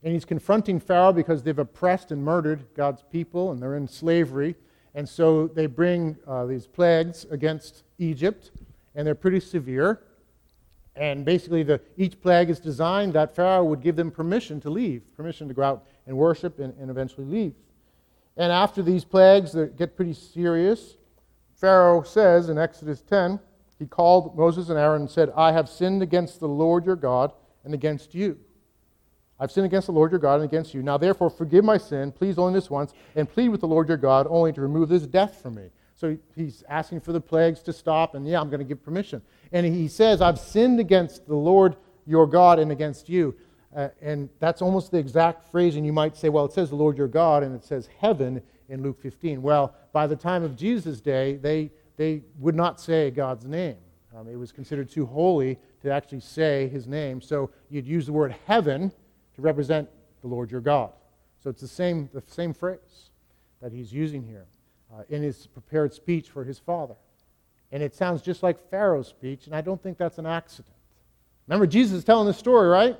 And 0.04 0.14
he's 0.14 0.26
confronting 0.26 0.80
Pharaoh 0.80 1.12
because 1.12 1.44
they've 1.44 1.58
oppressed 1.58 2.12
and 2.12 2.24
murdered 2.24 2.66
God's 2.76 3.04
people 3.12 3.52
and 3.52 3.62
they're 3.62 3.76
in 3.76 3.88
slavery. 3.88 4.56
And 4.96 5.08
so 5.08 5.48
they 5.48 5.66
bring 5.68 6.18
uh, 6.28 6.46
these 6.46 6.68
plagues 6.68 7.26
against 7.30 7.84
Egypt, 7.98 8.52
and 8.96 9.06
they're 9.06 9.16
pretty 9.16 9.40
severe. 9.40 10.02
And 10.96 11.24
basically, 11.24 11.64
the, 11.64 11.80
each 11.96 12.20
plague 12.20 12.50
is 12.50 12.60
designed 12.60 13.14
that 13.14 13.36
Pharaoh 13.36 13.64
would 13.66 13.82
give 13.82 13.96
them 13.96 14.12
permission 14.12 14.60
to 14.62 14.70
leave, 14.70 15.04
permission 15.16 15.48
to 15.48 15.54
go 15.54 15.62
out 15.62 15.88
and 16.08 16.18
worship 16.18 16.60
and, 16.60 16.74
and 16.80 16.90
eventually 16.90 17.26
leave. 17.26 17.54
And 18.36 18.52
after 18.52 18.82
these 18.82 19.06
plagues 19.06 19.52
that 19.54 19.78
get 19.78 19.96
pretty 19.96 20.14
serious, 20.14 20.98
Pharaoh 21.56 22.04
says 22.04 22.50
in 22.50 22.58
Exodus 22.58 23.02
10, 23.02 23.40
he 23.78 23.86
called 23.86 24.38
Moses 24.38 24.70
and 24.70 24.78
Aaron 24.78 25.04
and 25.04 25.10
said, 25.10 25.32
I 25.36 25.52
have 25.52 25.70
sinned 25.70 26.02
against 26.02 26.40
the 26.40 26.48
Lord 26.48 26.86
your 26.86 26.96
God 26.96 27.32
and 27.64 27.74
against 27.74 28.14
you. 28.14 28.38
I've 29.40 29.52
sinned 29.52 29.66
against 29.66 29.88
the 29.88 29.94
Lord 29.94 30.12
your 30.12 30.20
God 30.20 30.36
and 30.36 30.44
against 30.44 30.74
you. 30.74 30.82
Now, 30.82 30.98
therefore, 30.98 31.30
forgive 31.30 31.64
my 31.64 31.78
sin, 31.78 32.12
please 32.12 32.38
only 32.38 32.54
this 32.54 32.70
once, 32.70 32.94
and 33.16 33.30
plead 33.30 33.50
with 33.50 33.62
the 33.62 33.68
Lord 33.68 33.88
your 33.88 33.98
God 33.98 34.28
only 34.30 34.52
to 34.54 34.62
remove 34.62 34.90
this 34.90 35.04
death 35.08 35.42
from 35.42 35.56
me. 35.56 35.70
So 35.96 36.18
he's 36.36 36.64
asking 36.70 37.02
for 37.02 37.12
the 37.12 37.22
plagues 37.22 37.62
to 37.64 37.74
stop, 37.74 38.16
and 38.16 38.28
yeah, 38.28 38.40
I'm 38.40 38.50
going 38.50 38.60
to 38.60 38.66
give 38.66 38.84
permission. 38.84 39.22
And 39.52 39.66
he 39.66 39.88
says, 39.88 40.22
I've 40.22 40.40
sinned 40.40 40.80
against 40.80 41.28
the 41.28 41.36
Lord 41.36 41.76
your 42.06 42.26
God 42.26 42.60
and 42.60 42.72
against 42.72 43.10
you. 43.10 43.36
Uh, 43.76 43.90
and 44.02 44.30
that's 44.40 44.62
almost 44.62 44.92
the 44.92 44.98
exact 44.98 45.52
phrase, 45.52 45.76
and 45.76 45.86
you 45.86 45.94
might 45.94 46.18
say, 46.18 46.30
well, 46.30 46.46
it 46.46 46.54
says 46.54 46.70
the 46.70 46.76
Lord 46.76 46.98
your 46.98 47.08
God, 47.08 47.44
and 47.44 47.56
it 47.56 47.64
says 47.64 47.90
heaven 48.00 48.42
in 48.68 48.82
Luke 48.82 49.02
15. 49.02 49.42
Well, 49.42 49.76
by 49.92 50.08
the 50.08 50.16
time 50.16 50.44
of 50.44 50.56
Jesus' 50.56 51.02
day, 51.02 51.36
they, 51.36 51.72
they 51.98 52.24
would 52.40 52.56
not 52.56 52.80
say 52.80 53.12
God's 53.12 53.46
name. 53.46 53.78
Um, 54.18 54.28
it 54.28 54.36
was 54.36 54.52
considered 54.52 54.90
too 54.90 55.06
holy 55.06 55.58
to 55.82 55.92
actually 55.92 56.22
say 56.22 56.68
his 56.68 56.88
name. 56.88 57.22
So 57.22 57.52
you'd 57.70 57.86
use 57.86 58.06
the 58.06 58.14
word 58.14 58.36
heaven 58.48 58.92
to 59.40 59.46
represent 59.46 59.90
the 60.22 60.28
Lord 60.28 60.52
your 60.52 60.62
God. 60.62 60.92
So 61.42 61.50
it's 61.50 61.62
the 61.62 61.68
same, 61.68 62.10
the 62.14 62.22
same 62.28 62.54
phrase 62.54 63.12
that 63.62 63.72
he's 63.72 63.92
using 63.92 64.24
here 64.24 64.46
uh, 64.94 65.04
in 65.10 65.24
his 65.24 65.48
prepared 65.48 65.94
speech 65.94 66.30
for 66.30 66.44
his 66.44 66.60
father. 66.60 66.96
And 67.72 67.82
it 67.82 67.96
sounds 67.96 68.22
just 68.22 68.44
like 68.44 68.60
Pharaoh's 68.70 69.08
speech, 69.08 69.46
and 69.46 69.56
I 69.56 69.62
don't 69.62 69.82
think 69.82 69.98
that's 69.98 70.18
an 70.18 70.26
accident. 70.26 70.76
Remember, 71.48 71.66
Jesus 71.66 72.00
is 72.00 72.04
telling 72.04 72.28
this 72.28 72.38
story, 72.38 72.68
right? 72.68 72.98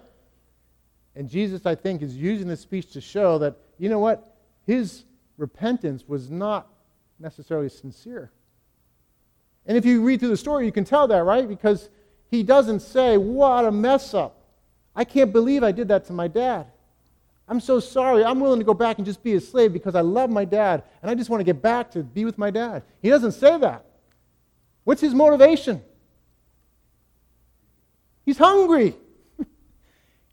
And 1.16 1.30
Jesus, 1.30 1.66
I 1.66 1.76
think, 1.76 2.02
is 2.02 2.16
using 2.16 2.48
this 2.48 2.62
speech 2.62 2.92
to 2.94 3.02
show 3.02 3.40
that, 3.40 3.58
you 3.78 3.90
know 3.90 4.00
what? 4.00 4.36
His 4.66 5.04
repentance 5.38 6.08
was 6.08 6.30
not 6.30 6.68
necessarily 7.20 7.70
sincere. 7.70 8.32
And 9.66 9.78
if 9.78 9.86
you 9.86 10.04
read 10.04 10.20
through 10.20 10.30
the 10.30 10.38
story, 10.38 10.66
you 10.66 10.72
can 10.72 10.86
tell 10.86 11.08
that, 11.08 11.24
right? 11.24 11.48
Because 11.48 11.90
he 12.30 12.44
doesn't 12.44 12.82
say, 12.82 13.18
What 13.18 13.66
a 13.66 13.72
mess 13.72 14.14
up. 14.14 14.39
I 15.00 15.06
can't 15.06 15.32
believe 15.32 15.64
I 15.64 15.72
did 15.72 15.88
that 15.88 16.04
to 16.08 16.14
my 16.14 16.28
dad. 16.28 16.66
I'm 17.48 17.62
so 17.62 17.80
sorry. 17.80 18.26
I'm 18.26 18.42
willing 18.42 18.60
to 18.60 18.66
go 18.66 18.74
back 18.74 18.98
and 18.98 19.06
just 19.06 19.24
be 19.24 19.34
a 19.36 19.40
slave 19.40 19.72
because 19.72 19.96
I 19.96 20.02
love 20.02 20.30
my 20.30 20.44
dad 20.44 20.84
and 21.02 21.10
I 21.10 21.16
just 21.16 21.30
want 21.30 21.40
to 21.40 21.46
get 21.46 21.62
back 21.62 21.92
to 21.92 22.04
be 22.04 22.26
with 22.26 22.38
my 22.38 22.52
dad. 22.52 22.84
He 23.02 23.08
doesn't 23.08 23.32
say 23.32 23.58
that. 23.60 23.86
What's 24.84 25.00
his 25.00 25.14
motivation? 25.14 25.82
He's 28.26 28.38
hungry. 28.38 28.94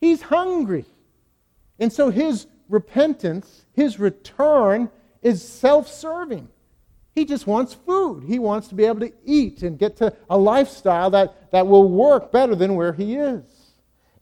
He's 0.01 0.21
hungry. 0.21 0.85
And 1.79 1.93
so 1.93 2.11
his 2.11 2.49
repentance, 2.69 3.67
his 3.73 4.01
return, 4.01 4.91
is 5.23 5.47
self 5.47 5.87
serving. 5.87 6.49
He 7.15 7.25
just 7.25 7.47
wants 7.47 7.73
food. 7.73 8.25
He 8.25 8.41
wants 8.41 8.67
to 8.67 8.75
be 8.75 8.85
able 8.85 9.01
to 9.01 9.13
eat 9.25 9.63
and 9.63 9.79
get 9.79 9.97
to 9.99 10.13
a 10.29 10.37
lifestyle 10.37 11.11
that, 11.11 11.53
that 11.53 11.69
will 11.69 11.89
work 11.89 12.33
better 12.33 12.57
than 12.57 12.75
where 12.75 12.93
he 12.93 13.15
is. 13.15 13.45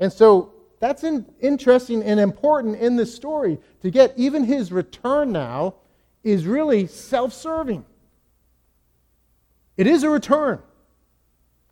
And 0.00 0.12
so 0.12 0.52
that's 0.80 1.04
in, 1.04 1.24
interesting 1.40 2.02
and 2.02 2.20
important 2.20 2.76
in 2.76 2.96
this 2.96 3.14
story. 3.14 3.58
To 3.82 3.90
get 3.90 4.12
even 4.16 4.44
his 4.44 4.72
return 4.72 5.32
now 5.32 5.76
is 6.22 6.46
really 6.46 6.86
self 6.86 7.32
serving. 7.32 7.84
It 9.76 9.86
is 9.86 10.02
a 10.02 10.10
return, 10.10 10.60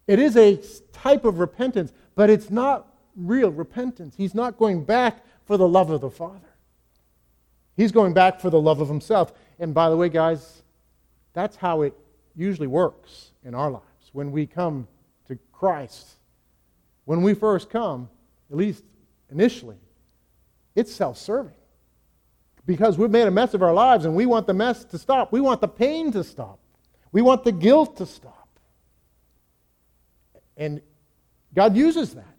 it 0.07 0.19
is 0.19 0.37
a 0.37 0.61
type 0.93 1.25
of 1.25 1.39
repentance, 1.39 1.93
but 2.15 2.31
it's 2.31 2.51
not 2.51 2.87
real 3.17 3.51
repentance. 3.51 4.15
He's 4.17 4.35
not 4.35 4.59
going 4.59 4.85
back 4.85 5.23
for 5.45 5.57
the 5.57 5.69
love 5.69 5.91
of 5.91 6.01
the 6.01 6.11
Father, 6.11 6.55
he's 7.77 7.93
going 7.93 8.15
back 8.15 8.41
for 8.41 8.51
the 8.51 8.61
love 8.61 8.81
of 8.81 8.89
himself. 8.89 9.33
And 9.59 9.75
by 9.75 9.91
the 9.91 9.97
way, 9.97 10.09
guys, 10.09 10.63
that's 11.35 11.57
how 11.57 11.83
it 11.83 11.95
usually 12.35 12.67
works 12.67 13.33
in 13.45 13.55
our 13.55 13.71
lives 13.71 14.11
when 14.13 14.33
we 14.33 14.47
come 14.47 14.89
to 15.29 15.39
Christ. 15.53 16.17
When 17.05 17.23
we 17.23 17.35
first 17.35 17.71
come, 17.71 18.09
at 18.51 18.57
least 18.57 18.85
initially, 19.31 19.77
it's 20.75 20.93
self 20.93 21.19
serving. 21.19 21.55
Because 22.65 22.97
we've 22.97 23.11
made 23.11 23.27
a 23.27 23.31
mess 23.31 23.55
of 23.55 23.63
our 23.63 23.75
lives 23.75 24.05
and 24.05 24.15
we 24.15 24.25
want 24.25 24.47
the 24.47 24.55
mess 24.55 24.85
to 24.85 24.99
stop. 24.99 25.33
We 25.33 25.41
want 25.41 25.61
the 25.61 25.69
pain 25.69 26.13
to 26.13 26.23
stop. 26.23 26.61
We 27.11 27.21
want 27.21 27.45
the 27.45 27.53
guilt 27.53 27.97
to 27.97 28.07
stop. 28.07 28.49
And 30.57 30.81
God 31.55 31.77
uses 31.77 32.15
that. 32.15 32.37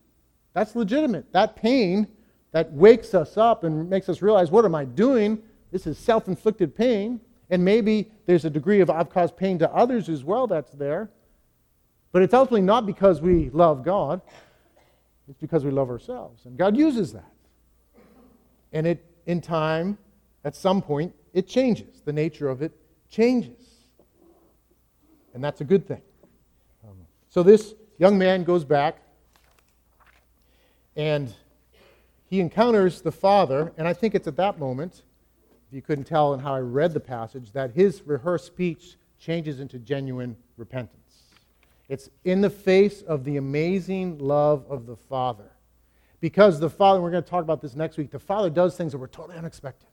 That's 0.54 0.76
legitimate. 0.76 1.32
That 1.34 1.56
pain 1.56 2.08
that 2.52 2.72
wakes 2.72 3.14
us 3.14 3.36
up 3.38 3.64
and 3.64 3.90
makes 3.90 4.08
us 4.08 4.22
realize, 4.22 4.50
what 4.50 4.64
am 4.64 4.76
I 4.76 4.86
doing? 4.86 5.42
This 5.72 5.88
is 5.88 5.98
self 5.98 6.28
inflicted 6.28 6.76
pain. 6.76 7.20
And 7.50 7.64
maybe 7.64 8.12
there's 8.26 8.46
a 8.46 8.50
degree 8.50 8.80
of 8.80 8.90
I've 8.90 9.10
caused 9.10 9.36
pain 9.36 9.60
to 9.60 9.72
others 9.72 10.08
as 10.10 10.24
well 10.24 10.48
that's 10.48 10.72
there. 10.72 11.10
But 12.12 12.22
it's 12.22 12.34
ultimately 12.34 12.62
not 12.62 12.86
because 12.86 13.22
we 13.22 13.50
love 13.50 13.84
God, 13.84 14.22
it's 15.30 15.38
because 15.40 15.64
we 15.64 15.72
love 15.72 15.90
ourselves. 15.90 16.46
And 16.46 16.58
God 16.58 16.76
uses 16.76 17.14
that. 17.14 17.32
And 18.72 18.86
it, 18.88 19.06
in 19.26 19.42
time, 19.42 19.98
at 20.44 20.56
some 20.56 20.82
point, 20.82 21.14
it 21.34 21.48
changes. 21.48 22.02
The 22.04 22.14
nature 22.14 22.50
of 22.50 22.62
it 22.62 22.72
changes. 23.10 23.70
And 25.34 25.44
that's 25.44 25.62
a 25.62 25.64
good 25.64 25.88
thing. 25.88 26.02
Um, 26.84 26.98
so 27.30 27.44
this 27.44 27.74
young 27.98 28.18
man 28.18 28.44
goes 28.44 28.66
back 28.66 28.98
and 30.96 31.34
he 32.30 32.40
encounters 32.40 33.02
the 33.02 33.12
father, 33.12 33.72
and 33.78 33.88
I 33.88 33.94
think 33.94 34.16
it's 34.16 34.28
at 34.28 34.36
that 34.38 34.60
moment, 34.60 35.04
if 35.68 35.74
you 35.76 35.82
couldn't 35.82 36.06
tell 36.06 36.34
in 36.34 36.40
how 36.40 36.54
I 36.54 36.60
read 36.60 36.94
the 36.94 37.00
passage, 37.00 37.52
that 37.54 37.72
his 37.72 38.02
rehearsed 38.06 38.46
speech 38.46 38.98
changes 39.20 39.60
into 39.60 39.80
genuine 39.80 40.36
repentance. 40.58 41.03
It's 41.90 42.10
in 42.24 42.42
the 42.42 42.50
face 42.50 43.02
of 43.02 43.24
the 43.24 43.38
amazing 43.38 44.18
love 44.18 44.66
of 44.70 44.86
the 44.86 44.96
Father. 44.96 45.52
Because 46.20 46.60
the 46.60 46.70
Father, 46.70 47.02
we're 47.02 47.12
going 47.12 47.24
to 47.24 47.30
talk 47.30 47.44
about 47.44 47.62
this 47.62 47.76
next 47.76 47.98
week, 47.98 48.12
the 48.12 48.20
Father 48.20 48.50
does 48.50 48.78
things 48.78 48.94
that 48.94 48.98
were 48.98 49.08
totally 49.08 49.38
unexpected. 49.38 49.90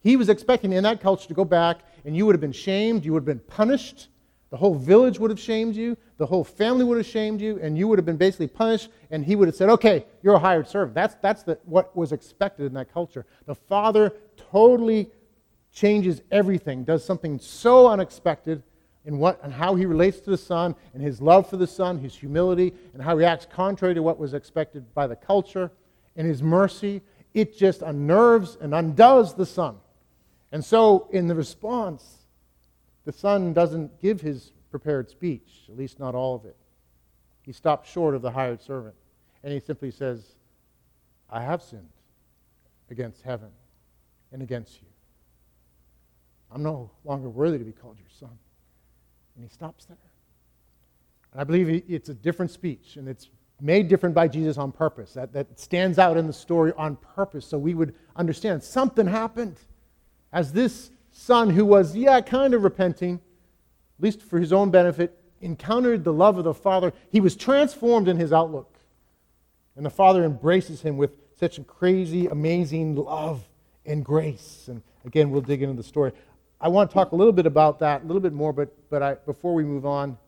He 0.00 0.16
was 0.16 0.28
expecting 0.28 0.72
in 0.72 0.84
that 0.84 1.00
culture 1.00 1.28
to 1.28 1.34
go 1.34 1.44
back 1.44 1.80
and 2.04 2.16
you 2.16 2.24
would 2.24 2.34
have 2.34 2.40
been 2.40 2.52
shamed, 2.52 3.04
you 3.04 3.12
would 3.12 3.20
have 3.20 3.26
been 3.26 3.40
punished, 3.40 4.08
the 4.50 4.56
whole 4.56 4.74
village 4.74 5.18
would 5.18 5.30
have 5.30 5.40
shamed 5.40 5.76
you, 5.76 5.96
the 6.16 6.24
whole 6.24 6.44
family 6.44 6.84
would 6.84 6.96
have 6.96 7.06
shamed 7.06 7.40
you, 7.40 7.58
and 7.60 7.76
you 7.76 7.86
would 7.86 7.98
have 7.98 8.06
been 8.06 8.16
basically 8.16 8.48
punished, 8.48 8.88
and 9.10 9.24
he 9.24 9.36
would 9.36 9.46
have 9.46 9.54
said, 9.54 9.68
Okay, 9.68 10.06
you're 10.22 10.36
a 10.36 10.38
hired 10.38 10.66
servant. 10.66 10.94
That's, 10.94 11.16
that's 11.16 11.42
the, 11.42 11.58
what 11.64 11.94
was 11.94 12.12
expected 12.12 12.64
in 12.64 12.72
that 12.74 12.92
culture. 12.92 13.26
The 13.44 13.54
Father 13.54 14.14
totally 14.50 15.10
changes 15.70 16.22
everything, 16.30 16.84
does 16.84 17.04
something 17.04 17.38
so 17.38 17.88
unexpected 17.88 18.62
in 19.04 19.18
what 19.18 19.42
and 19.42 19.52
how 19.52 19.74
he 19.74 19.86
relates 19.86 20.20
to 20.20 20.30
the 20.30 20.36
Son, 20.36 20.74
and 20.94 21.02
his 21.02 21.20
love 21.20 21.48
for 21.48 21.56
the 21.56 21.66
Son, 21.66 21.98
his 21.98 22.14
humility, 22.14 22.74
and 22.92 23.02
how 23.02 23.16
he 23.18 23.24
acts 23.24 23.46
contrary 23.50 23.94
to 23.94 24.02
what 24.02 24.18
was 24.18 24.34
expected 24.34 24.92
by 24.94 25.06
the 25.06 25.16
culture, 25.16 25.70
and 26.16 26.26
his 26.26 26.42
mercy. 26.42 27.02
It 27.34 27.56
just 27.56 27.82
unnerves 27.82 28.56
and 28.60 28.74
undoes 28.74 29.34
the 29.34 29.46
Son. 29.46 29.76
And 30.50 30.64
so, 30.64 31.08
in 31.12 31.28
the 31.28 31.34
response, 31.34 32.18
the 33.04 33.12
son 33.12 33.52
doesn't 33.52 34.00
give 34.00 34.20
his 34.20 34.52
prepared 34.70 35.08
speech, 35.08 35.64
at 35.68 35.76
least 35.76 35.98
not 35.98 36.14
all 36.14 36.34
of 36.34 36.44
it. 36.44 36.56
He 37.42 37.52
stops 37.52 37.90
short 37.90 38.14
of 38.14 38.22
the 38.22 38.30
hired 38.30 38.60
servant. 38.60 38.94
And 39.42 39.52
he 39.52 39.60
simply 39.60 39.90
says, 39.90 40.34
I 41.30 41.42
have 41.42 41.62
sinned 41.62 41.88
against 42.90 43.22
heaven 43.22 43.48
and 44.32 44.42
against 44.42 44.80
you. 44.80 44.88
I'm 46.50 46.62
no 46.62 46.90
longer 47.04 47.28
worthy 47.28 47.58
to 47.58 47.64
be 47.64 47.72
called 47.72 47.96
your 47.98 48.10
son. 48.10 48.38
And 49.38 49.46
he 49.46 49.54
stops 49.54 49.84
there. 49.84 49.96
And 51.30 51.40
I 51.40 51.44
believe 51.44 51.84
it's 51.88 52.08
a 52.08 52.14
different 52.14 52.50
speech, 52.50 52.96
and 52.96 53.08
it's 53.08 53.30
made 53.60 53.86
different 53.86 54.12
by 54.12 54.26
Jesus 54.26 54.58
on 54.58 54.72
purpose. 54.72 55.12
That, 55.12 55.32
that 55.32 55.60
stands 55.60 55.96
out 55.96 56.16
in 56.16 56.26
the 56.26 56.32
story 56.32 56.72
on 56.76 56.96
purpose 56.96 57.46
so 57.46 57.56
we 57.56 57.72
would 57.72 57.94
understand 58.16 58.64
something 58.64 59.06
happened. 59.06 59.56
As 60.32 60.52
this 60.52 60.90
son 61.12 61.50
who 61.50 61.64
was, 61.64 61.94
yeah, 61.94 62.20
kind 62.20 62.52
of 62.52 62.64
repenting, 62.64 63.14
at 63.14 64.02
least 64.02 64.22
for 64.22 64.40
his 64.40 64.52
own 64.52 64.72
benefit, 64.72 65.16
encountered 65.40 66.02
the 66.02 66.12
love 66.12 66.36
of 66.36 66.42
the 66.42 66.52
Father. 66.52 66.92
He 67.08 67.20
was 67.20 67.36
transformed 67.36 68.08
in 68.08 68.16
his 68.16 68.32
outlook. 68.32 68.74
And 69.76 69.86
the 69.86 69.90
Father 69.90 70.24
embraces 70.24 70.82
him 70.82 70.96
with 70.96 71.12
such 71.38 71.64
crazy, 71.68 72.26
amazing 72.26 72.96
love 72.96 73.48
and 73.86 74.04
grace. 74.04 74.64
And 74.66 74.82
again, 75.04 75.30
we'll 75.30 75.42
dig 75.42 75.62
into 75.62 75.76
the 75.76 75.86
story. 75.86 76.10
I 76.60 76.68
want 76.68 76.90
to 76.90 76.94
talk 76.94 77.12
a 77.12 77.16
little 77.16 77.32
bit 77.32 77.46
about 77.46 77.78
that, 77.80 78.02
a 78.02 78.06
little 78.06 78.20
bit 78.20 78.32
more, 78.32 78.52
but, 78.52 78.72
but 78.90 79.02
I, 79.02 79.14
before 79.14 79.54
we 79.54 79.64
move 79.64 79.86
on 79.86 80.18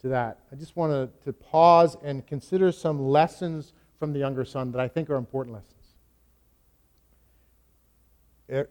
to 0.00 0.08
that, 0.08 0.40
I 0.52 0.56
just 0.56 0.76
want 0.76 0.92
to, 0.92 1.24
to 1.24 1.32
pause 1.32 1.96
and 2.02 2.26
consider 2.26 2.70
some 2.72 3.00
lessons 3.00 3.72
from 3.98 4.12
the 4.12 4.18
younger 4.18 4.44
son 4.44 4.70
that 4.72 4.80
I 4.80 4.88
think 4.88 5.08
are 5.08 5.16
important 5.16 5.54
lessons. 5.54 5.72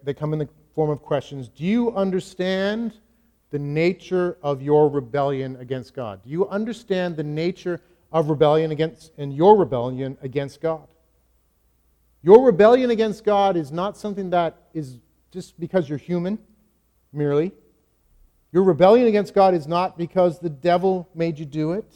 They 0.03 0.13
come 0.13 0.31
in 0.33 0.39
the 0.39 0.49
form 0.73 0.89
of 0.89 1.01
questions. 1.01 1.49
Do 1.49 1.63
you 1.63 1.93
understand 1.95 2.93
the 3.49 3.59
nature 3.59 4.37
of 4.41 4.61
your 4.61 4.89
rebellion 4.89 5.57
against 5.57 5.93
God? 5.93 6.21
Do 6.23 6.29
you 6.29 6.47
understand 6.49 7.17
the 7.17 7.23
nature 7.23 7.81
of 8.11 8.29
rebellion 8.29 8.71
against 8.71 9.11
and 9.17 9.33
your 9.33 9.57
rebellion 9.57 10.17
against 10.21 10.61
God? 10.61 10.87
Your 12.21 12.45
rebellion 12.45 12.89
against 12.89 13.23
God 13.23 13.57
is 13.57 13.71
not 13.71 13.97
something 13.97 14.29
that 14.29 14.57
is 14.73 14.97
just 15.31 15.59
because 15.59 15.89
you're 15.89 15.97
human, 15.97 16.39
merely. 17.15 17.51
Your 18.51 18.63
rebellion 18.63 19.07
against 19.07 19.33
God 19.33 19.53
is 19.53 19.67
not 19.67 19.97
because 19.97 20.39
the 20.39 20.49
devil 20.49 21.09
made 21.15 21.39
you 21.39 21.45
do 21.45 21.73
it. 21.73 21.91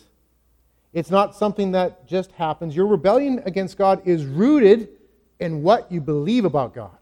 It's 0.92 1.12
not 1.12 1.36
something 1.36 1.72
that 1.72 2.08
just 2.08 2.32
happens. 2.32 2.76
Your 2.76 2.88
rebellion 2.88 3.42
against 3.46 3.78
God 3.78 4.02
is 4.06 4.26
rooted 4.26 4.90
in 5.40 5.62
what 5.62 5.92
you 5.92 6.02
believe 6.02 6.46
about 6.46 6.74
God. 6.74 6.98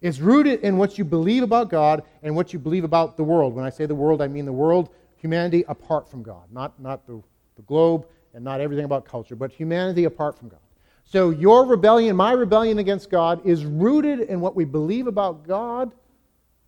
It's 0.00 0.18
rooted 0.18 0.60
in 0.60 0.76
what 0.76 0.98
you 0.98 1.04
believe 1.04 1.42
about 1.42 1.70
God 1.70 2.02
and 2.22 2.34
what 2.34 2.52
you 2.52 2.58
believe 2.58 2.84
about 2.84 3.16
the 3.16 3.24
world. 3.24 3.54
When 3.54 3.64
I 3.64 3.70
say 3.70 3.86
the 3.86 3.94
world, 3.94 4.20
I 4.22 4.28
mean 4.28 4.44
the 4.44 4.52
world, 4.52 4.90
humanity 5.16 5.64
apart 5.68 6.10
from 6.10 6.22
God, 6.22 6.44
not, 6.52 6.78
not 6.80 7.06
the, 7.06 7.22
the 7.56 7.62
globe 7.62 8.06
and 8.34 8.44
not 8.44 8.60
everything 8.60 8.84
about 8.84 9.04
culture, 9.04 9.36
but 9.36 9.50
humanity 9.50 10.04
apart 10.04 10.38
from 10.38 10.48
God. 10.48 10.60
So 11.04 11.30
your 11.30 11.66
rebellion, 11.66 12.16
my 12.16 12.32
rebellion 12.32 12.78
against 12.78 13.10
God, 13.10 13.44
is 13.46 13.64
rooted 13.64 14.20
in 14.20 14.40
what 14.40 14.56
we 14.56 14.64
believe 14.64 15.06
about 15.06 15.46
God 15.46 15.92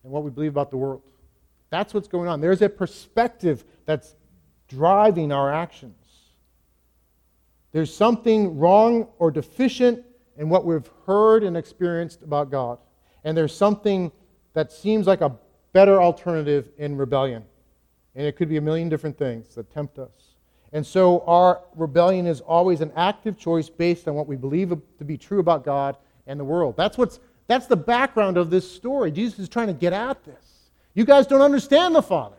and 0.09 0.13
what 0.13 0.25
we 0.25 0.31
believe 0.31 0.53
about 0.53 0.71
the 0.71 0.77
world. 0.77 1.03
That's 1.71 1.93
what's 1.93 2.09
going 2.09 2.29
on. 2.29 2.41
There's 2.41 2.63
a 2.63 2.69
perspective 2.69 3.65
that's 3.85 4.15
driving 4.69 5.33
our 5.33 5.53
actions. 5.53 5.95
There's 7.73 7.95
something 7.95 8.59
wrong 8.59 9.09
or 9.19 9.31
deficient 9.31 10.05
in 10.37 10.49
what 10.49 10.65
we've 10.65 10.89
heard 11.07 11.45
and 11.45 11.57
experienced 11.57 12.23
about 12.23 12.51
God 12.51 12.79
and 13.25 13.37
there's 13.37 13.55
something 13.55 14.11
that 14.55 14.73
seems 14.73 15.07
like 15.07 15.21
a 15.21 15.37
better 15.73 16.01
alternative 16.01 16.71
in 16.79 16.97
rebellion. 16.97 17.45
And 18.15 18.27
it 18.27 18.37
could 18.37 18.49
be 18.49 18.57
a 18.57 18.61
million 18.61 18.89
different 18.89 19.19
things 19.19 19.55
that 19.55 19.71
tempt 19.71 19.99
us. 19.99 20.35
And 20.73 20.87
so 20.87 21.21
our 21.27 21.63
rebellion 21.77 22.27
is 22.27 22.41
always 22.41 22.81
an 22.81 22.93
active 22.97 23.39
choice 23.39 23.69
based 23.69 24.09
on 24.09 24.15
what 24.15 24.27
we 24.27 24.37
believe 24.37 24.71
to 24.71 25.05
be 25.05 25.17
true 25.17 25.41
about 25.41 25.65
God 25.65 25.97
and 26.27 26.39
the 26.39 26.45
world. 26.45 26.77
That's, 26.77 26.99
what's, 26.99 27.21
that's 27.49 27.67
the 27.67 27.77
background 27.77 28.37
of 28.37 28.51
this 28.51 28.71
story. 28.71 29.11
Jesus 29.11 29.41
is 29.41 29.49
trying 29.49 29.67
to 29.67 29.73
get 29.73 29.93
at 29.93 30.25
this. 30.25 30.71
You 30.95 31.05
guys 31.05 31.27
don't 31.27 31.43
understand 31.43 31.95
the 31.95 32.03
Father. 32.03 32.37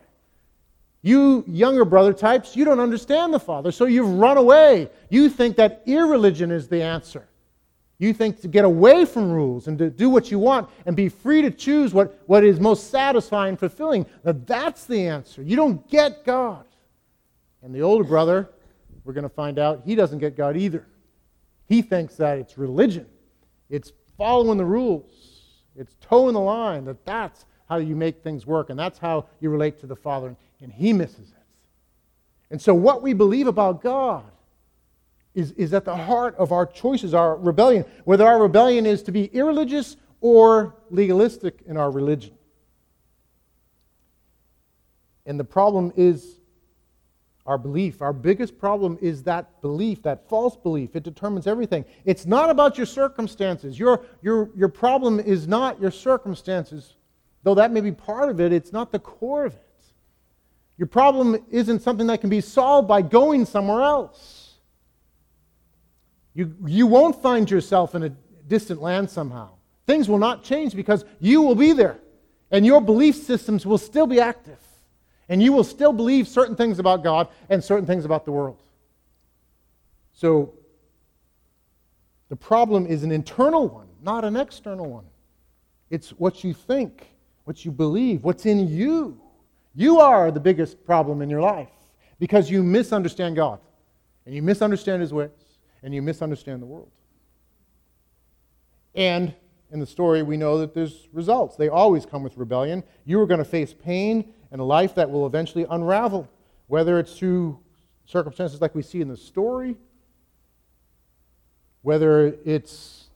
You 1.01 1.43
younger 1.47 1.85
brother 1.85 2.13
types, 2.13 2.55
you 2.55 2.65
don't 2.65 2.79
understand 2.79 3.33
the 3.33 3.39
Father, 3.39 3.71
so 3.71 3.85
you've 3.85 4.09
run 4.15 4.37
away. 4.37 4.89
You 5.09 5.29
think 5.29 5.55
that 5.55 5.83
irreligion 5.85 6.51
is 6.51 6.67
the 6.67 6.83
answer. 6.83 7.27
You 7.97 8.13
think 8.13 8.41
to 8.41 8.47
get 8.47 8.63
away 8.63 9.05
from 9.05 9.31
rules 9.31 9.67
and 9.67 9.77
to 9.77 9.89
do 9.89 10.09
what 10.09 10.31
you 10.31 10.39
want 10.39 10.69
and 10.85 10.95
be 10.95 11.09
free 11.09 11.41
to 11.41 11.51
choose 11.51 11.93
what, 11.93 12.21
what 12.27 12.45
is 12.45 12.59
most 12.59 12.89
satisfying, 12.89 13.49
and 13.49 13.59
fulfilling. 13.59 14.05
Now, 14.23 14.33
that's 14.45 14.85
the 14.85 15.07
answer. 15.07 15.41
You 15.41 15.57
don't 15.57 15.87
get 15.89 16.23
God. 16.23 16.63
And 17.61 17.75
the 17.75 17.81
older 17.81 18.05
brother, 18.05 18.49
we're 19.03 19.13
going 19.13 19.23
to 19.23 19.29
find 19.29 19.59
out, 19.59 19.81
he 19.85 19.95
doesn't 19.95 20.19
get 20.19 20.37
God 20.37 20.55
either. 20.55 20.85
He 21.67 21.81
thinks 21.81 22.15
that 22.15 22.37
it's 22.37 22.57
religion, 22.57 23.05
it's 23.69 23.91
following 24.19 24.57
the 24.57 24.65
rules, 24.65 25.09
it's 25.75 25.95
toeing 26.01 26.33
the 26.33 26.39
line, 26.39 26.83
that 26.85 27.03
that's 27.05 27.45
how 27.69 27.77
you 27.77 27.95
make 27.95 28.21
things 28.21 28.45
work, 28.45 28.69
and 28.69 28.77
that's 28.77 28.99
how 28.99 29.25
you 29.39 29.49
relate 29.49 29.79
to 29.79 29.87
the 29.87 29.95
Father, 29.95 30.35
and 30.61 30.71
he 30.73 30.91
misses 30.93 31.29
it. 31.29 31.35
And 32.51 32.61
so, 32.61 32.73
what 32.73 33.01
we 33.01 33.13
believe 33.13 33.47
about 33.47 33.81
God 33.81 34.29
is, 35.33 35.51
is 35.53 35.73
at 35.73 35.85
the 35.85 35.95
heart 35.95 36.35
of 36.35 36.51
our 36.51 36.65
choices, 36.65 37.13
our 37.13 37.37
rebellion, 37.37 37.85
whether 38.03 38.27
our 38.27 38.41
rebellion 38.41 38.85
is 38.85 39.01
to 39.03 39.11
be 39.11 39.25
irreligious 39.25 39.95
or 40.19 40.75
legalistic 40.89 41.61
in 41.65 41.77
our 41.77 41.89
religion. 41.89 42.33
And 45.25 45.39
the 45.39 45.45
problem 45.45 45.93
is 45.95 46.38
our 47.49 47.57
belief. 47.57 48.03
Our 48.03 48.13
biggest 48.13 48.59
problem 48.59 48.99
is 49.01 49.23
that 49.23 49.59
belief, 49.63 50.03
that 50.03 50.29
false 50.29 50.55
belief. 50.55 50.95
It 50.95 51.01
determines 51.01 51.47
everything. 51.47 51.83
It's 52.05 52.27
not 52.27 52.51
about 52.51 52.77
your 52.77 52.85
circumstances. 52.85 53.79
Your, 53.79 54.05
your, 54.21 54.51
your 54.55 54.69
problem 54.69 55.19
is 55.19 55.47
not 55.47 55.81
your 55.81 55.89
circumstances, 55.89 56.93
though 57.41 57.55
that 57.55 57.71
may 57.71 57.81
be 57.81 57.91
part 57.91 58.29
of 58.29 58.39
it, 58.39 58.53
it's 58.53 58.71
not 58.71 58.91
the 58.91 58.99
core 58.99 59.45
of 59.45 59.55
it. 59.55 59.65
Your 60.77 60.85
problem 60.85 61.43
isn't 61.49 61.81
something 61.81 62.05
that 62.05 62.21
can 62.21 62.29
be 62.29 62.39
solved 62.39 62.87
by 62.87 63.01
going 63.01 63.47
somewhere 63.47 63.81
else. 63.81 64.59
You, 66.35 66.55
you 66.67 66.85
won't 66.85 67.19
find 67.19 67.49
yourself 67.49 67.95
in 67.95 68.03
a 68.03 68.09
distant 68.47 68.79
land 68.79 69.09
somehow. 69.09 69.49
Things 69.87 70.07
will 70.07 70.19
not 70.19 70.43
change 70.43 70.75
because 70.75 71.03
you 71.19 71.41
will 71.41 71.55
be 71.55 71.73
there, 71.73 71.97
and 72.51 72.63
your 72.63 72.79
belief 72.79 73.15
systems 73.15 73.65
will 73.65 73.79
still 73.79 74.05
be 74.05 74.19
active, 74.19 74.59
and 75.29 75.41
you 75.41 75.53
will 75.53 75.63
still 75.63 75.93
believe 75.93 76.27
certain 76.27 76.55
things 76.55 76.79
about 76.79 77.03
God 77.03 77.27
and 77.49 77.63
certain 77.63 77.85
things 77.85 78.03
about 78.03 78.25
the 78.25 78.31
world. 78.31 78.61
So, 80.11 80.53
the 82.27 82.35
problem 82.35 82.85
is 82.85 83.03
an 83.03 83.11
internal 83.11 83.67
one, 83.67 83.87
not 84.01 84.25
an 84.25 84.35
external 84.35 84.89
one. 84.89 85.05
It's 85.89 86.09
what 86.09 86.43
you 86.43 86.53
think, 86.53 87.07
what 87.45 87.63
you 87.63 87.71
believe, 87.71 88.23
what's 88.23 88.45
in 88.45 88.67
you. 88.67 89.19
You 89.73 89.99
are 89.99 90.29
the 90.29 90.39
biggest 90.39 90.83
problem 90.85 91.21
in 91.21 91.29
your 91.29 91.41
life 91.41 91.69
because 92.19 92.51
you 92.51 92.61
misunderstand 92.61 93.35
God 93.35 93.59
and 94.25 94.35
you 94.35 94.43
misunderstand 94.43 95.01
His 95.01 95.13
ways 95.13 95.29
and 95.81 95.93
you 95.93 96.01
misunderstand 96.01 96.61
the 96.61 96.67
world. 96.67 96.91
And 98.93 99.33
in 99.71 99.79
the 99.79 99.87
story, 99.87 100.23
we 100.23 100.37
know 100.37 100.57
that 100.59 100.73
there's 100.73 101.07
results. 101.13 101.55
They 101.55 101.69
always 101.69 102.05
come 102.05 102.23
with 102.23 102.37
rebellion. 102.37 102.83
You 103.05 103.19
are 103.21 103.27
going 103.27 103.39
to 103.39 103.45
face 103.45 103.73
pain 103.73 104.33
and 104.51 104.59
a 104.61 104.63
life 104.63 104.95
that 104.95 105.09
will 105.09 105.25
eventually 105.25 105.65
unravel, 105.69 106.27
whether 106.67 106.99
it's 106.99 107.17
through 107.17 107.59
circumstances 108.05 108.61
like 108.61 108.73
we 108.73 108.81
see 108.81 109.01
in 109.01 109.07
the 109.07 109.17
story, 109.17 109.75
whether 111.81 112.35
it's 112.45 113.07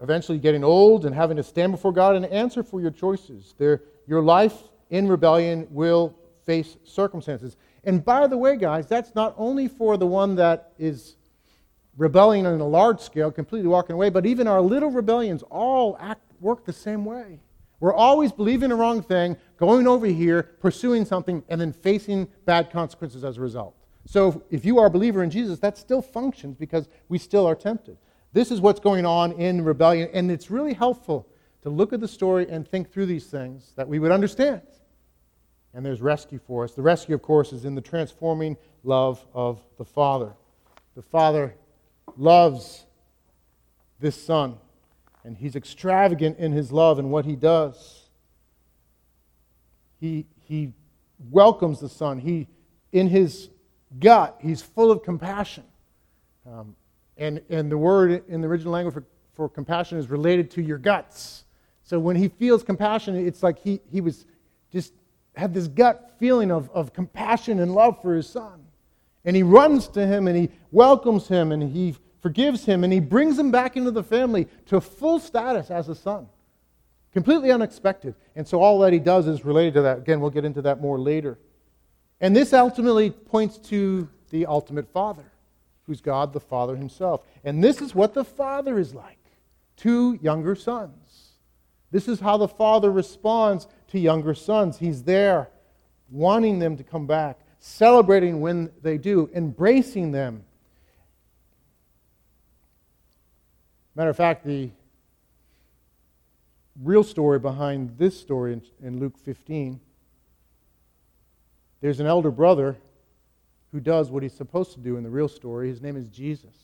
eventually 0.00 0.38
getting 0.38 0.64
old 0.64 1.04
and 1.04 1.14
having 1.14 1.36
to 1.36 1.42
stand 1.42 1.72
before 1.72 1.92
God 1.92 2.16
and 2.16 2.24
answer 2.26 2.62
for 2.62 2.80
your 2.80 2.90
choices. 2.90 3.54
Your 4.06 4.22
life 4.22 4.56
in 4.90 5.08
rebellion 5.08 5.66
will 5.70 6.16
face 6.44 6.76
circumstances. 6.84 7.56
And 7.84 8.04
by 8.04 8.26
the 8.26 8.36
way, 8.36 8.56
guys, 8.56 8.86
that's 8.86 9.14
not 9.14 9.34
only 9.36 9.68
for 9.68 9.96
the 9.96 10.06
one 10.06 10.36
that 10.36 10.72
is 10.78 11.16
rebelling 11.96 12.46
on 12.46 12.60
a 12.60 12.66
large 12.66 13.00
scale, 13.00 13.30
completely 13.30 13.68
walking 13.68 13.94
away, 13.94 14.10
but 14.10 14.26
even 14.26 14.46
our 14.46 14.60
little 14.60 14.90
rebellions 14.90 15.42
all 15.50 15.96
act, 16.00 16.22
work 16.40 16.64
the 16.64 16.72
same 16.72 17.04
way. 17.04 17.40
We're 17.78 17.94
always 17.94 18.32
believing 18.32 18.70
the 18.70 18.74
wrong 18.74 19.02
thing, 19.02 19.36
going 19.60 19.86
over 19.86 20.06
here, 20.06 20.42
pursuing 20.42 21.04
something, 21.04 21.44
and 21.48 21.60
then 21.60 21.72
facing 21.72 22.26
bad 22.46 22.72
consequences 22.72 23.22
as 23.22 23.38
a 23.38 23.40
result. 23.40 23.76
So 24.06 24.42
if 24.50 24.64
you 24.64 24.78
are 24.78 24.86
a 24.86 24.90
believer 24.90 25.22
in 25.22 25.30
Jesus, 25.30 25.60
that 25.60 25.78
still 25.78 26.02
functions 26.02 26.56
because 26.56 26.88
we 27.08 27.18
still 27.18 27.46
are 27.46 27.54
tempted. 27.54 27.96
This 28.32 28.50
is 28.50 28.60
what's 28.60 28.80
going 28.80 29.06
on 29.06 29.32
in 29.32 29.62
rebellion, 29.62 30.08
and 30.12 30.30
it's 30.30 30.50
really 30.50 30.72
helpful 30.74 31.28
to 31.62 31.70
look 31.70 31.92
at 31.92 32.00
the 32.00 32.08
story 32.08 32.48
and 32.48 32.66
think 32.66 32.90
through 32.90 33.06
these 33.06 33.26
things 33.26 33.72
that 33.76 33.86
we 33.86 33.98
would 33.98 34.10
understand 34.10 34.62
and 35.74 35.84
there's 35.84 36.00
rescue 36.00 36.38
for 36.38 36.64
us. 36.64 36.72
The 36.72 36.82
rescue, 36.82 37.14
of 37.14 37.22
course, 37.22 37.52
is 37.52 37.64
in 37.64 37.74
the 37.74 37.80
transforming 37.80 38.56
love 38.82 39.24
of 39.34 39.60
the 39.78 39.84
Father. 39.84 40.32
The 40.96 41.02
Father 41.02 41.54
loves 42.16 42.84
this 44.00 44.20
Son, 44.20 44.56
and 45.24 45.36
He's 45.36 45.54
extravagant 45.54 46.38
in 46.38 46.52
His 46.52 46.72
love 46.72 46.98
and 46.98 47.10
what 47.10 47.24
He 47.24 47.36
does. 47.36 47.99
He, 50.00 50.26
he 50.48 50.72
welcomes 51.30 51.80
the 51.80 51.88
Son. 51.88 52.18
He, 52.18 52.48
in 52.92 53.08
His 53.08 53.50
gut, 53.98 54.38
He's 54.40 54.62
full 54.62 54.90
of 54.90 55.02
compassion. 55.02 55.64
Um, 56.46 56.74
and, 57.16 57.42
and 57.50 57.70
the 57.70 57.78
word 57.78 58.24
in 58.28 58.40
the 58.40 58.48
original 58.48 58.72
language 58.72 58.94
for, 58.94 59.04
for 59.34 59.48
compassion 59.48 59.98
is 59.98 60.08
related 60.08 60.50
to 60.52 60.62
your 60.62 60.78
guts. 60.78 61.44
So 61.84 61.98
when 61.98 62.16
He 62.16 62.28
feels 62.28 62.62
compassion, 62.62 63.14
it's 63.14 63.42
like 63.42 63.58
He, 63.58 63.80
he 63.90 64.00
was 64.00 64.24
just 64.72 64.92
had 65.36 65.54
this 65.54 65.68
gut 65.68 66.12
feeling 66.18 66.50
of, 66.50 66.70
of 66.70 66.92
compassion 66.92 67.60
and 67.60 67.74
love 67.74 68.00
for 68.02 68.14
his 68.14 68.28
son. 68.28 68.64
And 69.24 69.36
he 69.36 69.42
runs 69.42 69.88
to 69.88 70.06
him 70.06 70.28
and 70.28 70.36
he 70.36 70.50
welcomes 70.70 71.28
him 71.28 71.52
and 71.52 71.62
he 71.62 71.96
forgives 72.20 72.64
him 72.64 72.84
and 72.84 72.92
he 72.92 73.00
brings 73.00 73.38
him 73.38 73.50
back 73.50 73.76
into 73.76 73.90
the 73.90 74.02
family 74.02 74.48
to 74.66 74.80
full 74.80 75.18
status 75.18 75.70
as 75.70 75.88
a 75.88 75.94
son. 75.94 76.28
Completely 77.12 77.50
unexpected. 77.50 78.14
And 78.36 78.46
so 78.46 78.62
all 78.62 78.78
that 78.80 78.92
he 78.92 78.98
does 78.98 79.26
is 79.26 79.44
related 79.44 79.74
to 79.74 79.82
that. 79.82 79.98
Again, 79.98 80.20
we'll 80.20 80.30
get 80.30 80.44
into 80.44 80.62
that 80.62 80.80
more 80.80 80.98
later. 80.98 81.38
And 82.20 82.36
this 82.36 82.52
ultimately 82.52 83.10
points 83.10 83.58
to 83.68 84.08
the 84.30 84.46
ultimate 84.46 84.88
Father, 84.92 85.24
who's 85.86 86.00
God 86.00 86.32
the 86.32 86.40
Father 86.40 86.76
himself. 86.76 87.22
And 87.42 87.64
this 87.64 87.80
is 87.80 87.94
what 87.94 88.14
the 88.14 88.24
Father 88.24 88.78
is 88.78 88.94
like 88.94 89.18
to 89.78 90.18
younger 90.22 90.54
sons. 90.54 91.32
This 91.90 92.06
is 92.06 92.20
how 92.20 92.36
the 92.36 92.46
Father 92.46 92.92
responds 92.92 93.66
to 93.88 93.98
younger 93.98 94.34
sons. 94.34 94.78
He's 94.78 95.02
there 95.02 95.50
wanting 96.10 96.58
them 96.58 96.76
to 96.76 96.84
come 96.84 97.06
back, 97.06 97.40
celebrating 97.58 98.40
when 98.40 98.70
they 98.82 98.98
do, 98.98 99.28
embracing 99.34 100.12
them. 100.12 100.44
Matter 103.96 104.10
of 104.10 104.16
fact, 104.16 104.44
the 104.44 104.70
real 106.82 107.04
story 107.04 107.38
behind 107.38 107.96
this 107.98 108.18
story 108.18 108.52
in, 108.52 108.62
in 108.82 108.98
Luke 108.98 109.18
15 109.18 109.80
there's 111.80 112.00
an 112.00 112.06
elder 112.06 112.30
brother 112.30 112.76
who 113.72 113.80
does 113.80 114.10
what 114.10 114.22
he's 114.22 114.34
supposed 114.34 114.72
to 114.74 114.80
do 114.80 114.96
in 114.96 115.02
the 115.02 115.10
real 115.10 115.28
story. 115.28 115.68
His 115.68 115.80
name 115.80 115.96
is 115.96 116.08
Jesus. 116.08 116.56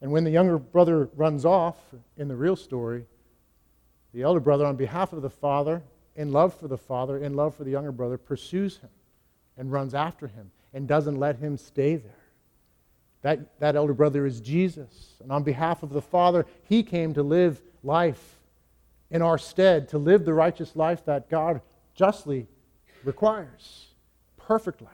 And 0.00 0.10
when 0.10 0.24
the 0.24 0.30
younger 0.30 0.58
brother 0.58 1.08
runs 1.14 1.44
off 1.44 1.76
in 2.16 2.26
the 2.26 2.34
real 2.34 2.56
story, 2.56 3.04
the 4.12 4.22
elder 4.22 4.40
brother, 4.40 4.66
on 4.66 4.76
behalf 4.76 5.12
of 5.12 5.22
the 5.22 5.30
father, 5.30 5.82
in 6.16 6.32
love 6.32 6.54
for 6.54 6.66
the 6.66 6.76
father, 6.76 7.18
in 7.18 7.34
love 7.34 7.54
for 7.54 7.64
the 7.64 7.70
younger 7.70 7.92
brother, 7.92 8.18
pursues 8.18 8.78
him 8.78 8.90
and 9.56 9.70
runs 9.70 9.94
after 9.94 10.26
him 10.26 10.50
and 10.74 10.88
doesn't 10.88 11.18
let 11.18 11.36
him 11.36 11.56
stay 11.56 11.96
there. 11.96 12.12
That, 13.22 13.58
that 13.60 13.76
elder 13.76 13.94
brother 13.94 14.26
is 14.26 14.40
Jesus. 14.40 15.14
And 15.20 15.30
on 15.30 15.42
behalf 15.42 15.82
of 15.82 15.90
the 15.90 16.02
Father, 16.02 16.46
he 16.64 16.82
came 16.82 17.14
to 17.14 17.22
live 17.22 17.62
life 17.82 18.38
in 19.10 19.22
our 19.22 19.38
stead, 19.38 19.88
to 19.90 19.98
live 19.98 20.24
the 20.24 20.34
righteous 20.34 20.74
life 20.74 21.04
that 21.04 21.30
God 21.30 21.60
justly 21.94 22.46
requires 23.04 23.86
perfect 24.36 24.82
life. 24.82 24.92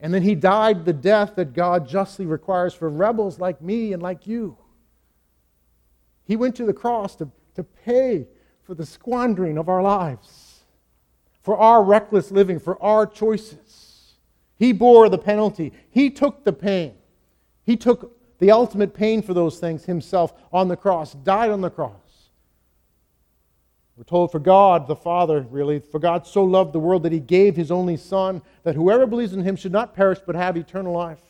And 0.00 0.12
then 0.12 0.22
he 0.22 0.34
died 0.34 0.84
the 0.84 0.92
death 0.92 1.36
that 1.36 1.52
God 1.52 1.86
justly 1.86 2.26
requires 2.26 2.74
for 2.74 2.88
rebels 2.88 3.38
like 3.38 3.62
me 3.62 3.92
and 3.92 4.02
like 4.02 4.26
you. 4.26 4.56
He 6.24 6.36
went 6.36 6.56
to 6.56 6.64
the 6.64 6.72
cross 6.72 7.14
to 7.16 7.30
to 7.54 7.62
pay 7.62 8.26
for 8.62 8.74
the 8.74 8.86
squandering 8.86 9.58
of 9.58 9.68
our 9.68 9.82
lives, 9.82 10.64
for 11.42 11.56
our 11.58 11.82
reckless 11.82 12.30
living, 12.30 12.58
for 12.58 12.80
our 12.82 13.06
choices. 13.06 14.14
He 14.58 14.72
bore 14.72 15.08
the 15.08 15.18
penalty, 15.18 15.72
He 15.90 16.10
took 16.10 16.44
the 16.44 16.52
pain. 16.52 16.94
He 17.64 17.76
took 17.76 18.18
the 18.38 18.50
ultimate 18.50 18.94
pain 18.94 19.22
for 19.22 19.34
those 19.34 19.58
things 19.58 19.84
himself 19.84 20.34
on 20.52 20.68
the 20.68 20.76
cross, 20.76 21.14
died 21.14 21.50
on 21.50 21.60
the 21.60 21.70
cross. 21.70 21.94
We're 23.96 24.04
told, 24.04 24.32
for 24.32 24.38
God 24.38 24.88
the 24.88 24.96
Father, 24.96 25.46
really, 25.50 25.78
for 25.78 25.98
God 25.98 26.26
so 26.26 26.42
loved 26.42 26.72
the 26.72 26.80
world 26.80 27.02
that 27.04 27.12
he 27.12 27.20
gave 27.20 27.54
his 27.54 27.70
only 27.70 27.96
Son, 27.96 28.42
that 28.64 28.74
whoever 28.74 29.06
believes 29.06 29.32
in 29.32 29.42
him 29.42 29.54
should 29.54 29.70
not 29.70 29.94
perish 29.94 30.18
but 30.26 30.34
have 30.34 30.56
eternal 30.56 30.92
life. 30.92 31.20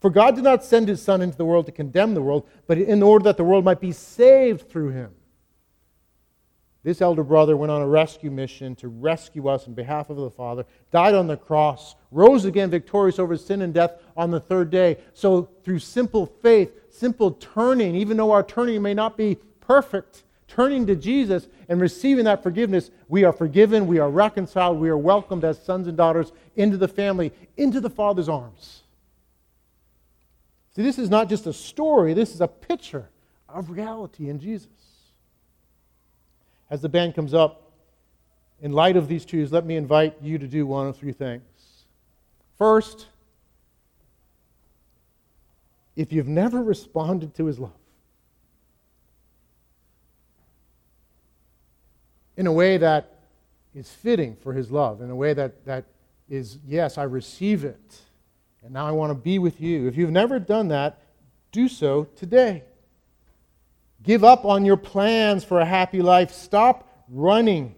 For 0.00 0.10
God 0.10 0.34
did 0.34 0.44
not 0.44 0.64
send 0.64 0.88
his 0.88 1.02
Son 1.02 1.22
into 1.22 1.36
the 1.36 1.44
world 1.44 1.66
to 1.66 1.72
condemn 1.72 2.14
the 2.14 2.22
world, 2.22 2.48
but 2.66 2.78
in 2.78 3.02
order 3.02 3.24
that 3.24 3.36
the 3.36 3.44
world 3.44 3.64
might 3.64 3.80
be 3.80 3.92
saved 3.92 4.68
through 4.68 4.90
him. 4.90 5.12
This 6.88 7.02
elder 7.02 7.22
brother 7.22 7.54
went 7.54 7.70
on 7.70 7.82
a 7.82 7.86
rescue 7.86 8.30
mission 8.30 8.74
to 8.76 8.88
rescue 8.88 9.46
us 9.46 9.66
on 9.66 9.74
behalf 9.74 10.08
of 10.08 10.16
the 10.16 10.30
Father, 10.30 10.64
died 10.90 11.14
on 11.14 11.26
the 11.26 11.36
cross, 11.36 11.94
rose 12.10 12.46
again 12.46 12.70
victorious 12.70 13.18
over 13.18 13.36
sin 13.36 13.60
and 13.60 13.74
death 13.74 13.92
on 14.16 14.30
the 14.30 14.40
third 14.40 14.70
day. 14.70 14.96
So, 15.12 15.50
through 15.64 15.80
simple 15.80 16.24
faith, 16.24 16.72
simple 16.88 17.32
turning, 17.32 17.94
even 17.94 18.16
though 18.16 18.30
our 18.30 18.42
turning 18.42 18.80
may 18.80 18.94
not 18.94 19.18
be 19.18 19.36
perfect, 19.60 20.22
turning 20.46 20.86
to 20.86 20.96
Jesus 20.96 21.48
and 21.68 21.78
receiving 21.78 22.24
that 22.24 22.42
forgiveness, 22.42 22.90
we 23.06 23.22
are 23.22 23.34
forgiven, 23.34 23.86
we 23.86 23.98
are 23.98 24.08
reconciled, 24.08 24.80
we 24.80 24.88
are 24.88 24.96
welcomed 24.96 25.44
as 25.44 25.62
sons 25.62 25.88
and 25.88 25.96
daughters 25.98 26.32
into 26.56 26.78
the 26.78 26.88
family, 26.88 27.34
into 27.58 27.82
the 27.82 27.90
Father's 27.90 28.30
arms. 28.30 28.84
See, 30.74 30.82
this 30.82 30.98
is 30.98 31.10
not 31.10 31.28
just 31.28 31.46
a 31.46 31.52
story, 31.52 32.14
this 32.14 32.34
is 32.34 32.40
a 32.40 32.48
picture 32.48 33.10
of 33.46 33.68
reality 33.68 34.30
in 34.30 34.40
Jesus 34.40 34.87
as 36.70 36.82
the 36.82 36.88
band 36.88 37.14
comes 37.14 37.34
up, 37.34 37.72
in 38.60 38.72
light 38.72 38.96
of 38.96 39.08
these 39.08 39.24
truths, 39.24 39.52
let 39.52 39.64
me 39.64 39.76
invite 39.76 40.16
you 40.20 40.38
to 40.38 40.46
do 40.46 40.66
one 40.66 40.88
of 40.88 40.96
three 40.96 41.12
things. 41.12 41.42
First, 42.56 43.06
if 45.94 46.12
you've 46.12 46.28
never 46.28 46.62
responded 46.62 47.34
to 47.36 47.46
his 47.46 47.58
love 47.58 47.72
in 52.36 52.46
a 52.46 52.52
way 52.52 52.76
that 52.76 53.14
is 53.74 53.90
fitting 53.90 54.36
for 54.36 54.52
his 54.52 54.70
love, 54.70 55.00
in 55.00 55.10
a 55.10 55.16
way 55.16 55.34
that, 55.34 55.64
that 55.64 55.84
is, 56.28 56.58
yes, 56.66 56.98
I 56.98 57.04
receive 57.04 57.64
it, 57.64 58.00
and 58.62 58.72
now 58.72 58.86
I 58.86 58.90
want 58.90 59.10
to 59.10 59.14
be 59.14 59.38
with 59.38 59.60
you. 59.60 59.86
If 59.86 59.96
you've 59.96 60.10
never 60.10 60.38
done 60.38 60.68
that, 60.68 61.00
do 61.52 61.68
so 61.68 62.04
today. 62.16 62.64
Give 64.02 64.24
up 64.24 64.44
on 64.44 64.64
your 64.64 64.76
plans 64.76 65.44
for 65.44 65.60
a 65.60 65.64
happy 65.64 66.02
life. 66.02 66.32
Stop 66.32 66.88
running 67.08 67.74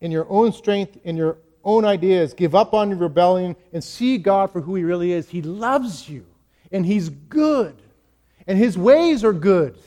in 0.00 0.10
your 0.10 0.26
own 0.28 0.52
strength, 0.52 0.98
in 1.04 1.16
your 1.16 1.38
own 1.64 1.84
ideas. 1.84 2.34
Give 2.34 2.54
up 2.54 2.74
on 2.74 2.90
your 2.90 2.98
rebellion 2.98 3.56
and 3.72 3.82
see 3.82 4.18
God 4.18 4.52
for 4.52 4.60
who 4.60 4.74
He 4.74 4.84
really 4.84 5.12
is. 5.12 5.28
He 5.28 5.42
loves 5.42 6.08
you, 6.08 6.26
and 6.70 6.84
He's 6.84 7.08
good, 7.08 7.80
and 8.46 8.58
His 8.58 8.76
ways 8.76 9.24
are 9.24 9.32
good. 9.32 9.78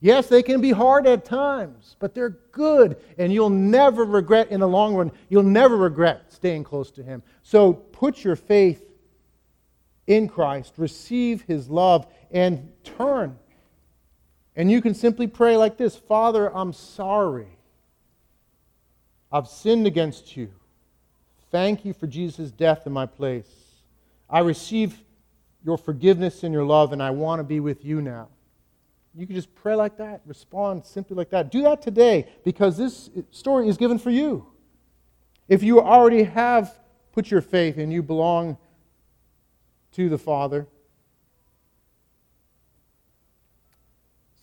Yes, 0.00 0.28
they 0.28 0.42
can 0.42 0.60
be 0.60 0.72
hard 0.72 1.06
at 1.06 1.24
times, 1.24 1.96
but 1.98 2.14
they're 2.14 2.38
good, 2.52 2.96
and 3.18 3.32
you'll 3.32 3.50
never 3.50 4.04
regret 4.04 4.50
in 4.50 4.60
the 4.60 4.68
long 4.68 4.94
run. 4.94 5.10
You'll 5.28 5.42
never 5.42 5.76
regret 5.76 6.32
staying 6.32 6.64
close 6.64 6.90
to 6.92 7.02
Him. 7.02 7.22
So 7.42 7.72
put 7.72 8.22
your 8.22 8.36
faith 8.36 8.82
in 10.06 10.28
Christ, 10.28 10.74
receive 10.76 11.42
His 11.42 11.68
love, 11.68 12.06
and 12.30 12.70
turn. 12.84 13.38
And 14.56 14.70
you 14.70 14.80
can 14.80 14.94
simply 14.94 15.26
pray 15.26 15.56
like 15.56 15.76
this 15.76 15.94
Father, 15.94 16.54
I'm 16.54 16.72
sorry. 16.72 17.48
I've 19.30 19.48
sinned 19.48 19.86
against 19.86 20.36
you. 20.36 20.50
Thank 21.50 21.84
you 21.84 21.92
for 21.92 22.06
Jesus' 22.06 22.50
death 22.50 22.86
in 22.86 22.92
my 22.92 23.06
place. 23.06 23.48
I 24.30 24.40
receive 24.40 24.98
your 25.64 25.76
forgiveness 25.76 26.42
and 26.42 26.52
your 26.52 26.64
love, 26.64 26.92
and 26.92 27.02
I 27.02 27.10
want 27.10 27.40
to 27.40 27.44
be 27.44 27.60
with 27.60 27.84
you 27.84 28.00
now. 28.00 28.28
You 29.14 29.26
can 29.26 29.34
just 29.34 29.54
pray 29.54 29.74
like 29.74 29.96
that, 29.98 30.20
respond 30.26 30.84
simply 30.84 31.16
like 31.16 31.30
that. 31.30 31.50
Do 31.50 31.62
that 31.62 31.82
today 31.82 32.28
because 32.44 32.76
this 32.76 33.10
story 33.30 33.68
is 33.68 33.76
given 33.76 33.98
for 33.98 34.10
you. 34.10 34.46
If 35.48 35.62
you 35.62 35.80
already 35.80 36.24
have 36.24 36.74
put 37.12 37.30
your 37.30 37.40
faith 37.40 37.78
and 37.78 37.92
you 37.92 38.02
belong 38.02 38.58
to 39.92 40.08
the 40.08 40.18
Father, 40.18 40.66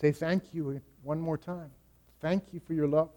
say 0.04 0.12
thank 0.12 0.54
you 0.54 0.82
one 1.02 1.22
more 1.22 1.38
time. 1.38 1.72
Thank 2.20 2.44
you 2.52 2.60
for 2.68 2.74
your 2.74 2.90
love. 2.90 3.10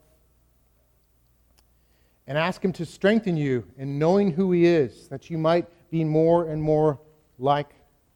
And 2.28 2.38
ask 2.38 2.64
Him 2.64 2.72
to 2.74 2.86
strengthen 2.86 3.36
you 3.36 3.64
in 3.76 3.98
knowing 3.98 4.30
who 4.30 4.52
He 4.52 4.66
is, 4.66 5.08
that 5.08 5.28
you 5.28 5.36
might 5.36 5.66
be 5.90 6.04
more 6.04 6.48
and 6.48 6.62
more 6.62 7.00
like 7.40 7.70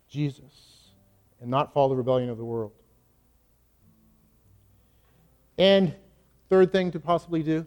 Jesus 0.08 0.92
and 1.40 1.50
not 1.50 1.74
follow 1.74 1.88
the 1.88 1.96
rebellion 1.96 2.30
of 2.30 2.38
the 2.38 2.44
world. 2.44 2.70
And 5.58 5.92
third 6.48 6.70
thing 6.70 6.92
to 6.92 7.00
possibly 7.00 7.42
do 7.42 7.66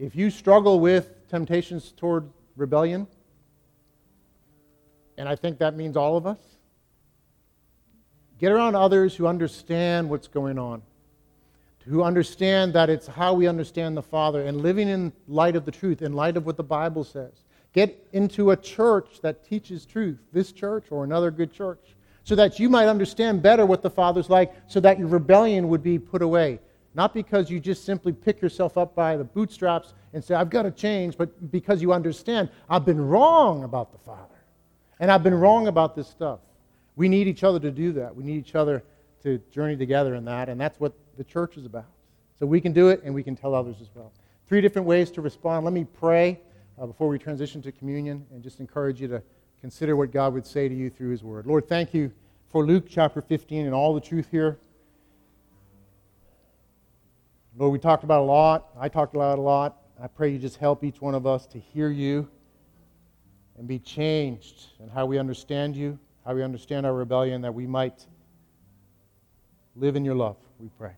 if 0.00 0.16
you 0.16 0.30
struggle 0.30 0.80
with 0.80 1.28
temptations 1.28 1.92
toward 1.96 2.28
rebellion, 2.56 3.06
and 5.16 5.28
I 5.28 5.36
think 5.36 5.58
that 5.58 5.76
means 5.76 5.96
all 5.96 6.16
of 6.16 6.26
us, 6.26 6.38
get 8.38 8.52
around 8.52 8.74
others 8.74 9.14
who 9.14 9.26
understand 9.26 10.08
what's 10.08 10.28
going 10.28 10.58
on, 10.58 10.82
who 11.86 12.02
understand 12.02 12.72
that 12.74 12.90
it's 12.90 13.06
how 13.06 13.34
we 13.34 13.46
understand 13.46 13.96
the 13.96 14.02
Father, 14.02 14.44
and 14.44 14.62
living 14.62 14.88
in 14.88 15.12
light 15.26 15.56
of 15.56 15.64
the 15.64 15.70
truth, 15.70 16.02
in 16.02 16.12
light 16.12 16.36
of 16.36 16.46
what 16.46 16.56
the 16.56 16.62
Bible 16.62 17.04
says. 17.04 17.32
Get 17.72 18.06
into 18.12 18.50
a 18.50 18.56
church 18.56 19.20
that 19.22 19.44
teaches 19.44 19.84
truth, 19.84 20.18
this 20.32 20.52
church 20.52 20.86
or 20.90 21.04
another 21.04 21.30
good 21.30 21.52
church 21.52 21.94
so 22.28 22.34
that 22.34 22.60
you 22.60 22.68
might 22.68 22.88
understand 22.88 23.40
better 23.40 23.64
what 23.64 23.80
the 23.80 23.88
Father's 23.88 24.28
like, 24.28 24.52
so 24.66 24.80
that 24.80 24.98
your 24.98 25.08
rebellion 25.08 25.66
would 25.68 25.82
be 25.82 25.98
put 25.98 26.20
away. 26.20 26.60
Not 26.94 27.14
because 27.14 27.50
you 27.50 27.58
just 27.58 27.86
simply 27.86 28.12
pick 28.12 28.42
yourself 28.42 28.76
up 28.76 28.94
by 28.94 29.16
the 29.16 29.24
bootstraps 29.24 29.94
and 30.12 30.22
say, 30.22 30.34
I've 30.34 30.50
got 30.50 30.64
to 30.64 30.70
change, 30.70 31.16
but 31.16 31.50
because 31.50 31.80
you 31.80 31.90
understand, 31.90 32.50
I've 32.68 32.84
been 32.84 33.00
wrong 33.00 33.64
about 33.64 33.92
the 33.92 33.98
Father. 34.00 34.34
And 35.00 35.10
I've 35.10 35.22
been 35.22 35.36
wrong 35.36 35.68
about 35.68 35.96
this 35.96 36.06
stuff. 36.06 36.40
We 36.98 37.08
need 37.08 37.28
each 37.28 37.44
other 37.44 37.60
to 37.60 37.70
do 37.70 37.92
that. 37.92 38.14
We 38.14 38.24
need 38.24 38.38
each 38.38 38.56
other 38.56 38.82
to 39.22 39.38
journey 39.52 39.76
together 39.76 40.16
in 40.16 40.24
that, 40.24 40.48
and 40.48 40.60
that's 40.60 40.80
what 40.80 40.94
the 41.16 41.22
church 41.22 41.56
is 41.56 41.64
about. 41.64 41.86
So 42.40 42.44
we 42.44 42.60
can 42.60 42.72
do 42.72 42.88
it, 42.88 43.02
and 43.04 43.14
we 43.14 43.22
can 43.22 43.36
tell 43.36 43.54
others 43.54 43.76
as 43.80 43.88
well. 43.94 44.12
Three 44.48 44.60
different 44.60 44.88
ways 44.88 45.12
to 45.12 45.20
respond. 45.20 45.64
Let 45.64 45.72
me 45.72 45.84
pray 45.84 46.40
uh, 46.76 46.86
before 46.86 47.06
we 47.06 47.16
transition 47.16 47.62
to 47.62 47.70
communion 47.70 48.26
and 48.32 48.42
just 48.42 48.58
encourage 48.58 49.00
you 49.00 49.06
to 49.06 49.22
consider 49.60 49.94
what 49.94 50.10
God 50.10 50.34
would 50.34 50.44
say 50.44 50.68
to 50.68 50.74
you 50.74 50.90
through 50.90 51.10
His 51.10 51.22
Word. 51.22 51.46
Lord, 51.46 51.68
thank 51.68 51.94
you 51.94 52.10
for 52.48 52.66
Luke 52.66 52.86
chapter 52.88 53.22
15 53.22 53.66
and 53.66 53.74
all 53.74 53.94
the 53.94 54.00
truth 54.00 54.26
here. 54.32 54.58
Lord, 57.56 57.72
we 57.72 57.78
talked 57.78 58.02
about 58.02 58.22
a 58.22 58.26
lot. 58.26 58.70
I 58.76 58.88
talked 58.88 59.14
about 59.14 59.38
a 59.38 59.42
lot. 59.42 59.76
I 60.02 60.08
pray 60.08 60.30
you 60.30 60.38
just 60.40 60.56
help 60.56 60.82
each 60.82 61.00
one 61.00 61.14
of 61.14 61.28
us 61.28 61.46
to 61.46 61.60
hear 61.60 61.90
you 61.90 62.28
and 63.56 63.68
be 63.68 63.78
changed 63.78 64.66
in 64.80 64.88
how 64.88 65.06
we 65.06 65.16
understand 65.18 65.76
you, 65.76 65.96
how 66.28 66.34
we 66.34 66.42
understand 66.42 66.84
our 66.84 66.92
rebellion, 66.92 67.40
that 67.40 67.54
we 67.54 67.66
might 67.66 68.06
live 69.74 69.96
in 69.96 70.04
your 70.04 70.14
love, 70.14 70.36
we 70.58 70.68
pray. 70.76 70.92